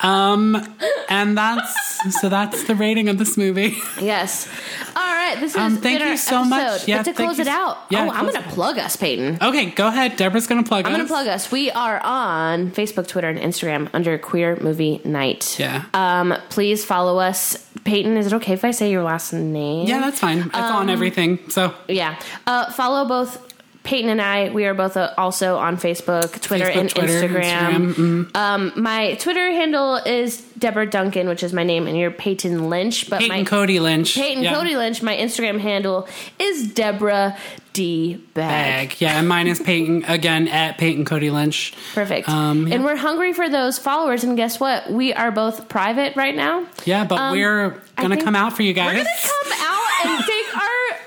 Um, 0.00 0.56
and 1.08 1.38
that's 1.38 2.20
so 2.20 2.28
that's 2.28 2.64
the 2.64 2.74
rating 2.74 3.08
of 3.08 3.18
this 3.18 3.36
movie. 3.36 3.76
Yes. 4.00 4.48
Right. 5.32 5.40
This 5.40 5.52
is 5.52 5.56
Um, 5.60 5.76
thank 5.78 6.00
you 6.00 6.16
so 6.16 6.44
much. 6.44 6.60
episode. 6.62 6.88
Yeah, 6.88 6.96
but 6.98 7.04
to 7.04 7.12
close 7.14 7.38
you 7.38 7.42
it 7.42 7.48
out. 7.48 7.78
yeah, 7.90 8.06
oh, 8.06 8.10
I'm 8.10 8.26
going 8.26 8.42
to 8.42 8.48
plug 8.50 8.78
us, 8.78 8.96
Peyton. 8.96 9.38
Okay, 9.40 9.66
go 9.66 9.88
ahead. 9.88 10.16
Deborah's 10.16 10.46
gonna 10.46 10.62
plug 10.62 10.86
I'm 10.86 10.92
us. 10.92 10.96
going 10.98 11.06
to 11.08 11.12
plug 11.12 11.26
us. 11.26 11.50
We 11.50 11.70
are 11.70 12.00
on 12.04 12.70
Facebook, 12.70 13.06
Twitter, 13.08 13.28
and 13.28 13.38
Instagram 13.38 13.88
under 13.94 14.18
Queer 14.18 14.56
Movie 14.60 15.00
Night. 15.04 15.58
Yeah. 15.58 15.84
Um, 15.94 16.34
please 16.50 16.84
follow 16.84 17.18
us. 17.18 17.56
Peyton, 17.84 18.16
is 18.16 18.26
it 18.28 18.32
okay 18.34 18.52
if 18.52 18.64
I 18.64 18.70
say 18.70 18.90
your 18.90 19.02
last 19.02 19.32
name? 19.32 19.86
Yeah, 19.88 20.00
that's 20.00 20.20
fine. 20.20 20.38
It's 20.38 20.54
Um, 20.54 20.76
on 20.76 20.90
everything. 20.90 21.38
So 21.48 21.74
Yeah. 21.88 22.16
Uh, 22.46 22.70
follow 22.72 23.06
both 23.06 23.51
Peyton 23.84 24.10
and 24.10 24.22
I. 24.22 24.50
We 24.50 24.64
are 24.66 24.74
both 24.74 24.96
uh, 24.96 25.12
also 25.18 25.56
on 25.56 25.76
Facebook, 25.76 26.40
Twitter, 26.40 26.66
Facebook, 26.66 26.76
and 26.76 26.90
Twitter, 26.90 27.28
Instagram. 27.28 27.92
Instagram, 27.92 27.94
mhm. 27.94 28.36
Um, 28.36 28.72
my 28.76 29.14
Twitter 29.14 29.50
handle 29.50 29.96
is 29.96 30.40
Deborah 30.58 30.88
Duncan, 30.88 31.28
which 31.28 31.42
is 31.42 31.52
my 31.52 31.64
name, 31.64 31.86
and 31.88 31.96
you're 31.98 32.10
Peyton 32.12 32.70
Lynch. 32.70 33.10
But 33.10 33.20
Peyton 33.20 33.36
my 33.38 33.44
Cody 33.44 33.80
Lynch. 33.80 34.14
Peyton 34.14 34.44
yeah. 34.44 34.54
Cody 34.54 34.76
Lynch, 34.76 35.02
my 35.02 35.16
Instagram 35.16 35.58
handle 35.60 36.06
is 36.38 36.68
Deborah 36.72 37.36
D 37.72 38.14
Bag. 38.34 38.90
Bag. 38.90 39.00
Yeah, 39.00 39.18
and 39.18 39.26
mine 39.26 39.48
is 39.48 39.58
Peyton 39.58 40.04
again 40.04 40.46
at 40.48 40.78
Peyton 40.78 41.04
Cody 41.04 41.30
Lynch. 41.30 41.74
Perfect. 41.94 42.28
Um, 42.28 42.68
yeah. 42.68 42.74
And 42.76 42.84
we're 42.84 42.96
hungry 42.96 43.32
for 43.32 43.48
those 43.48 43.78
followers. 43.78 44.24
And 44.24 44.36
guess 44.36 44.60
what? 44.60 44.92
We 44.92 45.12
are 45.14 45.30
both 45.32 45.68
private 45.68 46.14
right 46.14 46.36
now. 46.36 46.66
Yeah, 46.84 47.04
but 47.04 47.18
Um, 47.18 47.32
we're 47.32 47.80
gonna 47.96 48.22
come 48.22 48.36
out 48.36 48.52
for 48.54 48.62
you 48.62 48.74
guys. 48.74 48.94
We're 48.94 49.04
gonna 49.04 49.08
come 49.22 49.52
out 49.58 50.06
and 50.06 50.24
take 50.24 50.46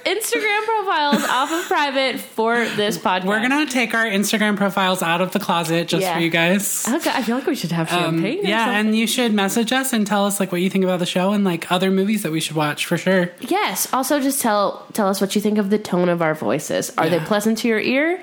Instagram 0.05 0.63
profiles 0.65 1.23
off 1.23 1.51
of 1.51 1.65
private 1.65 2.19
for 2.19 2.55
this 2.75 2.97
podcast. 2.97 3.25
We're 3.25 3.41
gonna 3.41 3.65
take 3.65 3.93
our 3.93 4.05
Instagram 4.05 4.55
profiles 4.55 5.01
out 5.01 5.19
of 5.21 5.31
the 5.31 5.39
closet 5.39 5.87
just 5.87 6.01
Yeah. 6.03 6.13
for 6.15 6.19
you 6.21 6.29
guys. 6.29 6.85
Okay, 6.87 7.09
I 7.13 7.23
feel 7.23 7.35
like 7.35 7.47
we 7.47 7.55
should 7.55 7.71
have 7.71 7.91
Um, 7.91 8.17
champagne. 8.21 8.45
or 8.45 8.49
yeah, 8.49 8.69
and 8.77 8.95
you 8.95 9.07
should 9.07 9.33
message 9.33 9.71
us 9.73 9.93
and 9.93 10.05
tell 10.05 10.25
us 10.25 10.39
like 10.39 10.51
what 10.51 10.61
you 10.61 10.69
think 10.69 10.83
about 10.83 10.99
the 10.99 11.05
show 11.05 11.31
and 11.33 11.43
like 11.43 11.71
other 11.71 11.89
movies 11.89 12.21
that 12.23 12.31
we 12.31 12.39
should 12.39 12.55
watch 12.55 12.85
for 12.85 12.97
sure. 12.97 13.31
yes. 13.39 13.87
Also, 13.91 14.19
just 14.19 14.41
tell 14.41 14.85
tell 14.93 15.07
us 15.07 15.19
what 15.19 15.33
you 15.35 15.41
think 15.41 15.57
of 15.57 15.69
the 15.71 15.79
tone 15.79 16.09
of 16.09 16.21
our 16.21 16.35
voices. 16.35 16.91
Are 16.97 17.09
they 17.09 17.19
pleasant 17.19 17.57
to 17.59 17.67
your 17.67 17.79
ear? 17.79 18.21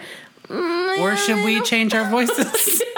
Or 0.49 1.17
should 1.17 1.45
we 1.45 1.61
change 1.63 1.95
our 1.95 2.09
voices? 2.11 2.83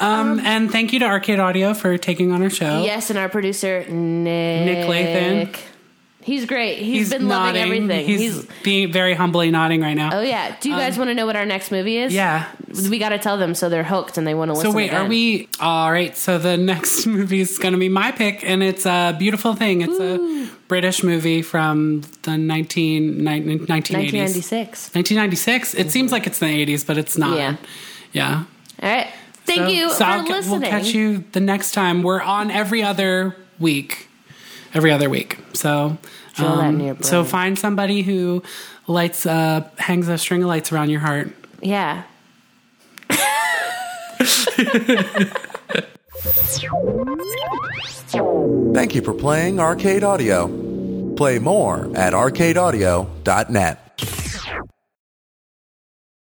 um, 0.00 0.40
and 0.40 0.70
thank 0.70 0.92
you 0.92 0.98
to 1.00 1.04
Arcade 1.04 1.38
Audio 1.38 1.74
for 1.74 1.98
taking 1.98 2.32
on 2.32 2.42
our 2.42 2.50
show. 2.50 2.82
Yes, 2.82 3.10
and 3.10 3.18
our 3.18 3.28
producer 3.28 3.80
Nick, 3.88 4.64
Nick 4.66 4.86
Lathan. 4.88 5.56
He's 6.28 6.44
great. 6.44 6.78
he's 6.78 7.10
been 7.10 7.26
nodding. 7.26 7.62
loving 7.62 7.82
everything. 7.90 8.06
He's, 8.06 8.46
being 8.62 8.92
very 8.92 9.14
humbly 9.14 9.50
nodding 9.50 9.80
right 9.80 9.94
now. 9.94 10.10
oh 10.12 10.20
yeah. 10.20 10.54
Do 10.60 10.68
you 10.68 10.76
guys 10.76 10.98
want 10.98 11.08
to 11.08 11.14
know 11.14 11.24
what 11.26 11.36
our 11.36 11.46
next 11.46 11.70
movie 11.72 11.96
is? 11.98 12.12
Um, 12.12 12.16
Yeah. 12.16 12.46
we 12.90 12.98
got 12.98 13.08
to 13.10 13.18
tell 13.18 13.38
them 13.38 13.54
so 13.54 13.68
they're 13.68 13.82
hooked 13.82 14.18
and 14.18 14.26
they 14.26 14.34
want 14.34 14.50
to 14.50 14.52
listen. 14.54 14.70
So 14.70 14.76
wait, 14.76 14.88
again. 14.88 15.06
are 15.06 15.08
we 15.08 15.48
all 15.60 15.90
right? 15.90 16.14
So 16.16 16.36
the 16.38 16.56
next 16.72 17.06
movie 17.06 17.40
is 17.40 17.56
going 17.58 17.72
to 17.72 17.78
be 17.78 17.88
my 17.88 18.12
pick, 18.12 18.44
and 18.44 18.62
it's 18.62 18.84
a 18.86 19.16
beautiful 19.18 19.54
thing. 19.54 19.80
It's 19.80 19.98
a 19.98 20.48
British 20.68 21.02
movie 21.02 21.40
from 21.42 22.02
the 22.22 22.36
19, 22.36 23.20
1980s. 23.20 23.68
1996. 23.68 24.94
1996. 24.94 25.74
It 25.74 25.90
seems 25.90 26.12
like 26.12 26.26
it's 26.26 26.38
the 26.40 26.46
80s, 26.46 26.86
but 26.86 26.98
it's 26.98 27.16
not. 27.16 27.36
Yeah. 27.38 27.56
Yeah. 28.12 28.44
All 28.82 28.88
right. 28.88 29.08
Thank 29.44 29.72
you 29.74 29.90
for 29.94 30.04
I'll- 30.04 30.24
listening. 30.26 30.60
We'll 30.60 30.70
catch 30.70 30.88
you 30.88 31.24
the 31.32 31.40
next 31.40 31.72
time. 31.72 32.02
We're 32.02 32.20
on 32.20 32.50
every 32.50 32.82
other 32.82 33.34
week. 33.58 34.07
Every 34.74 34.92
other 34.92 35.08
week. 35.08 35.38
So, 35.54 35.98
Drill 36.34 36.56
that 36.56 36.68
in 36.68 36.80
your 36.80 36.96
so 37.00 37.24
find 37.24 37.58
somebody 37.58 38.02
who 38.02 38.42
lights, 38.86 39.26
uh, 39.26 39.68
hangs 39.78 40.08
a 40.08 40.18
string 40.18 40.42
of 40.42 40.48
lights 40.48 40.72
around 40.72 40.90
your 40.90 41.00
heart. 41.00 41.30
Yeah. 41.60 42.04
Thank 48.74 48.94
you 48.94 49.02
for 49.02 49.14
playing 49.14 49.60
Arcade 49.60 50.04
Audio. 50.04 50.46
Play 51.16 51.38
more 51.38 51.90
at 51.96 52.12
arcadeaudio.net. 52.12 53.87